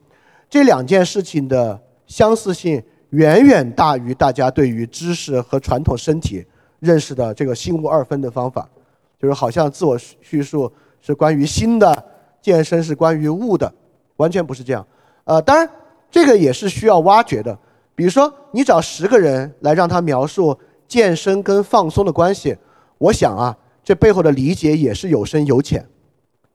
[0.50, 6.46] 这两件事情的相似性远远大于大家对于知识和传统身体
[6.82, 8.70] 认识的这个心无二分的方法，
[9.18, 10.70] 就是好像自我叙述。
[11.02, 12.06] 是关于心的
[12.42, 13.72] 健身，是关于物的，
[14.18, 14.86] 完全不是这样。
[15.26, 15.70] 呃，当然
[16.10, 17.58] 这个也是需要挖掘的。
[17.94, 20.58] 比如说，你找十个人来让他描述
[20.88, 22.56] 健身跟放松的关系，
[22.98, 25.86] 我想啊，这背后的理解也是有深有浅。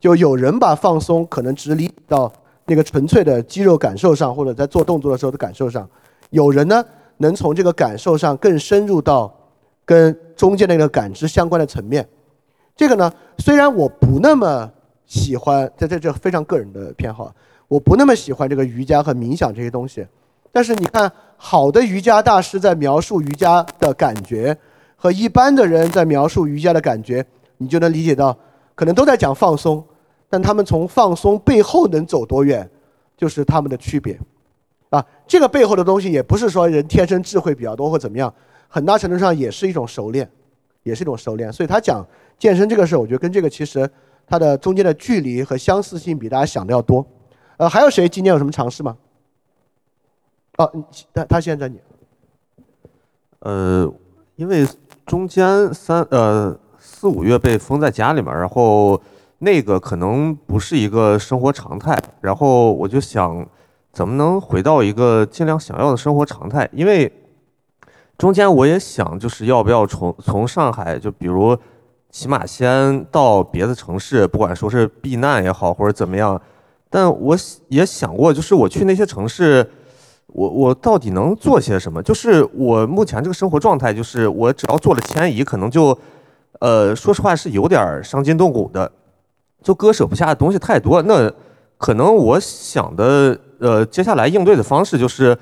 [0.01, 2.32] 就有人把放松可能只理到
[2.66, 5.85] 那个纯粹的肌肉感受上，或者在做动作的时候的感受上；
[6.31, 6.85] 有人呢，
[7.18, 9.32] 能从这个感受上更深入到
[9.85, 12.06] 跟中间那个感知相关的层面。
[12.77, 14.70] 这个呢，虽然我不那么
[15.07, 17.35] 喜欢，这这这非常个人的偏好，
[17.69, 20.07] 我不那么喜欢这个瑜伽和冥想这些东西，
[20.53, 24.55] 但是你看，好的瑜伽大师在描述瑜伽的感觉，
[24.94, 27.24] 和一般的人在描述瑜伽的感觉，
[27.57, 28.36] 你就能理解到，
[28.74, 29.82] 可能都在讲放松，
[30.28, 32.69] 但他们从放松背后能走多远，
[33.16, 34.19] 就是他们的区别，
[34.90, 38.32] 啊，这个背后的东西也不是说人天生智慧比较多或怎么样，
[38.69, 40.31] 很大程度上也是一种熟练，
[40.82, 41.51] 也是一种熟练。
[41.51, 42.07] 所以他讲
[42.38, 43.88] 健身这个事儿，我觉得跟这个其实
[44.26, 47.06] 它的中间的距离和相似性比大家想的要多。
[47.56, 48.96] 呃，还有谁今年有什么尝试吗？
[50.58, 50.70] 哦，
[51.14, 51.80] 他他现在你。
[53.40, 53.90] 呃，
[54.36, 54.66] 因为
[55.06, 59.00] 中间三呃四五月被封在家里面，然后
[59.38, 63.46] 那个可能不是一个生活常态，然后我就想
[63.92, 67.10] 怎么能回到一个尽量想要的生活常态，因为
[68.18, 71.56] 中间我也想就是要不要从从上海就比如
[72.16, 76.40] 起码先到别的城市，不管说是避难也好或者怎么样，
[76.88, 77.36] 但我
[77.68, 79.70] 也想过就是我去那些城市。
[80.28, 82.02] 我我到底能做些什么？
[82.02, 85.97] 就是我目前这个生活状态，就是我只要做了迁移，可能就，
[86.60, 88.90] 呃，说实话是有点伤筋动骨的，
[89.62, 91.02] 就割舍不下的东西太多。
[91.02, 91.30] 那
[91.76, 95.36] 可能我想的，呃，接下来应对的方式就是，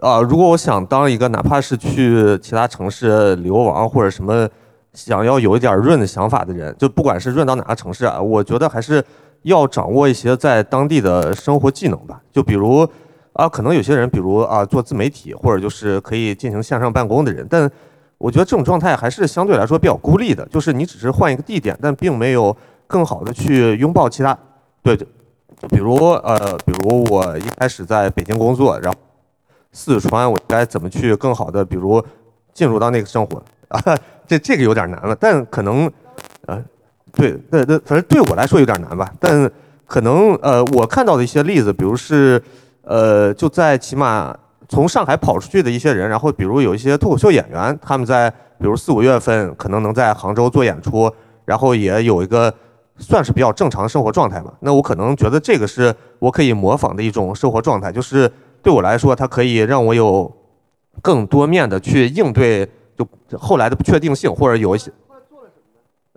[0.00, 4.48] 啊，如果我想当一个哪怕是去其他城市流亡或者什么，
[4.94, 9.04] 想要有一点润的想法的人，就不管是润到哪个城市啊，我觉得还是
[9.42, 12.88] 要掌握一些在当地的生活技能吧，就比如。
[13.34, 17.70] 啊，可能有些人，比如啊，做自媒体或者就是可以进行线上办公的人，但
[18.18, 22.54] 我觉得这种状态还是相对来说比较孤立的，就是你只是换一个地点，但并没有
[22.86, 24.38] 更好的去拥抱其他。
[24.82, 25.06] 对，就
[25.70, 26.36] 比如呃，
[26.66, 28.98] 比如我一开始在北京工作，然后
[29.72, 32.04] 四川，我该怎么去更好的，比如
[32.52, 33.80] 进入到那个生活啊？
[34.26, 35.90] 这这个有点难了，但可能
[36.46, 36.62] 呃，
[37.12, 39.50] 对，对对，反正对我来说有点难吧，但
[39.86, 42.42] 可能呃，我看到的一些例子，比如是。
[42.84, 44.36] 呃，就在起码
[44.68, 48.28] 从上海跑出去的一些人，然后比如有一些脱口秀演员，他们在
[48.58, 51.08] 比如四五月份可能能在杭州做演出，
[51.44, 52.52] 然后也有一个
[52.98, 54.52] 算是比较正常的生活状态吧。
[54.58, 58.28] 那我可能觉得这个是我可以模仿的一种生活状态，就是
[58.64, 60.28] 对我来说，它可以让我有
[61.00, 64.90] 更多面的去应对就后来的不确定性，或者有一些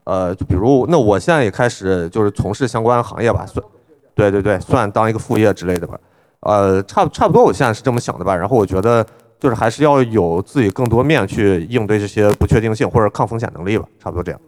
[0.04, 3.66] 呃，就比如那我现在也开始就是从事相关行业吧，算
[4.14, 6.00] 对对对，算当一个副业之类的吧。
[6.42, 8.36] 呃，差差不多，我现在是这么想的吧。
[8.36, 9.04] 然后我觉得，
[9.40, 13.86] 就是还是要有自己更多面去应对这些不确定性或者抗风险能力吧。
[14.00, 14.40] 差不多这样。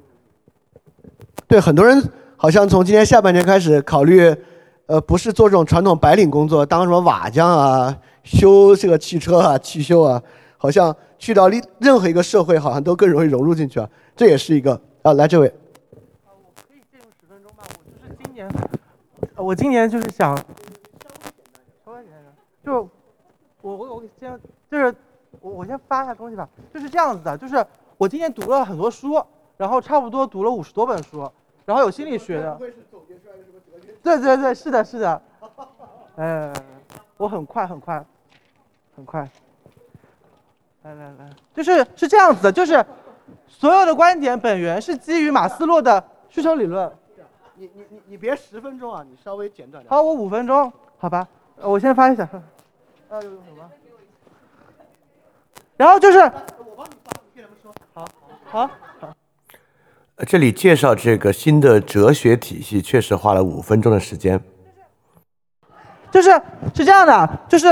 [1.48, 2.00] 对，很多人
[2.36, 4.32] 好像从今年下半年开始考虑，
[4.86, 10.22] 呃，不是做这种传统白领工作，当什么瓦匠啊、修这个汽车啊、汽修啊，
[10.58, 13.90] 好像去到任任何一个社会，好像都更容易融入进去啊。
[14.16, 15.48] 这也是一个啊，来这位。
[16.26, 17.64] 啊我可以借用十分钟吗？
[17.68, 18.50] 我就是今年，
[19.36, 20.36] 我今年就是想。
[21.86, 22.24] 稍微简单
[22.66, 22.90] 就
[23.62, 24.40] 我我我先
[24.70, 24.94] 就是
[25.40, 27.66] 我我先发一下东西吧，就是这样子的，就是
[27.98, 29.24] 我今年读了很多书，
[29.56, 31.30] 然后差不多读了五十多本书，
[31.66, 32.60] 然后有心理学的，
[34.04, 35.22] 对对对，是的是的，
[36.16, 36.54] 哎，
[37.18, 38.06] 我很快很快
[38.96, 39.30] 很快，
[40.88, 42.84] 来来来，就是是这样子的，就是
[43.48, 46.90] 所有的观点本源是基于马斯洛的需求理论。
[47.56, 49.90] 你你你你别十分钟啊，你稍微简短点。
[49.90, 51.28] 好，我五分钟，好吧，
[51.58, 52.24] 我先发一下。
[52.24, 53.28] 啊，有什
[53.58, 53.70] 么？
[55.76, 57.74] 然后就是，我帮你发，你跟他们说。
[57.94, 58.08] 好，
[58.46, 58.70] 好，
[59.00, 59.14] 好。
[60.28, 64.42] 这里介绍这个新的哲学体系，确实花了五分钟的时间。
[66.10, 66.32] 就是
[66.74, 67.68] 是这样的，就是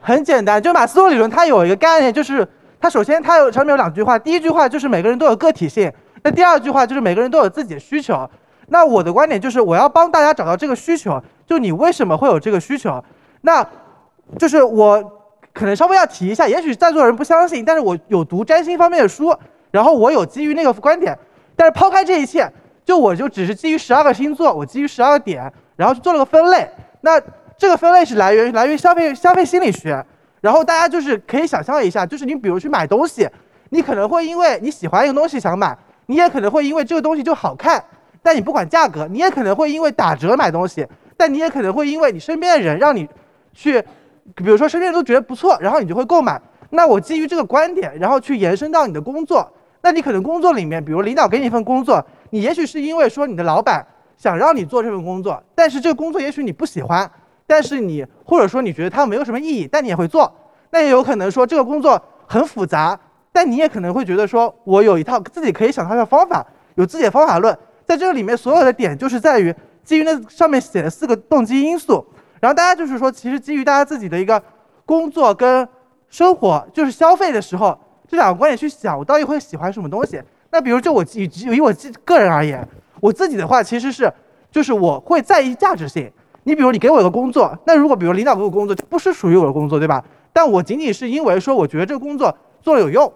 [0.00, 2.46] 很简单，就马斯洛理论它有一个概念，就是
[2.80, 8.28] 它首先它有上面有两句话，第一句话就是每个人都有个体性，那第二句话就是每个人都有自己的需求。
[8.68, 13.02] 那我的观点就是我要帮大家找到这个需求，就你为什么会有这个需求？
[13.42, 13.66] 那。
[14.38, 15.02] 就是我
[15.52, 19.36] 可能稍微要提一下，也许在座的人不相信，但是我有读占星方面的书，
[19.72, 21.18] 然后我有基于那个观点，
[21.56, 22.48] 但是抛开这一切，
[22.84, 26.70] 就我就只是基于十二个星座，我基于十二个点，然后去做了个分类。
[27.00, 27.20] 那
[27.60, 30.02] 这个分类是来源来源于消费消费心理学，
[30.40, 33.28] 然后大家就是可以想象一下，就是你比如去买东西，
[33.68, 35.76] 你可能会因为你喜欢一个东西想买，
[36.06, 37.84] 你也可能会因为这个东西就好看，
[38.22, 40.86] 但你不管价格，你也可能会因为打折买东西，
[41.18, 43.06] 但你也可能会因为你身边的人让你
[43.52, 43.84] 去。
[44.34, 46.40] 比如说身边人都觉得不错，然后你就会购买。
[46.70, 49.46] 那我基于这个观点，然后去延伸到你的工作。
[49.82, 53.84] 那你可能工作里面，比如领导给你一份工作，你也许是因为说你的老板
[54.16, 57.10] 想让你做这份工作，但是这个工作也许你不喜欢，
[57.50, 60.32] 但是你或者说你觉得它没有什么意义，但你也会做。
[60.70, 62.96] 那也有可能说这个工作很复杂，
[63.32, 66.46] 但你也可能会觉得说我有一套自己可以想它的方法，
[66.76, 67.58] 有自己的方法论。
[67.84, 69.52] 在这个里面，所有的点就是在于
[69.82, 72.06] 基于那上面写的四个动机因素。
[72.40, 74.40] 然后大家就是说，其实基于大家自己的一个
[74.86, 75.68] 工作跟
[76.08, 80.22] 生活，就是消费的时候，这两个观点去想，我到底会喜欢什么东西？
[80.52, 82.64] 那比如就我以以我自个人而言，
[83.00, 84.12] 我自己的话其实是，
[84.52, 86.08] 就是我会在意价值性。
[86.50, 90.04] 你比如你给我一个工作，那如果比如领导给我工作，就不是属于我的工作，对吧？
[90.32, 93.10] 但我仅仅是因为说我觉得这个工作做了有用，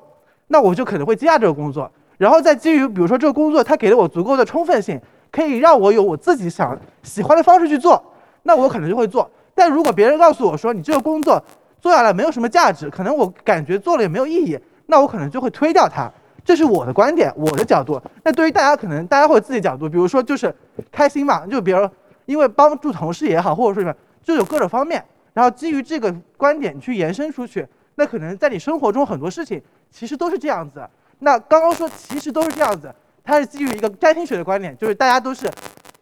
[0.46, 5.00] 那我就可能会接下这个工作，然后再基于比如说这个工作它给了我足够的充分性，
[5.32, 8.00] 可以让我有我自己想喜欢的方式去做，
[8.44, 9.28] 那我可能就会做。
[9.52, 11.42] 但如果别人告诉我说你这个工作
[11.80, 14.56] 做下来没有什么价值，可能我感觉做了也没有意义，
[14.86, 16.08] 那我可能就会推掉它。
[16.44, 18.00] 这是我的观点，我的角度。
[18.22, 20.54] 那对于大家，可能大家会有自己角度，比如说就是
[20.92, 21.88] 开心嘛，就比如
[22.26, 25.04] 因为帮助同事也好，或者说什么，就有各种方面。
[25.32, 30.86] 然后基于这个观点去延伸出去，那可能在你生活中很多事情其实都是这样子。
[31.18, 35.50] 那刚刚说其实都是这样子，它是基于一个占星学的观点，就是大家都是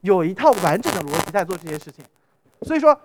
[0.02, 2.04] 有一套完整的逻辑在做这些事情。
[2.62, 2.98] 所以说，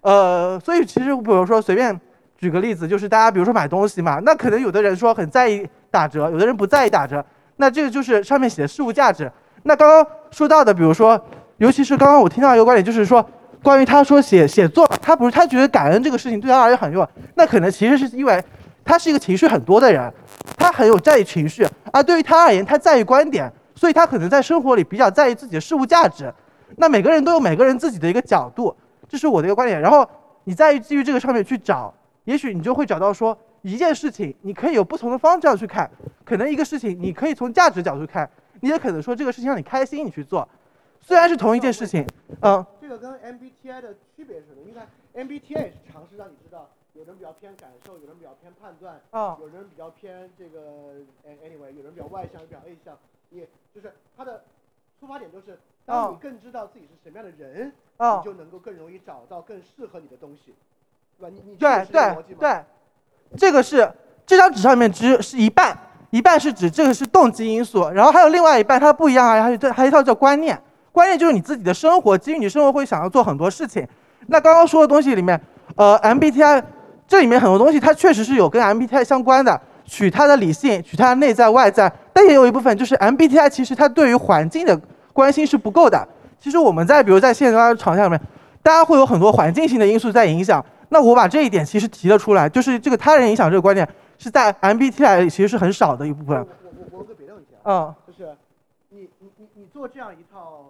[0.00, 2.00] 呃，所以其实比如说随便
[2.36, 5.66] 举个例子，就是大家比如说买东西嘛，那可能有的人说很在意。
[5.94, 7.24] 打折，有的人不在意打折，
[7.54, 9.30] 那这个就是上面写的事物价值。
[9.62, 11.16] 那刚刚说到的，比如说，
[11.64, 13.26] 尤其是刚刚我听到一个观点，就是说，
[13.62, 18.44] 关于他说写写作，他不是他觉得感恩这个事情对他而言很用，那可能其实是因为
[18.84, 20.12] 他是一个情绪很多的人，
[20.58, 26.30] 他很有在意情绪，而对于他而言，他在意观点，所以他可能在生活里比较在意自己的事物价值。
[26.76, 28.76] 那每个人都有每个人自己的一个角度，
[29.08, 29.80] 这是我的一个观点。
[29.80, 30.06] 然后
[30.44, 33.36] 你在基于这个上面去找，也许你就会找到说。
[33.62, 35.90] 一件事情，你可以有不同的方向去看。
[36.22, 38.28] 可能一个事情，你可以从价值角度看，
[38.60, 40.46] 你也可能说这个事情让你开心，你去做。
[41.06, 42.06] 虽然是同一件事情，
[42.40, 42.64] 嗯。
[42.80, 44.62] 这个跟 MBTI 的区别是什么？
[44.64, 52.96] 你看 MBTI 是尝试让你知道，有人比较偏感受，有人比较偏判断，啊，有人比较偏这个 anyway，有人比较外向，比较内向。
[53.28, 54.44] 你就是它的
[54.98, 57.68] 出发点都是，当你更知道自己是什么样的人，
[57.98, 60.54] 你就能够更容易找到更适合你的东西，
[61.18, 61.34] 对吧？
[61.34, 62.64] 你你对对对。
[63.36, 63.90] 这个是
[64.24, 65.76] 这张纸上面只是一半，
[66.10, 70.60] 一半是指这个是动机因素，然后还有另外一半它不一样啊，还有这还有一套叫观念，
[70.94, 73.84] 观念就是你自己的生活，基于你生活会想要做很多事情。
[74.28, 75.38] 那刚刚说的东西里面，
[75.74, 76.62] 呃，MBTI
[77.08, 84.80] 这里面很多东西它确实是有跟 MBTI 相关的，取它的理性，取它的内在外在，但也有一部分就是 MBTI 其实它对于环境的
[85.12, 86.06] 关心是不够的。
[86.38, 88.20] 其实我们在比如在现实中场下面，
[88.62, 90.64] 大家会有很多环境性的因素在影响。
[90.90, 96.38] 那我把这一点其实提了出来，就是这个他人影响这个观点是在 MBTI 里其实是很少的一部分。
[96.38, 98.30] 我我我问个别的问题啊，嗯，就是
[98.90, 100.66] 你你你你做这样一套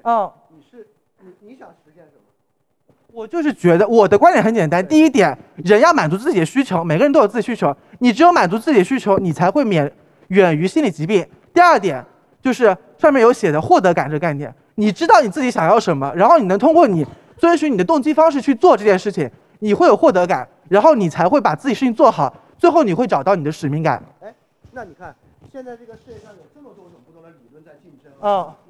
[0.00, 0.88] 思想体系，嗯，你是
[1.20, 2.94] 你你想实现什么？
[3.12, 9.90] 我就是觉得我的观点很简单，第一点，人要满足自己的需求，每个人都有自己需求，你只有满足自己的需求，你才会免
[10.28, 11.26] 远于心理疾病。
[11.52, 12.04] 第二点
[12.40, 17.06] 就是上面有写的获得感这个概念，你知道你自己想要什么，然后你能通过你。
[17.40, 24.04] 遵循你的动机方式去做这件事情，你会有获得感，然后你才会把自己事情做好，最后你会找到你的使命感。
[24.20, 24.34] 哎，
[24.72, 25.16] 那你看，
[25.50, 28.69] 现在这个世界上有这么多种不同的理论在竞争，嗯，用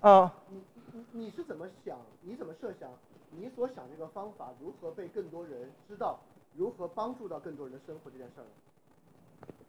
[0.00, 0.60] 多很多人的，嗯，你
[0.92, 1.96] 你你是怎么想？
[2.22, 2.88] 你怎么设想？
[3.30, 6.18] 你所想这个方法如何被更多人知道？
[6.56, 8.44] 如何帮助到更多人的生活这件事儿？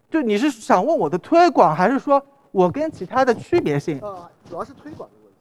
[0.10, 2.22] 就你是想问我的推广，还是说
[2.52, 4.00] 我跟其他的区别性？
[4.02, 5.38] 呃，主要是推广的问题。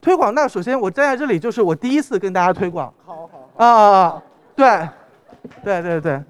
[0.00, 4.22] 推广那首先我站在这里就是我第一次跟大家推广，好好啊啊啊，
[4.54, 4.88] 对，
[5.64, 6.22] 对对对，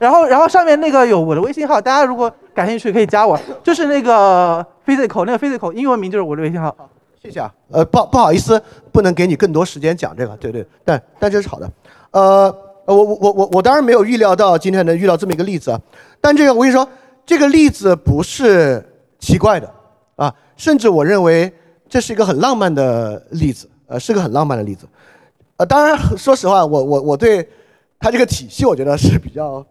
[0.00, 6.74] 然后然后上面那个有我的微信号，大家如果感兴趣可以加我，就是那个 physical 那个 physical 英文名就是我的微信号。
[7.26, 8.62] 谢谢啊，呃不不好意思，
[8.92, 11.68] 不能给你更多时间讲这个，对对，但但这是好的，
[12.12, 12.54] 呃
[12.84, 15.80] 我我我我我当然没有预料到今天能遇到这么一个例子啊，
[16.20, 16.88] 但这个我跟你说，
[17.24, 18.84] 这个例子不是
[19.18, 19.68] 奇怪的
[20.14, 21.52] 啊，甚至我认为。
[21.88, 24.88] 这是一个很浪漫的例子，呃，是个很浪漫的例子，
[25.56, 27.48] 呃，当然，说实话，我我我对
[28.00, 29.64] 他这个体系，我觉得是比较，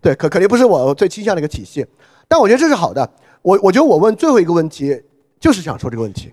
[0.00, 1.86] 对，可肯定不是我最倾向的一个体系，
[2.26, 3.06] 但我觉得这是好的。
[3.42, 4.98] 我我觉得我问最后一个问题，
[5.38, 6.32] 就是想说这个问题。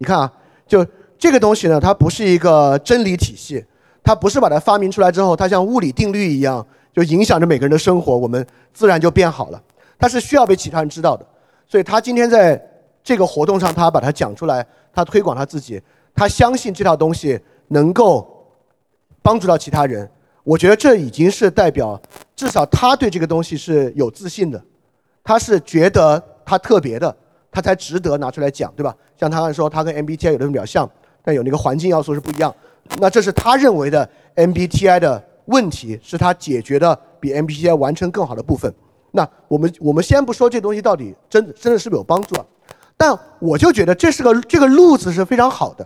[0.00, 0.32] 你看啊，
[0.66, 0.84] 就
[1.18, 3.64] 这个东西呢，它不是一个真理体系，
[4.02, 9.62] 它不是把它发明出来之后，它像物理定律一样，就影响着每个人的生活，我们自然就变好了。
[9.98, 11.26] 它是需要被其他人知道的，
[11.68, 12.60] 所以他今天在。
[13.02, 15.80] 这个活动上，他把它讲出来，他推广他自己，
[16.14, 18.46] 他相信这套东西能够
[19.22, 20.08] 帮助到其他人。
[20.44, 21.98] 我觉得这已经是代表，
[22.36, 24.62] 至少他对这个东西是有自信的，
[25.24, 27.16] 他是觉得他特别的，
[27.50, 28.94] 他才值得拿出来讲，对吧？
[29.18, 30.88] 像他说，他跟 MBTI 有的比较像，
[31.22, 32.54] 但有那个环境要素是不一样。
[32.98, 38.72] 那这是他认为的 MBTI 的问题，是他解决的比 MBTI 完成更好的部分。
[39.12, 42.46] 那我们我们先不说这东西到底真的真的是不是有帮助啊？
[42.96, 45.84] 但我就觉得这是个这个路子是非常好的，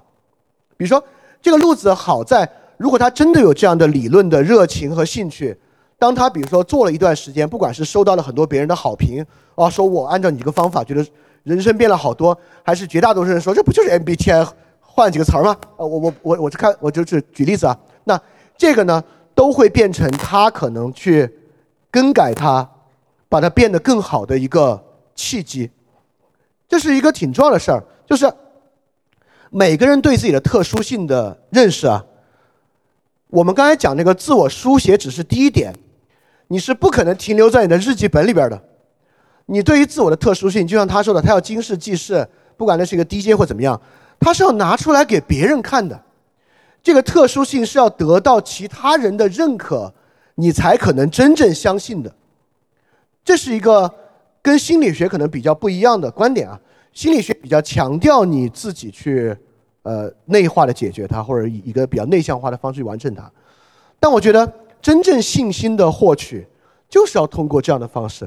[0.76, 1.02] 比如说
[1.40, 5.56] 这个路子好在，如果他真的有这样的理论的热情和兴趣，
[5.98, 9.24] 当他比如说做了一段时间，不管是收到了很多别人的好评，
[9.54, 11.06] 啊，说我按照你这个方法觉得
[11.44, 14.46] 人生变了好多，还是绝大多数人说这不就是 MBTI
[14.80, 15.56] 换几个词儿吗？
[15.76, 18.20] 啊，我我我我是看我就是举例子啊，那
[18.56, 19.02] 这个呢
[19.34, 21.30] 都会变成他可能去
[21.90, 22.68] 更改它
[23.28, 24.82] 把它变得更好的一个
[25.14, 25.70] 契机。
[26.68, 28.32] 这是一个挺重要的事儿，就是
[29.50, 32.04] 每个人对自己的特殊性的认识啊。
[33.28, 35.74] 我们刚才讲那个自我书写只是第一点，
[36.48, 38.62] 你是不可能停留在你的日记本里边的。
[39.46, 42.26] 你对于自我的特殊性，就像他说的，他要经世济世，
[42.56, 43.80] 不管那是一个 DJ 或怎么样，
[44.18, 46.00] 他是要拿出来给别人看的。
[46.82, 49.92] 这个特殊性是要得到其他人的认可，
[50.34, 52.14] 你才可能真正相信的。
[53.24, 53.92] 这是一个
[54.42, 56.60] 跟心理学可能比较不一样的观点啊。
[56.92, 59.36] 心理学比较强调你自己去。
[59.84, 63.30] 呃，内化的解决它，或者以一个比较内向化的方式去完成它。
[64.00, 64.50] 但我觉得
[64.80, 66.46] 真正信心的获取，
[66.88, 68.26] 就是要通过这样的方式，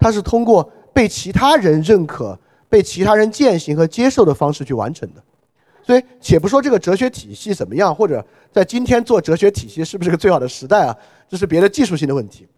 [0.00, 2.36] 它是通过被其他人认可、
[2.68, 5.22] 被其他人践行和接受的方式去完成的。
[5.82, 10.96] 所以，且不说这个哲学体系怎么样，或者在今天做哲学体系是不是个最好的时代啊，
[11.28, 12.48] 这是别的技术性的问题。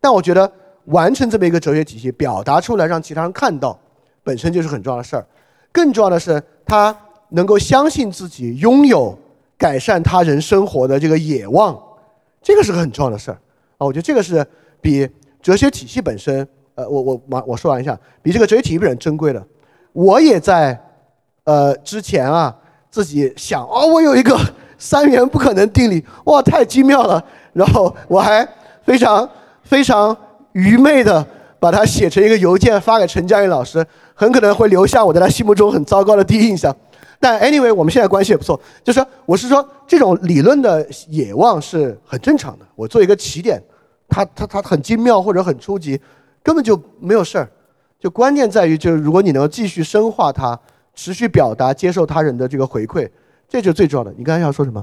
[0.00, 0.50] 但我觉得
[0.86, 3.78] 完成这么一个哲学体系，表达出来让其他人看到，
[4.22, 5.26] 本身就是很重要的事儿。
[5.70, 6.96] 更重要的是，他。
[7.34, 9.18] 能够相信自己拥有
[9.56, 11.74] 改善他人生活的这个野望，
[12.42, 13.38] 这个是个很重要的事儿
[13.78, 13.86] 啊！
[13.86, 14.46] 我觉得这个是
[14.82, 15.08] 比
[15.40, 19.44] 哲学体系本身，呃，我我我我说完一下，比这个哲学体系本珍贵的。
[19.92, 20.78] 我也在
[21.44, 22.54] 呃之前啊，
[22.90, 24.38] 自己想哦，我有一个
[24.78, 27.22] 三元不可能定理，哇，太精妙了！
[27.52, 28.46] 然后我还
[28.82, 29.28] 非常
[29.62, 30.16] 非常
[30.52, 31.24] 愚昧的
[31.60, 36.74] 把它写成一个邮件发给陈佳宇老师，很可能会留下我在他心目中很糟糕的第一印象。
[37.20, 38.60] 但 anyway，我们现在关系也不错。
[38.82, 42.66] 就是说，我是说，这种理论的野望是很正常的。
[42.74, 43.62] 我做一个起点，
[44.08, 46.00] 它它它很精妙或者很初级，
[46.42, 47.48] 根本就没有事儿。
[47.98, 50.58] 就关键在于，就是如果你能够继续深化它，
[50.94, 53.08] 持续表达，接受他人的这个回馈，
[53.48, 54.12] 这就最重要的。
[54.16, 54.82] 你刚才要说什么？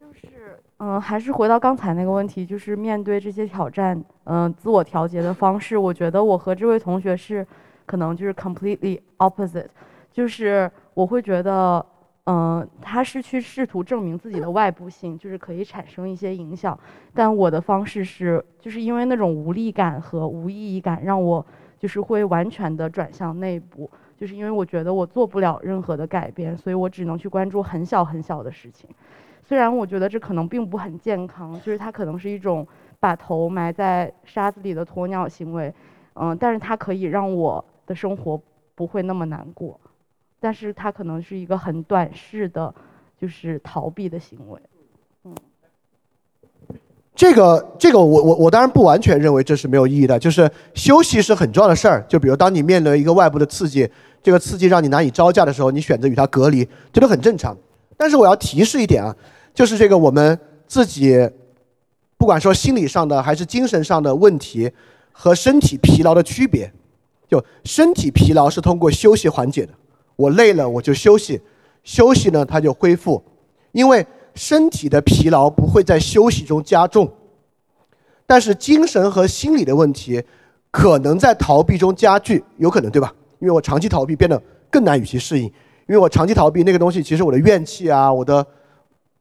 [0.00, 7.46] 就是嗯，还是回到刚才那个问题，就是面对这些挑战，嗯，自我调节的方式，我觉得我和这位同学是
[7.84, 9.66] 可能就是 completely opposite。
[10.10, 11.84] 就是我会觉得，
[12.30, 16.78] 嗯，他是去试图证明自己的外部性，就是可以产生一些影响。
[17.14, 21.44] 但我的方式是，就是因为那种无力感和无意义感，让我
[21.78, 23.90] 就是会完全的转向内部。
[24.14, 28.90] 就是因为我觉得我做不了任何的改变，所以我只能去关注很小很小的事情。
[29.42, 32.66] 虽然我觉得这可能并不很健康，就是它可能是一种
[33.00, 35.72] 把头埋在沙子里的鸵鸟行为，
[36.12, 38.38] 嗯，但是它可以让我的生活
[38.74, 39.80] 不会那么难过。
[40.40, 42.72] 但是它可能是一个很短视的，
[43.20, 44.60] 就是逃避的行为。
[45.24, 45.34] 嗯，
[47.14, 52.04] 这个这个我我我当然不完全认为这是没有意义的，就是休息是很重要的事儿。
[52.08, 53.90] 就比如当你面临一个外部的刺激，
[54.22, 57.56] 这个刺激让你难以招架的时候，你选择与它隔离，这都很正常。
[57.96, 59.14] 但是我要提示一点啊，
[59.52, 60.38] 就是这个我们
[60.68, 61.28] 自己，
[62.16, 64.70] 不管说心理上的还是精神上的问题
[65.10, 66.72] 和身体疲劳的区别，
[67.28, 69.72] 就身体疲劳是通过休息缓解的。
[70.18, 71.40] 我累了，我就休息，
[71.84, 73.22] 休息呢，它就恢复，
[73.70, 74.04] 因为
[74.34, 77.08] 身体的疲劳不会在休息中加重，
[78.26, 80.20] 但是精神和心理的问题
[80.72, 83.14] 可能在逃避中加剧，有可能对吧？
[83.38, 88.44] 因为我长期逃避变得更难与其适应，因为我长期逃避那个东西，其实我的怨气啊，我的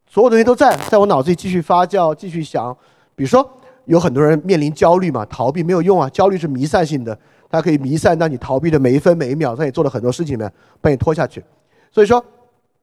[0.10, 2.76] 所有东西都在，在我脑子里继续发酵，继续想。
[3.15, 3.48] 比如说，
[3.86, 7.18] 有很多人面临焦虑嘛，逃避没有用啊，焦虑是弥散性的。
[7.49, 10.52] 它可以弥散到你逃避的每一分每一秒，在你做的很多事情里面
[10.82, 11.44] 把你拖下去。
[11.91, 12.24] 所以说，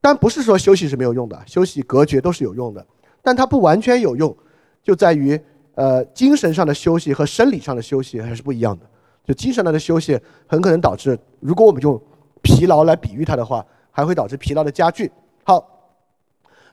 [0.01, 2.85] 但不是说休息是没有用的，休息隔绝都是有用的，
[3.23, 4.35] 但它不完全有用，
[4.83, 5.39] 就在于
[5.75, 8.85] 呃精神上的休息和生理上的休息还是不一样的。
[9.25, 12.01] 就精神上的休息很可能导致，如果我们用
[12.43, 15.11] 疲劳来比喻它的话，还会导致疲劳的加剧。
[15.45, 15.67] 好，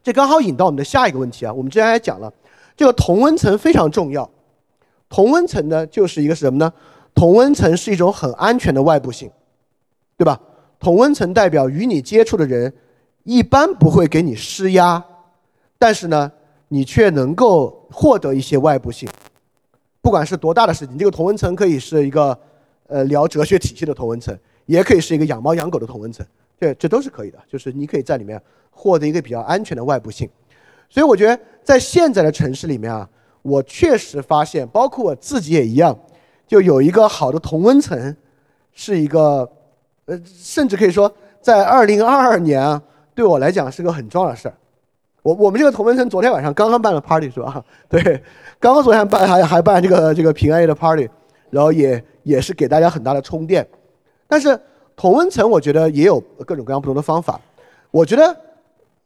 [0.03, 2.31] 这刚好引到我们的下一个问题啊，我们之前也讲了，
[2.75, 4.29] 这个同温层非常重要。
[5.07, 6.71] 同温层呢，就是一个是什么呢？
[7.13, 9.29] 同温层是一种很安全的外部性，
[10.17, 10.39] 对吧？
[10.79, 12.73] 同温层代表与你接触的人
[13.23, 15.03] 一般不会给你施压，
[15.77, 16.31] 但是呢，
[16.69, 19.07] 你却能够获得一些外部性。
[20.01, 22.35] 不管是多大的事情，这个同温层可以是一个
[22.87, 24.35] 呃聊哲学体系的同温层，
[24.65, 26.25] 也可以是一个养猫养狗的同温层，
[26.59, 27.37] 这这都是可以的。
[27.47, 30.27] 就是你可以在里面获得一个比较安全的外部性。
[30.89, 33.07] 所以我觉得在现在的城市里面啊，
[33.43, 35.95] 我确实发现，包括我自己也一样。
[36.51, 38.13] 就有一个好的同温层，
[38.73, 39.49] 是一个，
[40.03, 41.09] 呃，甚至可以说，
[41.39, 42.81] 在二零二二年啊，
[43.15, 44.55] 对我来讲是个很重要的事儿。
[45.23, 47.63] 我我们这个同温层昨天晚上刚刚办了 party 是吧？
[47.87, 48.21] 对，
[48.59, 51.09] 刚刚昨天办还还办这个这个平安夜的 party，
[51.51, 53.65] 然后也也是给大家很大的充电。
[54.27, 54.59] 但是
[54.97, 57.39] 同温层我觉得也有各种各样不同的方法。
[57.91, 58.35] 我觉得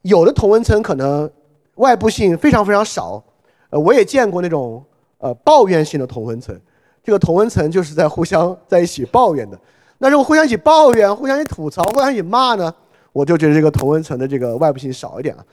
[0.01, 1.30] 有的同温层可能
[1.76, 3.23] 外部性非常非常少，
[3.69, 4.84] 呃，我也见过那种
[5.19, 6.59] 呃抱怨性的同温层。
[7.06, 9.57] 这个同温层就是在互相在一起抱怨的。
[9.99, 12.73] 那如果互相一起抱怨、互相一起吐槽、互相一起骂呢？
[13.14, 15.45] 我就觉得这个同温层的这个外部性少一点了。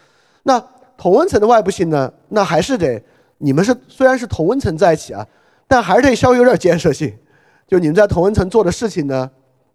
[0.43, 0.61] 那
[0.97, 2.13] 同温层的外部性呢？
[2.31, 3.01] 那还是得
[3.39, 5.25] 你们是虽然是同温层在一起啊，
[5.69, 7.13] 但还是得稍微有点建设性。
[7.69, 9.31] 就你们在同温层做的事情呢，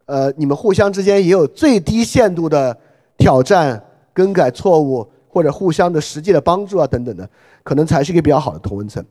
[0.06, 2.76] 呃，你们互相之间也有最低限度的
[3.18, 3.82] 挑战、
[4.14, 7.30] 更改错误或者互相的实际的帮助啊等等的，
[7.64, 9.04] 可能才是一个比较好的同温层。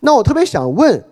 [0.00, 1.02] 那我特别想问，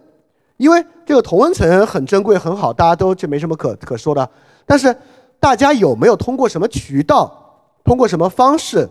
[0.59, 4.31] 因为这个同温层很珍贵很好，大家都这没什么可可说的，
[4.67, 4.95] 但是
[5.41, 7.33] 大家有没有通过什么渠道，
[7.83, 8.87] 通过什么方式？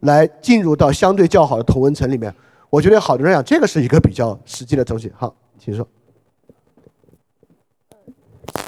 [0.00, 2.34] 来进入到相对较好的同温层里面，
[2.70, 5.12] 我觉得好多人讲这个是一个比较实际的东西。
[5.14, 5.86] 好，请说。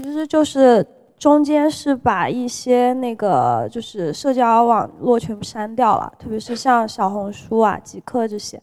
[0.02, 0.86] 其实就是
[1.18, 8.62] 中间是把一些那个就是社交网络全部删掉了，特别是像小红书啊、极客这些。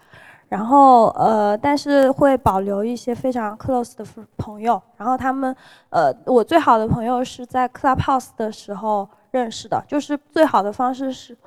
[0.50, 4.04] 然后呃，但是会保留一些非常 close 的
[4.36, 4.82] 朋友。
[4.98, 5.56] 然后他们
[5.90, 11.38] 呃，我最好的朋友是在 Clubhouse 的时候认识的，就是最好的方式是。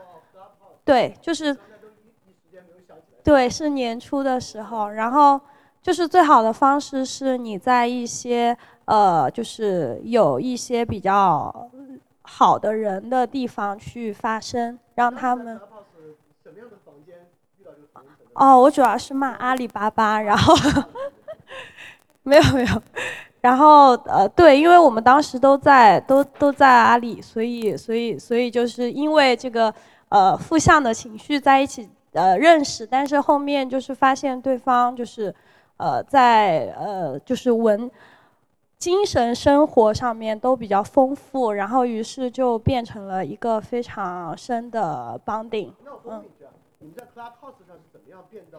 [0.84, 1.56] 对，就是，
[3.22, 5.40] 对，是年初的时候，然后
[5.80, 11.70] 就是最好的方式是你在一些呃，就是有一些比较
[12.22, 15.60] 好的人的地方去发声，让他们。
[18.44, 20.54] 哦，我主要是骂阿里巴巴，然后
[22.22, 22.82] 没有没有，
[23.40, 29.72] 然后呃，对，因为我们当时都在都都在阿里，所以所以所以就是因为这个。
[30.14, 35.34] 呃，负向的情绪在一起呃认识，但是后面就是发现对方就是，
[35.78, 37.90] 呃，在呃就是文，
[38.78, 45.70] 精神生活上面都比较丰富，然后于是就变成了一个非常深的 bonding。
[46.04, 46.22] 嗯，
[46.80, 47.71] 你们在 Clubhouse 上是怎么样
[48.32, 48.58] 变到，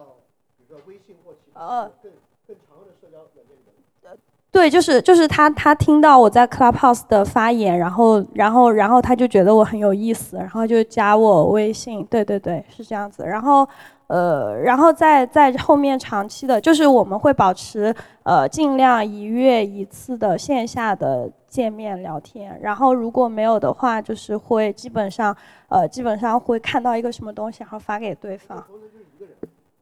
[0.56, 2.12] 比如说微信或其他更
[2.46, 4.18] 更常用的社交软件里面？
[4.52, 12.04] 对，就是就是他，他听到我在 Clubhouse 的发言，然后然后然后他就觉得我很有意思，然后就加我微信。
[12.04, 13.24] 对对对，是这样子。
[13.24, 13.68] 然后
[14.06, 17.92] 呃，然后在在后面长期的，就是我们会保持
[18.22, 22.56] 呃尽量一月一次的线下的见面聊天。
[22.62, 25.36] 然后如果没有的话，就是会基本上
[25.68, 28.64] 呃基本上会看到一个什么东西，然后发给对方。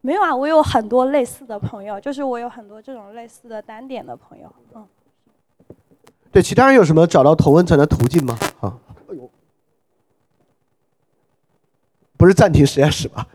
[0.03, 4.87] 没有啊，我有很多类似的朋友，就是我有很多这种类似的单点的朋友，嗯。
[6.33, 8.37] 对，其他人有什么找到同温层的途径吗？
[8.61, 8.77] 啊，
[9.09, 9.31] 哎呦，
[12.17, 13.27] 不是暂停实验室吧？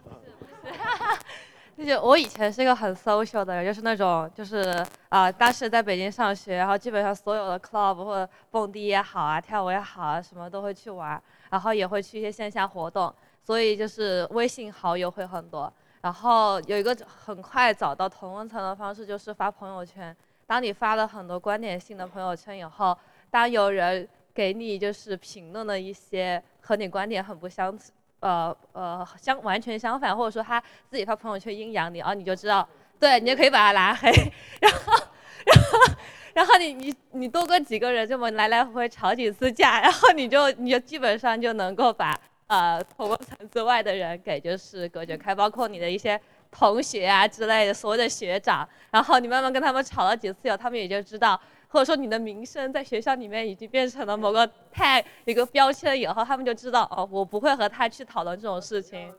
[1.77, 11.21] 就是我以前是一个很 social 的人，就是那种就是啊，当时在北京上学，然后基本上所有的 club 或者蹦迪也好啊，跳舞也好啊，什么都会去玩，
[11.51, 13.13] 然后也会去一些线下活动，
[13.45, 15.71] 所以就是微信好友会很多。
[16.07, 20.15] 然后有一个很快找到同温层的方式，就是发朋友圈。
[20.45, 22.97] 当你发了很多观点性的朋友圈以后，
[23.29, 27.77] 当有人给你就是评论了一些和你观点很不相，
[28.21, 32.65] 呃呃相完全相反，或者说他自己发朋友圈阴阳你，然后你就知道，
[32.97, 34.09] 对你就可以把他拉黑。
[34.63, 34.93] 然后，
[35.45, 35.93] 然后，
[36.35, 42.17] 然后你你你多跟几个人这么来来回回吵几次架，然后你就你就基本上就能够把。
[42.47, 46.19] 呃，同温层之外的人给就是隔绝开，包括你的一些
[46.49, 51.37] 同学啊之类的，所谓的学长，然后你慢慢跟他们吵了几次以后，他们也就知道，
[51.67, 59.13] 或者说你的名声在学校里面已经变成了某个 tag 一个标签以后，他们就知道哦，我不会和他去讨论这种事情。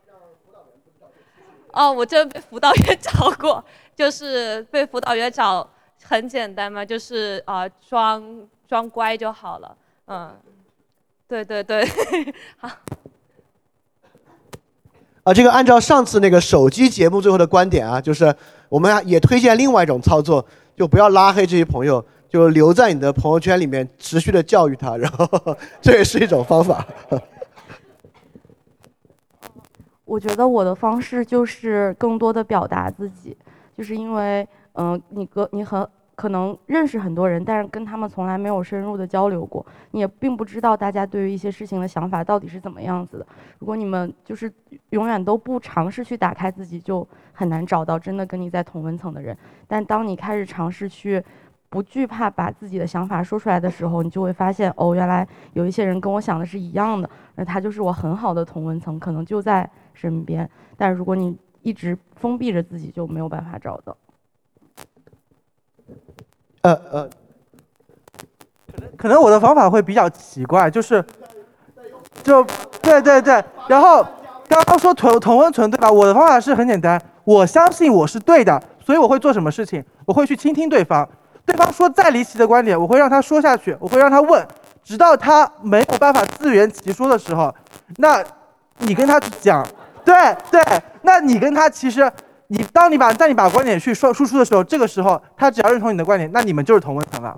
[1.71, 3.63] 哦，我真被辅导员 找过，
[3.95, 5.69] 就是被辅导员找
[6.03, 9.77] 很简单嘛，就是啊装装乖就好了，
[10.07, 10.35] 嗯，
[11.27, 11.85] 对对对，
[12.57, 12.67] 好。
[15.29, 18.33] 啊，这个按照上次那个手机节目最后的观点啊，就是
[18.67, 20.43] 我们也推荐另外一种操作，
[20.75, 26.83] 就不要拉黑这些朋友，就留在你的朋友圈里面，持续的教育他，然后这也是一种方法。
[30.03, 33.37] 我觉得我的方式就是更多的表达自己，
[33.77, 35.87] 就是因为嗯，你哥你很。
[36.19, 43.25] 可能认识很多人，但是跟他们从来没有深入的交流过，你也并不知道大家对于一些事情的想法到底是怎么样子的。
[43.59, 44.51] 如果你们就是
[44.89, 49.37] 永远都不尝试去打开自己，就很难找到真的跟你在同温层的人。
[49.65, 51.23] 但当你开始尝试去
[51.69, 60.49] 不惧怕把自己的想法说出来的时候，你就会发现，哦，原来有一些人跟我想的是一样的，而他就是我很好的同温层，可能就在身边。
[60.75, 63.95] 但如果你一直封闭着自己，就没有办法找到。
[66.61, 67.09] 呃呃，
[68.71, 71.03] 可能可能我的方法会比较奇怪，就是，
[72.23, 72.45] 就
[72.81, 74.05] 对对对，然后
[74.47, 75.91] 刚刚说同同温存对吧？
[75.91, 79.83] 我的方法是很简单，我相信我是对的，所以我会做什么事情？
[80.05, 81.07] 我会去倾听对方。
[81.45, 84.45] 对方说再离奇的观点，我会让他说下去，我会让他问，
[84.83, 87.51] 直到他没有办法自圆其说的时候，
[87.97, 88.23] 那
[88.79, 89.65] 你跟他去讲，
[90.05, 90.13] 对
[90.51, 90.61] 对，
[91.01, 92.11] 那你跟他其实，
[92.51, 97.37] 你当你把在你把观点去说输出的时候，这个时候他只要认同你的观点，那你们就是同温层了。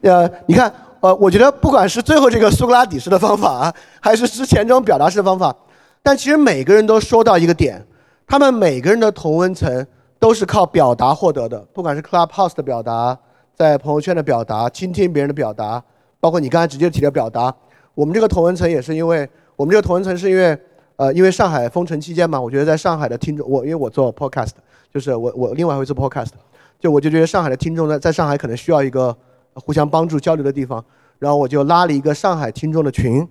[0.00, 5.54] 呃，你看，呃，我觉得不管是最后这个苏格拉底式的方法，还是之前这种表达式的方法，
[6.02, 7.86] 但其实每个人都说到一个点，
[8.26, 9.86] 他们每个人的同温层
[10.18, 13.18] 都是靠表达获得的，不管是 Clubhouse 的表达，
[13.54, 15.82] 在朋友圈的表达，倾听别人的表达，
[16.20, 17.54] 包括你刚才直接提的表达，
[17.94, 20.58] 我们这个同温层也是因为我们这个同温层是因为，
[20.96, 24.52] 呃，因为上海封城期间嘛，我觉得在上海的听众，我因为我做 Podcast，
[24.92, 26.30] 就是我我另外会做 Podcast，
[26.78, 29.16] 就我就觉得上海的听众在在上海可能需要一个。
[29.56, 30.84] 互相帮助交流的地方，
[31.20, 33.24] 然后我就拉了一个上海听众的群，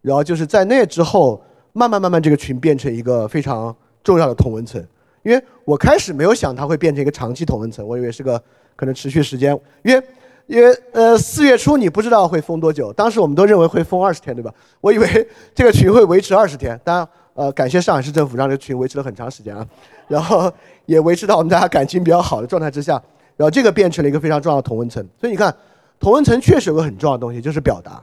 [0.00, 1.44] 然后就是在那之后，
[1.74, 4.82] 慢慢慢慢这个群变成一个非常重要的同文层，
[5.22, 8.42] 因为我开始没有想它会变成一个长期同文层，我以为是个
[8.74, 9.52] 可能持续时间，
[9.82, 10.02] 因为
[10.48, 14.52] 因为呃四月初你不知道会封多久，当时我们都认为会封二十天，对吧？
[14.80, 19.64] 我以为 这个群会维持二十天，当然呃感谢上海市政府让这个群维持了很长时间啊，
[20.08, 20.50] 然后
[20.86, 23.00] 也维持到我们大家感情比较好的状态之下。
[23.36, 25.54] 然后这个变成了一个非常重要的同温层，所以你看，
[26.00, 28.02] 同温层确实有个很重要的东西，就是表达，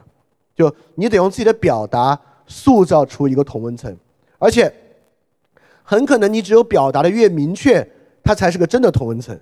[0.54, 3.94] 就你得用自己的表达塑造出一个同温层，
[4.38, 4.72] 而且
[5.82, 7.86] 很可能你只有表达的越明确，
[8.22, 9.38] 它才是个真的同温层。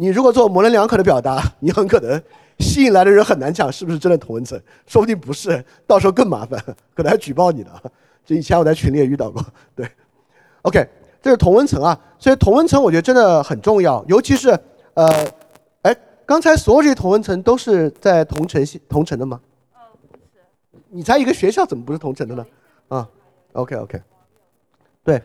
[0.00, 2.22] 你如果做模棱两可的表达，你很可能
[2.60, 6.58] 吸引来的人很难讲是不是真的同温层，说不定不是，到时候更麻烦，
[6.94, 7.70] 可能还举报你呢。
[8.24, 9.44] 这以前我在群里也遇到过，
[9.74, 9.90] 对
[10.62, 10.88] ，OK，
[11.20, 14.56] 这是同温层啊，所以同温层我觉得真的很重要，尤其是。
[14.94, 15.06] 呃，
[15.82, 15.96] 哎，
[16.26, 19.40] 刚才所有这些同温层都是在同城系同城的吗？
[19.76, 19.80] 嗯，
[20.10, 22.44] 不是你在一个学校怎么不是同城的呢？
[22.88, 23.08] 啊
[23.52, 24.02] ，OK OK，
[25.04, 25.22] 对，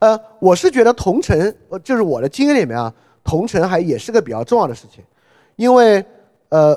[0.00, 2.92] 呃，我是觉得同城，呃，就是我的经验里面啊，
[3.24, 5.02] 同城还也是个比较重要的事情，
[5.56, 6.04] 因为
[6.48, 6.74] 呃，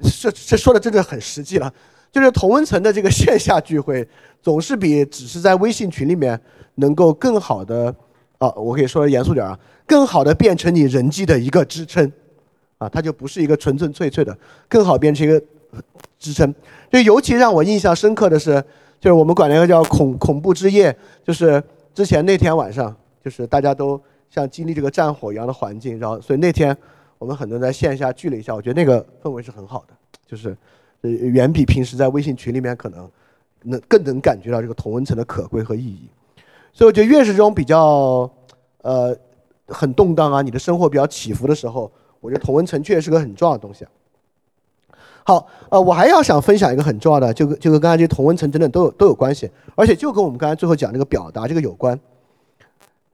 [0.00, 1.72] 这这说的真的很实际了，
[2.10, 4.06] 就是同温层的这个线下聚会，
[4.40, 6.40] 总是比只是在微信群里面
[6.76, 7.94] 能够更好的，
[8.38, 9.58] 啊，我可以说的严肃点啊。
[9.86, 12.12] 更好的变成你人际的一个支撑，
[12.76, 14.36] 啊，它就不是一个纯纯粹粹的，
[14.68, 15.42] 更好变成一个
[16.18, 16.54] 支撑。
[16.92, 18.62] 就尤其让我印象深刻的是，
[19.00, 20.94] 就是我们管那个叫恐恐怖之夜，
[21.24, 21.62] 就是
[21.94, 22.94] 之前那天晚上，
[23.24, 23.98] 就是大家都
[24.30, 26.76] 像经历这个战火一样的环境，然后所以那天
[27.18, 29.94] 我们很多人在线下聚了一下，我觉得那个氛围是很好的，
[30.26, 30.56] 就是
[31.02, 33.10] 呃远比平时在微信群里面可能
[33.62, 36.08] 能更能感觉到这个同温层的可贵和意义。
[36.72, 38.30] 所以我觉得越是这种比较
[38.82, 39.16] 呃。
[39.70, 40.40] 很动荡啊！
[40.40, 43.84] 你的生活比较起伏的时候，我觉得同温层确实是个很重要的东西。
[45.24, 52.00] 好，呃，我还要想分享一个很重要的，就跟就跟刚才这些同温层等等都有都有关系，而且就跟我们刚才最后讲这个表达这个有关。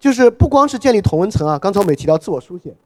[0.04, 2.76] 就是不光是建立同温层啊，刚才我们也提到自我书写，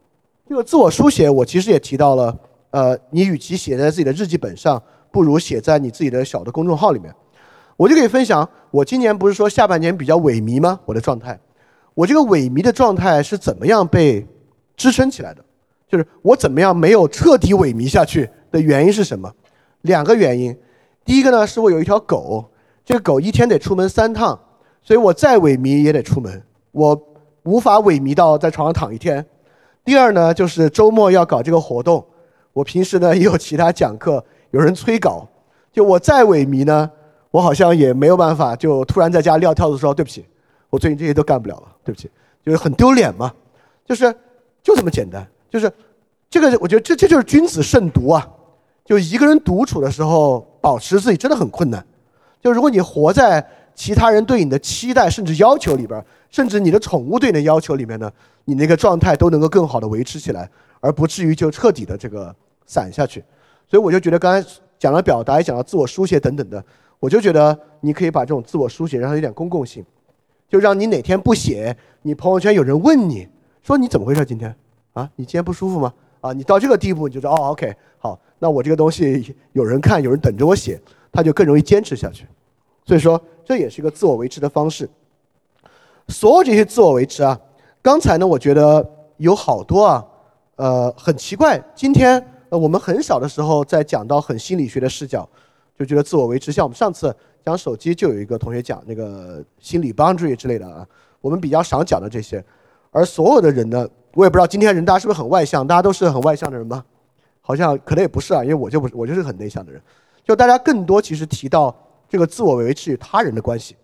[0.49, 2.39] 这个自我书写我其实也提到了，
[2.71, 4.81] 呃，你与其写在自己的日记本上，
[5.11, 7.13] 不如写在你自己的小的公众号里面。
[7.77, 10.79] 我就可以分享，我今年不是说下半年比较萎靡吗？
[10.85, 11.37] 我的状态。
[11.95, 14.25] 我这个萎靡的状态是怎么样被
[14.77, 15.45] 支撑起来的？
[15.89, 19.29] 就是我怎么样没有彻底萎靡下去的原因是什么？
[19.81, 20.57] 两个原因。
[21.05, 22.49] 第一个呢，是我有一条狗，
[22.85, 24.39] 这个狗一天得出门三趟，
[24.85, 26.41] 所以我再萎靡也得出门，
[26.71, 26.95] 我
[27.49, 29.25] 无法萎靡到在床上躺一天。
[29.83, 32.05] 第二呢，就是周末要搞这个活动，
[32.53, 35.27] 我平时呢也有其他讲课，有人催稿，
[35.73, 36.91] 就我再萎靡呢，
[37.31, 40.27] 我好像也没有办法，就突然在家撂挑子说对不起。
[40.69, 42.11] 我最近这些都干不了了，对不起，
[42.45, 43.33] 就是很丢脸嘛，
[43.87, 44.15] 就是
[44.63, 45.73] 就这么简单，就是
[46.29, 48.29] 这个，我觉得这这就是君子慎独啊，
[48.85, 51.83] 就一个人独处的时候，保持自己真的很困难。
[52.43, 53.43] 就如果你活在
[53.75, 58.11] 其他人对你的期待甚至要求里边，甚至你的宠物对你的要求里面呢，
[58.45, 60.51] 你那个状态都能够更好的维持起来，
[60.81, 62.35] 而不至于就彻底的这个
[62.67, 63.25] 散下去。
[63.67, 64.49] 所以我就觉得刚才
[64.79, 66.63] 讲了表达，也讲了自我书写等等的，
[67.01, 69.85] 我就觉得你可以把这种自我书写让它有点公共性。
[70.49, 73.29] 就让你哪天不写，你朋友圈有人问你
[73.63, 74.25] 说你怎么回事？
[74.25, 74.55] 今天
[74.95, 75.93] 啊，你今天不舒服吗？
[76.21, 80.81] 啊，你到这个地步，你就说哦，OK，好，那我这个东西有人看，有人等着我写，
[81.13, 82.27] 他就更容易坚持下去。
[82.85, 84.89] 所以说，这也是一个自我维持的方式。
[86.09, 87.39] 所有这些自我维持啊，
[87.83, 88.85] 刚才呢，我觉得
[89.19, 90.05] 有好多啊，
[90.57, 91.63] 呃，很奇怪。
[91.75, 95.29] 今天呃，我们很少的时候在讲到很心理学的视角，
[95.79, 97.15] 就觉得自我维持，像我们上次。
[97.45, 100.87] 讲手机就有一个同学讲那个心理 boundary 之类的啊，
[101.23, 102.45] 我们比较少讲的这些，
[102.91, 106.85] 而所有的人呢，我也不知道今天人大家是不是很外向，大家都是很外向的人吗？
[107.41, 109.81] 好像可能也不是啊，因为我就不是，我就是很内向的人。
[110.23, 111.75] 就大家更多其实提到
[112.07, 113.75] 这个自我维持与他人的关系，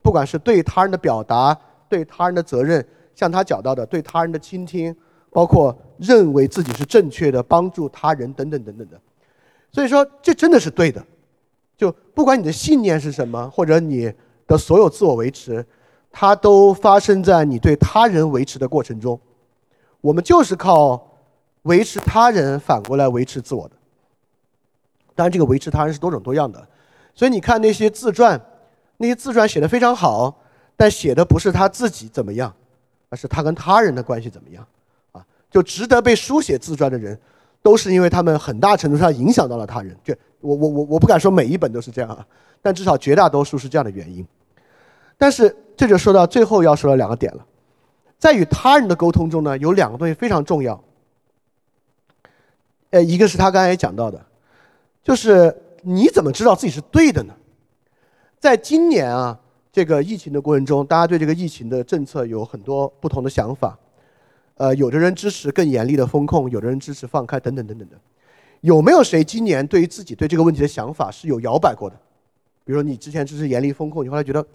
[0.00, 1.56] 不管是对他人的表达、
[1.92, 2.82] 对他人的责任，
[3.14, 4.96] 像他讲到的对他人的倾听，
[5.30, 8.98] 包括认为自己是正确的，帮助他人等等等等的。
[9.70, 11.04] 所以说，这真的是对的。
[11.76, 14.10] 就不管你的信念是什么，或者你
[14.46, 15.62] 的所有自我维持，
[16.10, 19.20] 它都发生在你对他人维持的过程中。
[20.00, 21.18] 我们就是靠
[21.62, 23.76] 维持他人，反过来维持自我的。
[25.14, 26.66] 当然，这个维持他人是多种多样的。
[27.14, 28.40] 所以你看那些自传，
[28.96, 30.41] 那些自传写的非常好，
[30.82, 32.52] 但写的不是他自己怎么样，
[33.08, 34.66] 而是他跟他人的关系怎么样。
[35.12, 37.16] 啊，就值得被书写自传的人，
[37.62, 39.96] 都是因为他们很大程度上影响到了他人。
[40.02, 42.26] 就我我我我不敢说每一本都是这样啊，
[42.60, 44.26] 但至少绝大多数是这样的原因。
[45.16, 47.46] 但是这就说到最后要说的两个点了，
[48.18, 50.82] 在与他人的沟通中呢，有两个东西非常重要。
[52.90, 54.20] 呃，一个是他刚才也讲到的，
[55.04, 57.32] 就是你怎么知道自己是对的呢？
[58.40, 59.38] 在今年啊
[59.72, 63.78] 这个疫情的过程中，大家对这个疫情的政策有很多不同的想法。
[64.56, 67.98] 呃，有的人支持更严厉的风控，有的人支持放开，等等等等的。
[68.60, 71.96] 有没有谁今年对于自己对这个问题的想法是有摇摆过的？
[72.64, 74.46] 比如说你之前支持严厉风控，你后来觉得，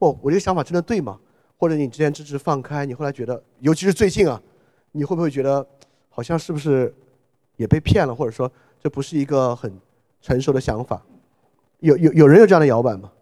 [0.00, 1.16] 哦，我这个想法真的对吗？
[1.56, 4.42] 或者你之前支持放开，你后来觉得，尤其是最近啊，
[4.90, 5.64] 你会不会觉得
[6.10, 6.92] 好像是不是
[7.56, 8.12] 也被骗了？
[8.12, 8.50] 或者说
[8.82, 9.72] 这不是一个很
[10.20, 11.00] 成熟的想法？
[11.78, 13.12] 有有有人有这样的摇摆吗？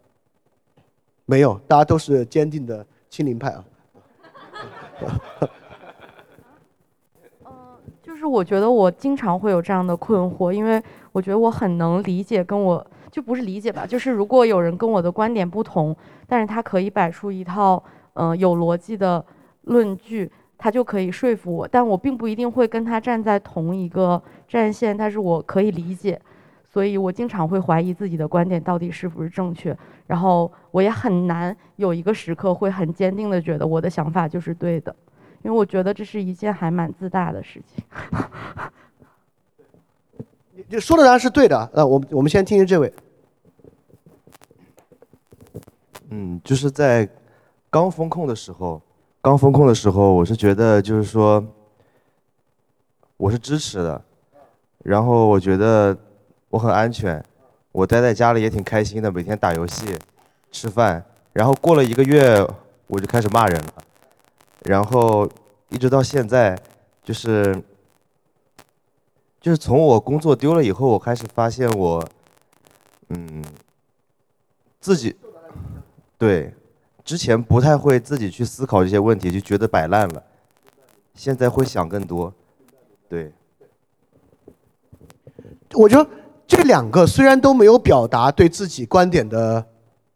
[1.27, 3.65] 没有，大家都是坚定的清零派啊。
[8.03, 10.83] 就是我觉得我经常会有这样的困惑，因为
[11.13, 15.97] 我觉得我很能理解，跟我就不是理解吧，就是如果有人跟我的观点不同，
[16.27, 17.83] 但是他可以摆出一套
[18.15, 19.25] 嗯、有逻辑的
[19.63, 26.21] 论据，他就可以说服我，但我并不一定会跟他站在同一个战线，但是我可以理解，
[26.75, 29.79] 所以我经常会怀疑自己的观点到底是不是正确，
[30.09, 34.93] 然后我也很难有一个时刻会很坚定的觉得我的想法就是对的。
[35.45, 37.85] 因为我觉得这是一件还蛮自大的事情。
[40.67, 41.71] 你说的当然是对的。
[41.73, 42.93] 那，我们我们先听听这位。
[46.11, 47.09] 嗯，就是在
[47.71, 48.83] 刚风控的时候，
[49.23, 51.45] 刚风控的时候，我是觉得就是说，
[53.17, 54.05] 我是支持的，
[54.83, 55.97] 然后我觉得
[56.55, 57.21] 我很安全，
[57.73, 59.99] 我待在家里也挺开心的，每天打游戏、
[60.53, 62.47] 吃饭，然后过了一个月，
[62.87, 63.75] 我就开始骂人了，
[64.63, 65.29] 然后
[65.71, 66.57] 一直到现在，
[67.03, 67.61] 就是
[69.41, 72.09] 就是从我工作丢了以后，我开始发现我，
[73.09, 73.45] 嗯，
[74.79, 75.17] 自己。
[76.17, 76.55] 对，
[77.05, 80.23] 之前不太会自己去思考这些问题，就觉得摆烂了。
[81.15, 82.33] 现在会想更多。
[83.09, 83.33] 对，
[85.73, 86.09] 我觉得
[86.47, 89.65] 这两个虽然都没有表达对自己观点的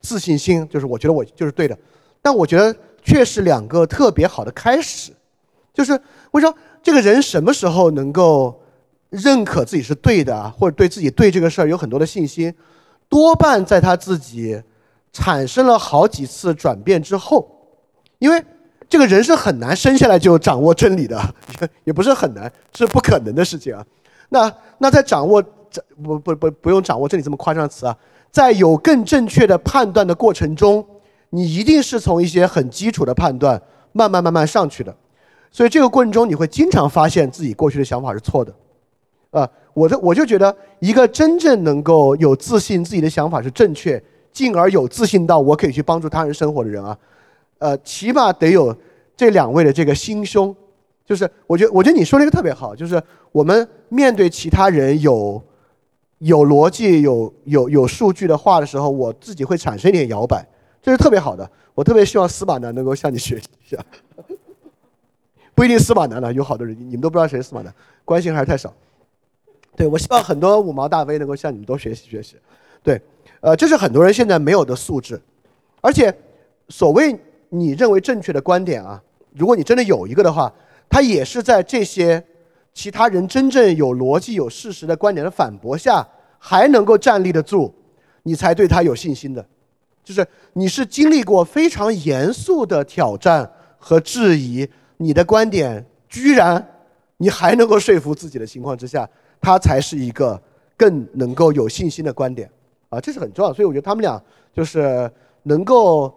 [0.01, 1.77] 自信心，就是我觉得我就是对的，
[2.21, 5.13] 但我觉得却是两个特别好的开始。
[5.73, 6.01] 就是
[6.31, 8.61] 我说这个人什么时候能够
[9.11, 12.55] 认可自己是对的，或者对自己对这个事儿有很多的信心，
[13.09, 14.63] 多半在他自己。
[15.11, 17.51] 产生了好几次转变之后，
[18.19, 18.45] 因为
[18.91, 21.19] 这个人是很难生下来就掌握真理的，
[21.85, 23.85] 也不是很难，是不可能的事情啊。
[24.29, 27.97] 那那在掌握这不不不不用掌握这里这么夸张的词啊，
[28.31, 30.85] 在有更正确的判断的过程中，
[31.31, 33.61] 你一定是从一些很基础的判断
[33.93, 34.95] 慢慢慢慢上去的。
[35.51, 38.55] 所以这个过程中，你会经常发现自己过去的想法是错的。
[39.31, 44.03] 啊，我的我就觉得，一个真正能够有自信自己的想法是正确。
[44.31, 46.97] 进而有自信到我可以去帮助他人生活的人啊，
[47.59, 48.77] 呃，起码得有
[49.17, 50.55] 这两位的这个心胸，
[51.05, 55.43] 就是我觉得我觉得你说那个特别好，就是我们面对其他人有
[56.19, 60.47] 有逻辑、有有有数据的话的时候，我自己会产生一点摇摆，
[60.83, 61.49] 这是特别好的。
[61.75, 63.85] 我特别希望司马南能够向你学习一下，
[65.55, 67.73] 不一定司马南了，有好多人你们都不知道谁是司马南，
[68.05, 68.75] 关心还是太少。
[69.77, 72.37] 对我希望很多五毛大 V 能够向你们多学习学习，
[72.83, 73.01] 对。
[73.41, 75.21] 呃，这是很多人现在没有的素质，
[75.81, 76.13] 而且，
[76.69, 77.17] 所谓
[77.51, 79.01] 你认为正确的观点啊，
[79.37, 80.53] 如果你真的有一个的话，
[80.91, 82.21] 它也是在这些
[82.79, 86.07] 其他人真正有逻辑、有事实的观点的反驳下，
[86.39, 87.75] 还能够站立得住，
[88.23, 89.45] 你才对他有信心的。
[90.05, 94.65] 就是你是经历过非常严肃的挑战和质疑，
[94.99, 96.65] 你的观点居然
[97.17, 99.11] 你还能够说服自己的情况之下，
[99.41, 100.41] 他才是一个
[100.77, 102.49] 更能够有信心的观点。
[102.91, 104.23] 啊，这是很重要，所以我觉得他们俩
[104.55, 105.11] 就是
[105.43, 106.17] 能够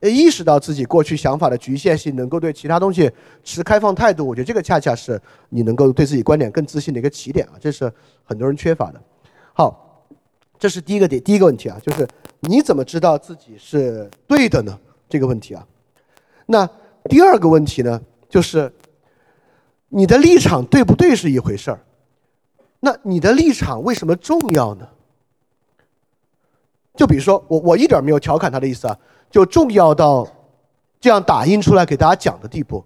[0.00, 3.10] 意识到自己过去想法的局限性，能够对其他东西
[3.42, 4.26] 持开放态度。
[4.26, 7.92] 我觉得这个恰恰是你能够对自己观点更自信的一个起点啊，这是
[8.22, 9.02] 很多人缺乏的。
[9.52, 10.06] 好，
[10.58, 12.06] 这是第一个点，第一个问题啊，就是
[12.40, 14.78] 你怎么知道自己是对的呢？
[15.08, 15.66] 这个问题啊，
[16.46, 16.68] 那
[17.04, 18.72] 第二个问题呢，就是
[19.88, 21.80] 你的立场对不对是一回事儿，
[22.78, 24.86] 那你的立场为什么重要呢？
[26.94, 28.98] 就比如说我我一点没有调侃他的意思啊，
[29.30, 30.26] 就重要到
[31.00, 32.84] 这样打印出来给大家讲的地步，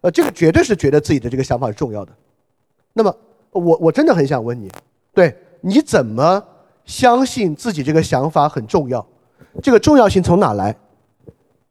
[0.00, 2.12] 呃，这个绝对是觉得自己的这个想法是重要的。
[2.92, 3.14] 那么
[3.52, 4.70] 我我真的很想问你，
[5.14, 6.42] 对你怎么
[6.84, 9.06] 相信自己这个想法很重要？
[9.62, 10.74] 这个重要性从哪来？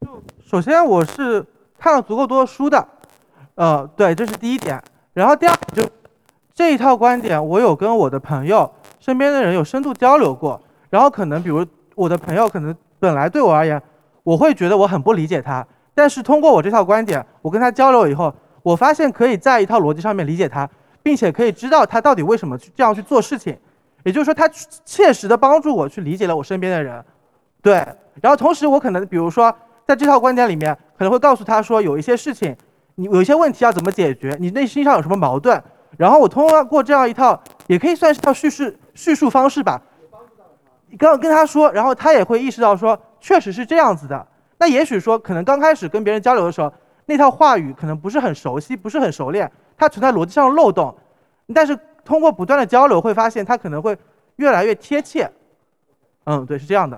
[0.00, 1.44] 就首先我是
[1.78, 2.86] 看了足够多的书的，
[3.56, 4.82] 呃，对，这是第一点。
[5.12, 5.82] 然后第二就
[6.54, 8.70] 这一套观点，我有跟我的朋友、
[9.00, 10.60] 身边的人有深度交流过。
[10.88, 13.82] 然后可能比如我的朋友可能本来对我而言，
[14.22, 18.32] 我会觉得我很不理解他，但是通过我这套观点，我跟他交流以后，
[18.62, 20.68] 我发现可以在一套逻辑上面理解他，
[21.02, 23.56] 并且可以知道他到底为什么去这样去做事情。
[24.04, 24.48] 也就是说，他
[24.84, 27.04] 切实的帮助我去理解了我身边的人。
[27.62, 27.74] 对，
[28.20, 29.54] 然后同时我可能比如说
[29.86, 32.56] 在这套观点里面，可能会告诉他说有一些事情，
[32.96, 35.62] 你有一些问题要怎么解决，你内心上有什么矛盾，
[35.96, 39.80] 然后我通过这样一套，也可以算是套叙事叙述方式吧。
[40.98, 44.26] 刚跟他说，然后他也会意识到说，确实是这样子的。
[44.58, 46.70] 那也许说，可能刚开始跟别人交流的时候，
[47.06, 50.94] 那套话语可能不是很熟悉，不是很熟练，它存在逻辑上的漏洞。
[51.54, 53.96] 但是通过不断的交流，会发现它可能会
[54.36, 55.30] 越来越贴切。
[56.24, 56.96] 嗯，对，是这样的。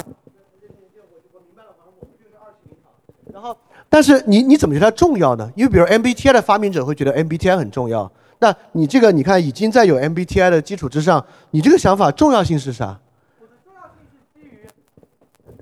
[3.32, 3.56] 然后，
[3.88, 5.50] 但是你你怎么觉得它重要呢？
[5.56, 13.00] 因为比如 MBTI 的发明者会觉得 MBTI 很重要，那你这个你看已经在有 MBTI 的基础之上，你这个想法重要性是啥？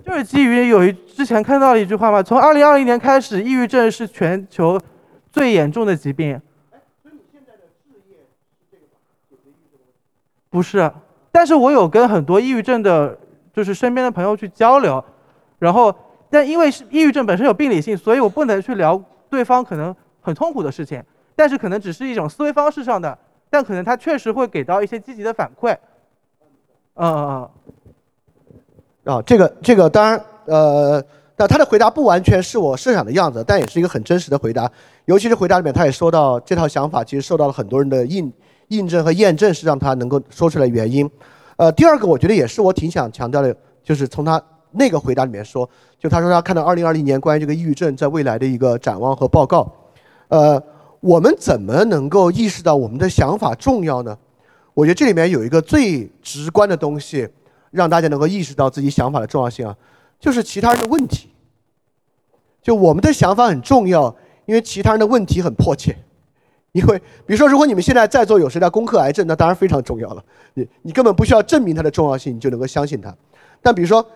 [0.04, 4.80] 就是基于有一之前看到的一句话嘛，从二零二零年开始，抑郁症是全球
[5.30, 6.40] 最严重的疾病。
[10.50, 10.92] 不是，
[11.30, 13.18] 但是我有跟很多抑郁症的，
[13.54, 15.02] 就是身边的朋友去交流，
[15.58, 15.94] 然后，
[16.28, 21.02] 但因为是抑郁症本身有病理性，所以我不能去聊对方可能很痛苦的事情，
[21.34, 23.16] 但是可能只是一种思维方式上的，
[23.48, 25.72] 但可能他确实会给到一些积极的反馈。
[26.94, 27.50] 嗯嗯嗯。
[29.04, 31.02] 啊，这个这个当然，呃，
[31.34, 34.70] 但他的回答不完全是我设想的样子，但也是一个很真实的回答。
[35.06, 38.32] 尤其是回答里面，他也说到这套想法其实受到了很多人的印
[38.68, 41.10] 印证和验证，是让他能够说出来原因。
[41.56, 43.52] 呃，第二个我觉得也是我挺想强调的，
[43.82, 45.68] 就是从他那个回答里面说，
[45.98, 49.68] 就他说他看到二零二零年关于这个抑郁症在未来的一个展望和报告。
[50.28, 50.62] 呃，
[51.00, 54.16] 我们怎么能够意识到我们的想法重要呢？
[54.74, 57.28] 我觉得这里面有一个最直观的东西。
[57.72, 59.76] 让大家能够意识到自己想法的重要性啊，
[60.20, 61.28] 就是其他人的问题。
[62.62, 64.14] 就我们的想法很重要，
[64.46, 65.96] 因为其他人的问题很迫切。
[66.70, 70.24] 因为比如说，如果你们现在在座有谁在攻克癌症，那当然非常重要了。
[70.54, 73.14] 你你根本不需要证明它的重要性，你就能够相信它。
[73.60, 74.06] 但比如说，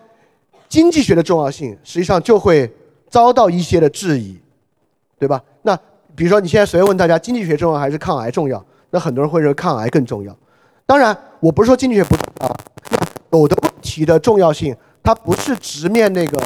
[0.67, 2.71] 经济学的重要性实际上就会
[3.09, 4.39] 遭到一些的质疑，
[5.19, 5.43] 对吧？
[5.61, 5.77] 那
[6.15, 8.65] 比如说你现在随便问大家，经济学重要还是抗癌重要？
[8.89, 10.35] 那很多人会认为抗癌更重要。
[10.85, 12.57] 当然，我不是说经济学不重要。
[13.31, 16.41] 有的问题的重要性，它不是直面那个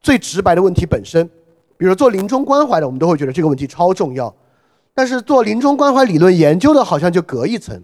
[0.00, 1.28] 最直白的问题本身。
[1.76, 4.34] 比如做临终关怀的，我们都会觉得这个问题超重要。
[4.92, 7.82] 但是做临终关怀理论研究的，好像就隔一层。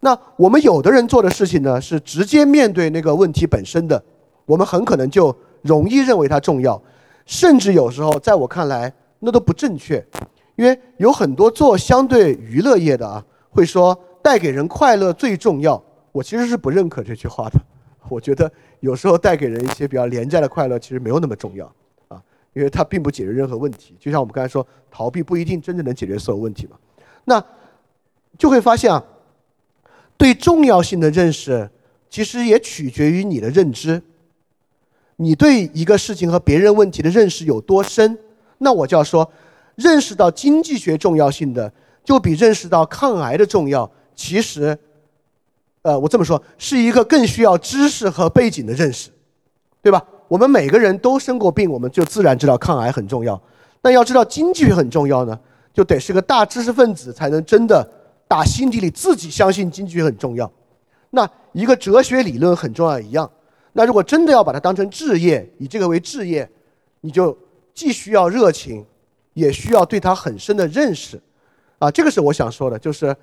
[0.00, 4.02] 那我们有的人做的事情呢，是直接面对那个问题本身的，
[4.46, 6.80] 我们很可能就容易认为它重要。
[7.24, 10.04] 甚至有时候，在我看来，那都不正确。
[10.56, 15.80] 因为有很多做相对娱乐业的啊，会说带给人快乐最重要。
[16.16, 17.60] 我其实是不认可这句话的，
[18.08, 21.70] 我觉得有时候带给人一些比较廉价的快乐，其实没有那么重要
[22.08, 22.22] 啊，
[22.54, 23.94] 因为它并不解决任何问题。
[24.00, 26.78] 就像我们刚才说，逃避不一定真正能解决所有问题嘛。
[27.26, 27.44] 那
[28.38, 29.04] 就会发现啊，
[30.16, 31.68] 对重要性的认识，
[32.08, 34.02] 其实也取决于你的认知。
[35.16, 38.18] 你对一个事情和别人问题的认识有多深，
[38.56, 39.30] 那我就要说，
[39.74, 41.70] 认识到经济学重要性的，
[42.02, 44.78] 就比认识到抗癌的重要，其实。
[45.86, 49.08] 呃，我这么说，是一个更需要知识和背景的认识，
[49.80, 50.04] 对吧？
[50.26, 53.40] 我们每个人都生过病，我们就自然知道抗癌很重要。
[53.80, 55.38] 但要知道经济学很重要呢，
[55.72, 57.88] 就得是个大知识分子才能真的
[58.26, 60.50] 打心底里自己相信经济学很重要。
[61.10, 63.30] 那一个哲学理论很重要一样。
[63.74, 66.50] 那如果真的要把它当成置业，以这个为置业，
[67.02, 67.38] 你就
[67.72, 68.84] 既需要热情，
[69.34, 71.22] 也需要对它很深的认识。
[71.78, 73.16] 啊，这个是我想说的，就是。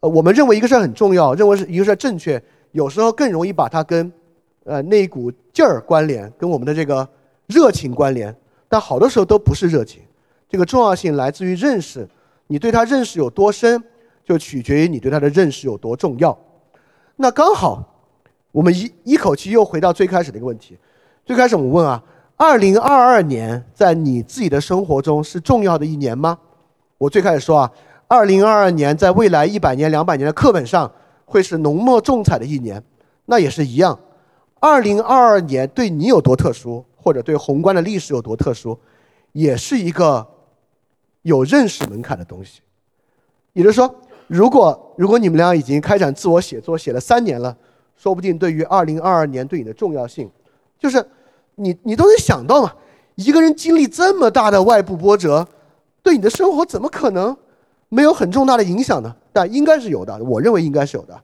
[0.00, 4.10] 呃，我们认为一个事儿很重要，认为是一个事儿正确，有时候更容易把它跟，
[4.64, 7.06] 呃，那一股劲儿关联，跟我们的这个
[7.46, 8.34] 热情关联。
[8.66, 10.00] 但好多时候都不是热情，
[10.48, 12.08] 这个重要性来自于认识，
[12.46, 13.82] 你对它认识有多深，
[14.24, 16.38] 就取决于你对它的认识有多重要。
[17.16, 17.84] 那刚好，
[18.52, 20.78] 我们一一口气又回到最开始的一个问题，
[21.26, 22.02] 最开始我们问啊，
[22.36, 26.38] 二零二二年在你自己的生活中是重要的一年吗？
[26.96, 27.70] 我最开始说啊。
[28.10, 30.90] 二零二二年在未来一百年、两百年的课本上
[31.24, 32.82] 会是浓墨重彩的一年，
[33.26, 33.96] 那也是一样。
[34.58, 38.76] 二零二二年对你有多特殊，或者对宏观的历史有多特殊，
[39.30, 40.26] 也是一个
[41.22, 42.62] 有认识门槛的东西。
[43.52, 43.94] 也就是说，
[44.26, 47.56] 如果如果你们俩已经开展自我写作写了三年了，
[47.94, 50.28] 说不定对于二零二二年对你的重要性，
[50.80, 51.00] 就是
[51.54, 52.72] 你你都能想到嘛，
[53.14, 55.46] 一个人经历这么大的外部波折，
[56.02, 57.36] 对你的生活怎么可能？
[57.90, 61.20] 没有很重大的影响呢，但应该是有的，我认为应该是有的。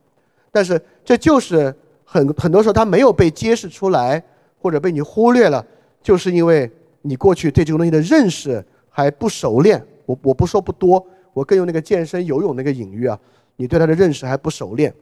[0.52, 1.74] 但是这就是
[2.04, 4.22] 很很多时候它没有被揭示出来，
[4.60, 5.64] 或者被你忽略了，
[6.02, 6.70] 就是因为
[7.02, 9.82] 你过去对这个东西的认识还不熟练。
[10.06, 13.18] 我我不说不多，我更用那个健身游泳那个隐喻啊，
[13.56, 14.92] 你对它的认识还不熟练。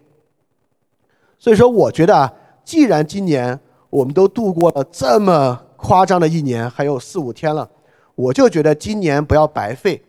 [1.39, 2.33] 所以说，我觉得啊，
[2.65, 3.59] 既然今年
[3.91, 7.69] 我们都度过了这么夸张的一年，还有四五天了，
[8.15, 10.03] 我就觉得今年不要白费。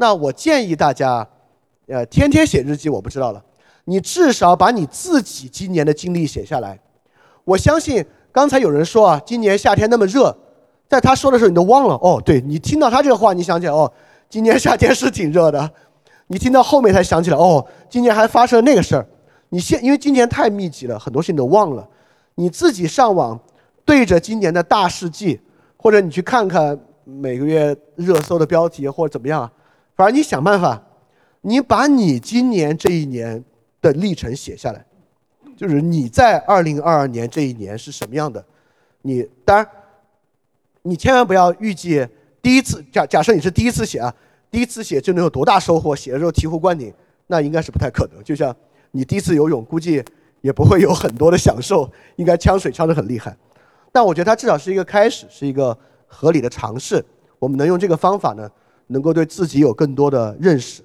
[0.00, 1.26] 那我建议大家，
[1.88, 3.44] 呃，天天写日记，我不知道了。
[3.84, 6.78] 你至少把你自己今年的经历写下来。
[7.42, 10.36] 我相信刚才有人说啊，今年夏天那么热，
[10.88, 11.96] 在他说的时候你都忘了。
[11.96, 13.92] 哦，对你听到他这个话，你想起来哦，
[14.28, 15.68] 今年夏天是挺热的。
[16.28, 19.04] 你听到后面才想起来，哦，今年还发生了那个事儿。
[19.48, 21.84] 你现因为今年太密集了，很多事情都忘了。
[22.36, 23.36] 你自己上网
[23.84, 25.40] 对着今年的大事记，
[25.76, 29.50] 或者你去看看每个月热搜的标题或者怎么样啊。
[29.98, 30.80] 反正你想办法，
[31.40, 33.44] 你把你今年这一年
[33.82, 34.86] 的历程写下来，
[35.56, 38.42] 就是你在二零二二年这一年是什么样的。
[39.02, 39.66] 你当然，
[40.82, 42.06] 你千万不要预计
[42.40, 44.14] 第一次假假设你是第一次写啊，
[44.52, 46.94] 第一次写就能有多大收获，写的时候醍醐灌顶，
[47.26, 48.22] 那应该是不太可能。
[48.22, 48.54] 就像
[48.92, 50.00] 你第一次游泳，估计
[50.42, 53.36] 也不会有很多的享受，应该呛水呛得很厉害。
[53.90, 55.76] 但我觉得它至少是一个开始，是一个
[56.06, 57.04] 合理的尝试。
[57.40, 58.48] 我们能用这个方法呢？
[58.88, 60.82] 能够对自己有更多的认识，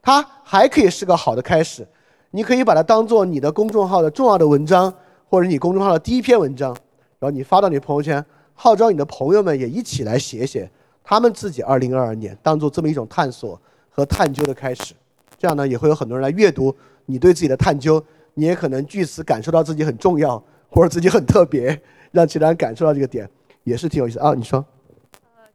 [0.00, 1.86] 它还可以是个好的开始。
[2.30, 4.94] 你可以把它当做你的公众号的重要的文章，
[5.28, 6.70] 或者你公众号的第一篇文章，
[7.18, 10.70] 然后你发到你朋友圈，号召你的朋友们也一起来写写
[11.02, 14.94] 他们自己2022年，当做这么一种探索和探究的开始。
[15.36, 16.72] 这样呢，也会有很多人来阅读
[17.06, 18.00] 你对自己的探究，
[18.34, 23.28] 你也可能据此感受到自己很重要，或者自己很特别，让其他人感受到这个点，
[23.64, 24.34] 也是挺有意思啊。
[24.34, 24.64] 你说。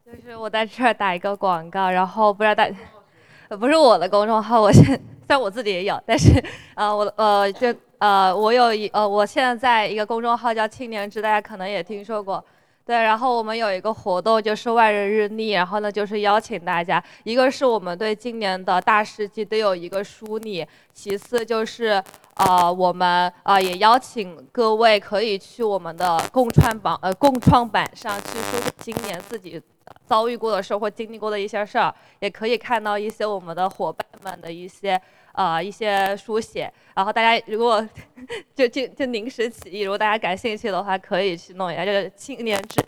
[0.05, 2.69] 就是我在这儿打一个广告，然后不知道大，
[3.57, 6.31] 不是我的公众号，我现在我自己也有，但是，
[6.75, 12.43] 呃，我呃就呃我有一呃我现在在一个公众号叫青年志，大家可能也听说过，
[12.85, 20.63] 对，然后我们有一个活动就是万人日历，然后呢就是邀请大家，一个是我们对今年的大事记都有一个梳理，
[20.93, 22.01] 其次就是
[22.35, 29.59] 呃我们呃也邀请各位可以去我们的共创榜呃共创版上去说今年自己。
[30.05, 34.99] 遭遇过的事或经历过的一些事儿，也可以看到一些我们的伙伴们的一些
[35.33, 36.71] 呃一些书写。
[36.93, 37.87] 然后大家如果
[38.55, 41.85] 就就就临时起意，如果大家感兴趣的话，可以去弄一下。
[41.85, 42.79] 就是青年志，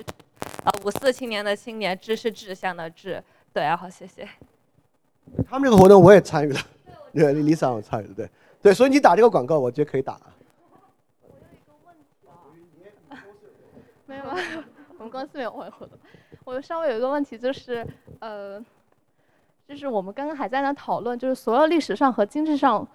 [0.63, 3.23] 呃，五四青年的青年，志是志向的志。
[3.53, 4.27] 对，然后谢谢。
[5.49, 6.59] 他们这个活动我也参与了，
[7.13, 8.29] 对，李李桑我参与了，对
[8.61, 10.13] 对，所以你打这个广告，我觉得可以打。
[10.13, 10.33] 啊
[14.05, 14.23] 没有，
[14.97, 15.89] 我们公司没有活动。
[16.47, 17.85] 我稍微有一个问题，就是，
[18.19, 18.57] 呃，
[19.67, 22.87] 就是我们刚刚还在那讨论，就是所有历史上和经济上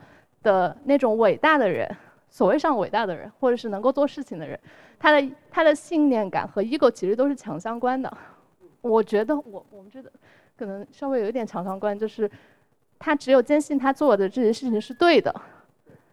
[0.42, 1.86] 的那种伟大的人，
[2.30, 4.58] 所谓上伟大的人，或者是能够做事情的人，
[4.98, 8.10] 他的他的信念感和 ego 其实都是强相关的。
[8.80, 10.10] 我觉得我我们觉得
[10.56, 12.28] 可能稍微有一点强相关，就是
[12.98, 15.30] 他只有坚信他做的这些事情是对的，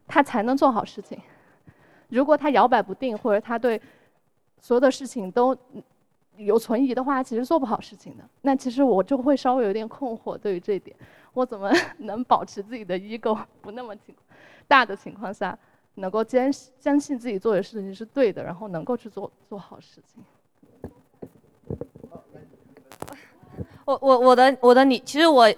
[0.06, 1.18] 他才能做好事情。
[2.10, 3.82] 如果他摇摆不定，或者他对
[4.60, 5.58] 所有的事情都。
[6.46, 8.24] 有存疑的话，其实做不好事情的。
[8.44, 10.96] 那其实我就会稍微有点困惑，对于这一点，
[11.34, 13.94] 我怎么 能保持自己的 ego 不那么
[14.68, 15.58] 大的情况下，
[15.96, 20.24] 能够坚相信自己做的事情是对的，然后能够去做做好事情。
[23.86, 25.52] 我我我的我的你，其实我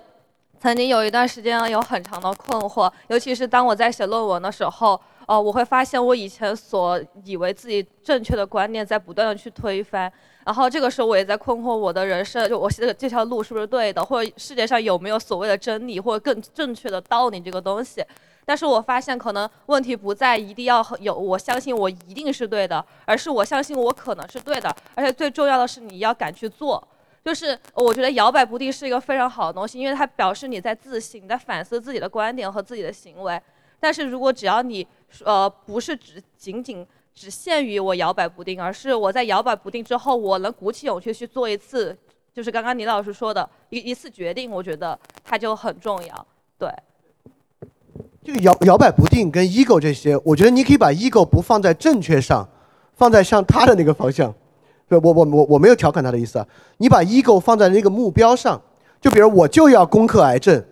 [0.59, 10.11] 曾经有一段时间有很长的困惑，尤其是当我在写论文的时候，呃，我会发现我以前所以为自己正确的观念在不断的去推翻。
[10.45, 18.03] 然后这个时候我也在困惑我的人生，就我写这条路是不是对的，或者世界上有没有所谓的真理或者更正确的道理这个东西。
[18.43, 26.85] 但是我发现可能问题不在一定要有我相信我一定是对的，而是我相信我可能是对的，而且最重要的是你要敢去做。
[27.23, 33.39] 就是我觉得摇摆不定是一个非常好的东西，因为它表示你在自省，你在反思自己的观点和自己的行为。
[33.79, 34.85] 但是如果只要你
[35.23, 36.85] 呃不是只仅仅。
[37.13, 41.95] 只限于我摇摆不定，而是我在摇摆不定之后，我能鼓起勇气去做一次，
[42.33, 46.27] 就是刚刚李老师说的一一次决定，我觉得它就很重要。
[46.57, 46.69] 对，
[48.23, 52.47] 这个摇摇摆不定跟 ego 这些，我觉得你可以把 ego 不放在正确上，
[52.93, 54.33] 放在向他的那个方向。
[54.87, 56.47] 对，我我我我没有调侃他的意思啊。
[56.77, 58.61] 你把 ego 放在那个目标上，
[58.99, 60.63] 就比如我就要攻克癌症，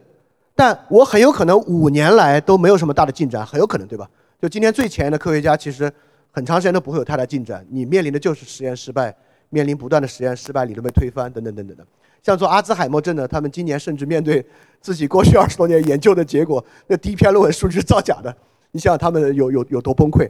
[0.55, 4.09] 但我很有可能五年来都没有什么大的进展，很有可能，对吧？
[4.41, 5.91] 就今天最前沿的科学家，其实
[6.31, 9.15] 很长时间都不会有太大进展，你面临的就是实验失败，
[9.49, 11.85] 面临不断的实验失败，理论被推翻，等等等等的。
[12.21, 14.45] 像做阿兹海默症的，他们今年甚至面对
[14.81, 18.35] 自己过去二十多年研究的结果，那第一篇论文数据是造假的，
[18.71, 20.29] 你想想他们有有有多崩溃。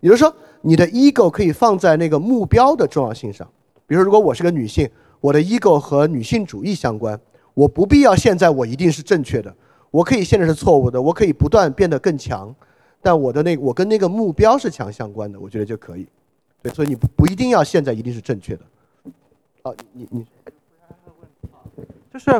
[0.00, 3.46] 也就是说，你的 ego 可以放在那个目标的重要性上。
[3.86, 4.88] 比如说，如果我是个女性，
[5.20, 7.20] 我的 ego 和女性主义相关，
[7.54, 9.54] 我不必要现在我一定是正确的，
[9.90, 12.54] 我可以现在是错误的，我可以不断变得更强，
[13.02, 16.06] 但我的那我跟那个目标是强相关的，我觉得就可以。
[16.62, 18.62] 对，所以你不不一定要现在一定是正确的。
[19.62, 20.26] 哦，你你。
[22.12, 22.30] 就是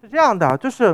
[0.00, 0.84] 是这样的，就是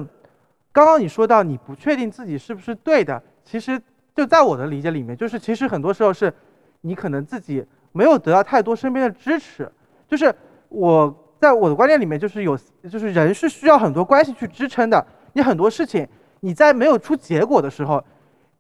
[0.73, 3.81] 刚刚你说到你不确定自己是不是对的，其实
[4.17, 6.33] 就在我的理解里面，就是其实很多时候是
[6.81, 9.71] 你可能自己没有得到太多身边的支持。
[10.09, 10.35] 就是
[10.71, 12.59] 我在我的观念里面，就是有
[12.91, 15.07] 就是人是需要很多关系去支撑的。
[15.35, 16.09] 你很多事情
[16.41, 18.03] 你在没有出结果的时候，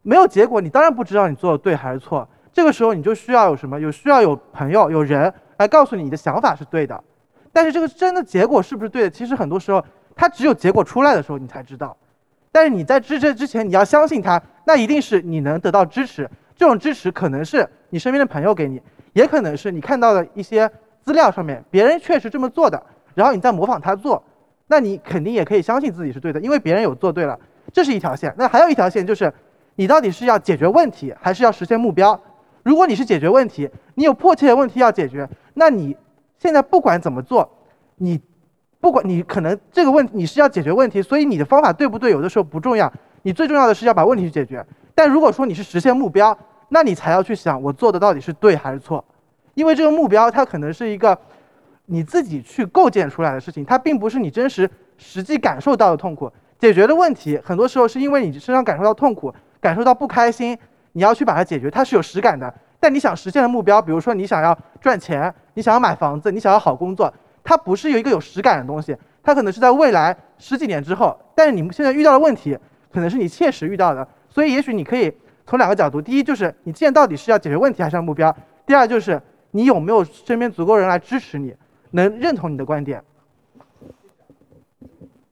[0.03, 2.29] 没有结果，你当然不知道你做的对还是错。
[2.53, 3.81] 这个时候你就需要有什么？
[3.81, 7.03] 有需要有朋友、有人来告诉你你的想法是对的。
[7.53, 9.11] 但是这个真的结果是不是对的？
[9.11, 9.83] 其实很多时候，
[10.15, 11.97] 它只有结果出来的时候你才知道。
[12.51, 16.29] 但是你在支持之前，你要相信它，那一定是你能得到支持。
[16.55, 18.81] 这种支持可能是你身边的朋友给你，
[19.15, 20.71] 也可能是你看到的一些
[21.01, 22.83] 资料上面别人确实这么做的，
[23.15, 24.23] 然后你再模仿他做，
[24.67, 27.39] 那你肯定也可以相信自己是对的，因为别人有做对了。
[27.73, 28.35] 这是一条线。
[28.37, 29.33] 那还有一条线就是，
[29.75, 32.19] 你到底是要解决问题，还是要实现目标？
[32.63, 35.97] 如果你是解决问题，你有迫切的问题要解决，那你。
[36.39, 37.49] 现在不管怎么做，
[37.99, 38.21] 你
[38.81, 42.93] 不管你可能这个问题你是要解决问题，所以你的方法对不对，有的时候不重要。
[43.23, 44.67] 你最重要的是要把问题解决。
[44.93, 46.37] 但如果说你是实现目标，
[46.71, 49.05] 那你才要去想我做的到底是对还是错，
[49.55, 51.17] 因为这个目标它可能是一个
[51.87, 54.69] 你自己去构建出来的事情，它并不是你真实
[54.99, 56.29] 实际感受到的痛苦。
[56.59, 59.33] 解决的问题很多时候是因为你身上感受到痛苦，
[59.63, 60.59] 感受到不开心，
[60.93, 62.53] 你要去把它解决，它是有实感的。
[62.81, 67.11] 但你想实现的目标，比如说你想要赚钱，你想要买房子，你想要好工作，
[67.45, 71.17] 它不是有一个有实感的东西，它可能是在未来十几年之后。
[71.37, 72.59] 但是你们现在遇到的问题，
[72.93, 75.11] 可能是你切实遇到的，所以也许你可以
[75.47, 78.29] 从两个角度：第一，就是你现在到底是要解决问题还是要目标；
[78.67, 79.23] 第二，就是
[79.53, 81.55] 你有没有身边足够人来支持你，
[81.93, 83.01] 能认同你的观点。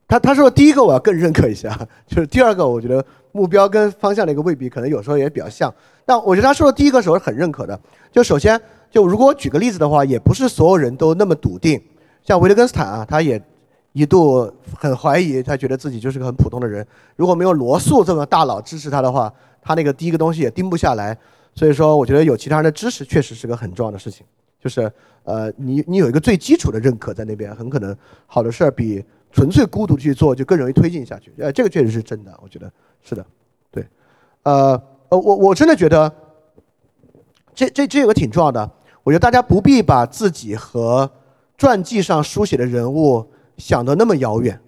[0.07, 1.77] 他他说第一个我要更认可一下，
[2.07, 5.73] 就是第二个我觉得目标跟方向的一个位比，可能有时候也比较像。
[6.05, 7.79] 但我觉得他说的第一个时候是很认可的。
[8.11, 8.59] 就首先，
[8.89, 11.81] 就如果我举个例子的话，也不是所有人都那么笃定。
[12.23, 13.41] 像维特根斯坦啊，他也
[13.93, 16.85] 一度很怀疑，他觉得自己就是个很普通的人。
[17.15, 19.31] 如果没有罗素这么大佬支持他的话，
[19.61, 21.17] 他那个第一个东西也盯不下来。
[21.55, 24.25] 所以说，我觉得有其他人的支持确实是个很重要的事情。
[24.59, 24.91] 就是
[25.23, 27.95] 呃，你你有一个最基础的认可在那边，很可能
[28.27, 29.03] 好的事儿比。
[29.31, 32.71] 纯粹孤独去做就更容易推进下去，呃，这个确实是真的，我觉得
[33.01, 33.25] 是的，
[33.71, 33.87] 对，
[34.43, 34.71] 呃，
[35.09, 36.13] 呃，我我真的觉得，
[37.55, 38.69] 这这这有个挺重要的，
[39.03, 41.09] 我觉得大家不必把自己和
[41.57, 43.25] 传记上书写的人物
[43.57, 44.59] 想得那么遥远，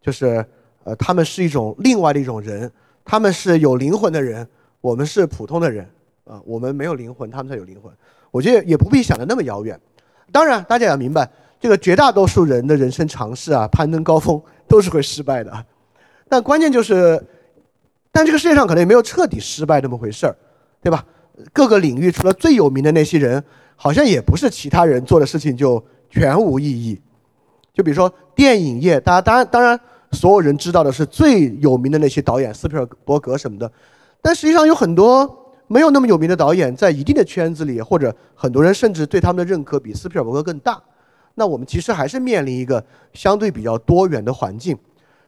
[0.00, 0.44] 就是
[0.84, 2.70] 呃，他们是一种另外的一种人，
[3.02, 4.46] 他们是有灵魂的人，
[4.82, 5.88] 我们是普通的人，
[6.24, 7.90] 啊，我们没有灵魂，他们才有灵魂，
[8.30, 9.80] 我觉得也不必想得那么遥远，
[10.30, 11.26] 当然大家要明白。
[11.58, 15.64] 这个绝大多数人的人生尝试啊，攀登高峰都是会失败的，
[16.28, 17.22] 但关键就是，
[18.12, 20.36] 但这个世界上可能也没有彻底失败这么回事儿，
[20.82, 21.04] 对吧？
[21.52, 23.42] 各个领域除了最有名的那些人，
[23.74, 27.00] 好像也不是其他人做的事情就全无意义。
[27.74, 29.78] 就比如说电影业，大家当然当然
[30.12, 33.70] 所有人知道的是最有名的那些导演，斯皮尔伯格什么的，
[34.22, 40.82] 但实际上有很多没有那么有名的导演，在一定的圈子里，或者很多人甚至对他们的认可比斯皮尔伯格更大。
[41.38, 44.76] 那我们其实还是面临一个相对比较多元的环境。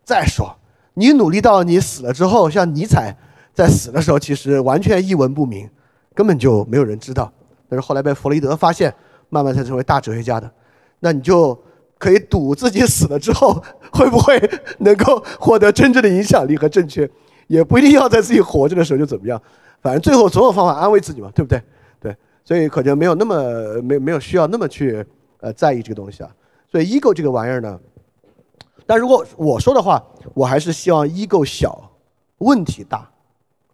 [0.02, 0.56] 再说，
[0.94, 3.14] 你努力到你死了之后，像尼采
[3.52, 5.68] 在死的时候，其实完全一文不名，
[6.14, 7.30] 根本就没有人知道。
[7.68, 8.93] 但是后来被弗洛伊德发现，
[9.28, 10.51] 慢慢才成为大哲学家的。
[11.01, 11.56] 那你就
[11.98, 13.62] 可以赌自己死了之后
[13.93, 14.40] 会不会
[14.78, 17.09] 能够获得真正的影响力和正确，
[17.48, 19.40] 也不一定要在自己活着的时候就怎么样。
[19.82, 21.62] 反正最后总有方法安慰自己嘛，对不对？
[22.01, 25.05] 对，所以可能没有那么没没有需要那么去。
[25.40, 26.31] 呃，在意这个东西啊，
[26.70, 27.78] 所以 ego 这个玩意儿呢，
[28.86, 30.02] 但如果我说的话，
[30.35, 31.90] 我还是希望 ego 小，
[32.39, 33.09] 问题大，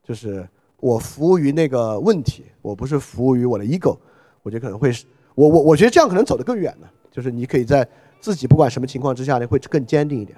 [0.06, 0.46] 就是
[0.78, 3.96] 我服务于那个问题，我不是服务于我的 ego，
[4.42, 7.86] 我觉得可能会是，我我我觉得这样可能走得更远呢，就是你可以在
[8.20, 10.36] 自己不管什么情况之下呢，会更坚定一点。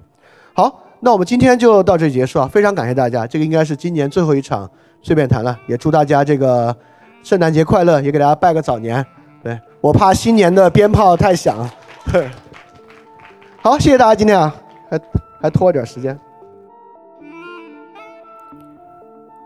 [0.55, 4.71] 好，那我们今天就到这里结束啊，非常感谢大家，这个应该是今年最后一场
[5.03, 6.77] 碎片谈了，也祝大家这个
[7.23, 9.05] 圣诞节快乐，也给大家拜个早年。
[9.87, 11.57] 我怕新年的鞭炮太响。
[13.63, 14.53] 好，谢谢大家今天啊，
[14.91, 15.01] 还
[15.43, 16.19] 还拖了点时间。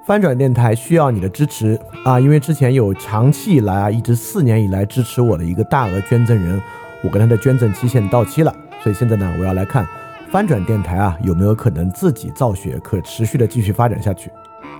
[0.07, 2.19] 翻转电台需要你的支持啊！
[2.19, 6.59] 因为之前有长期以来啊，一直四年以来支持我的一个大额捐赠人，
[7.05, 8.51] 我跟他的捐赠期限到期了，
[8.83, 9.87] 所以现在呢，我要来看
[10.31, 14.31] 翻转电台啊有没有可能自己造血，可持续的继续发展下去。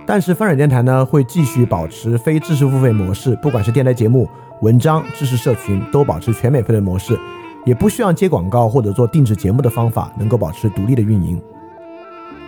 [0.07, 4.27] 但是翻转电台呢会继续保持非知识付费模式，不管是电台节目、
[4.61, 7.19] 文章、知识社群，都保持全免费的模式，
[7.65, 11.41] 也不需要接广告或者做定制节目的方法，能够保持独立的运营。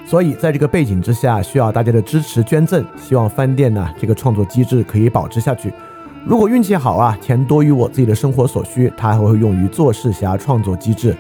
[0.06, 2.86] 所以，在这个背景之下，需要大家的支持捐赠。
[2.96, 5.74] 希望饭店呢这个创作机制可以保持下去。
[6.24, 11.16] 如果运气好啊，钱多于我自己的生活所需，它还会用于做事侠创作机制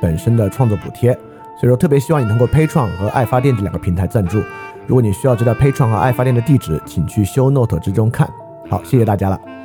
[0.00, 1.12] 本身的创作补贴。
[1.60, 4.40] 所以说，特别希望你通过 p a t r o n 和爱发电这两个平台赞助。
[4.86, 8.30] 如果你需要知道 p a t r o n 和爱发电的地址，请去 Show Note 之中看。
[8.70, 9.55] 好，谢谢大家了。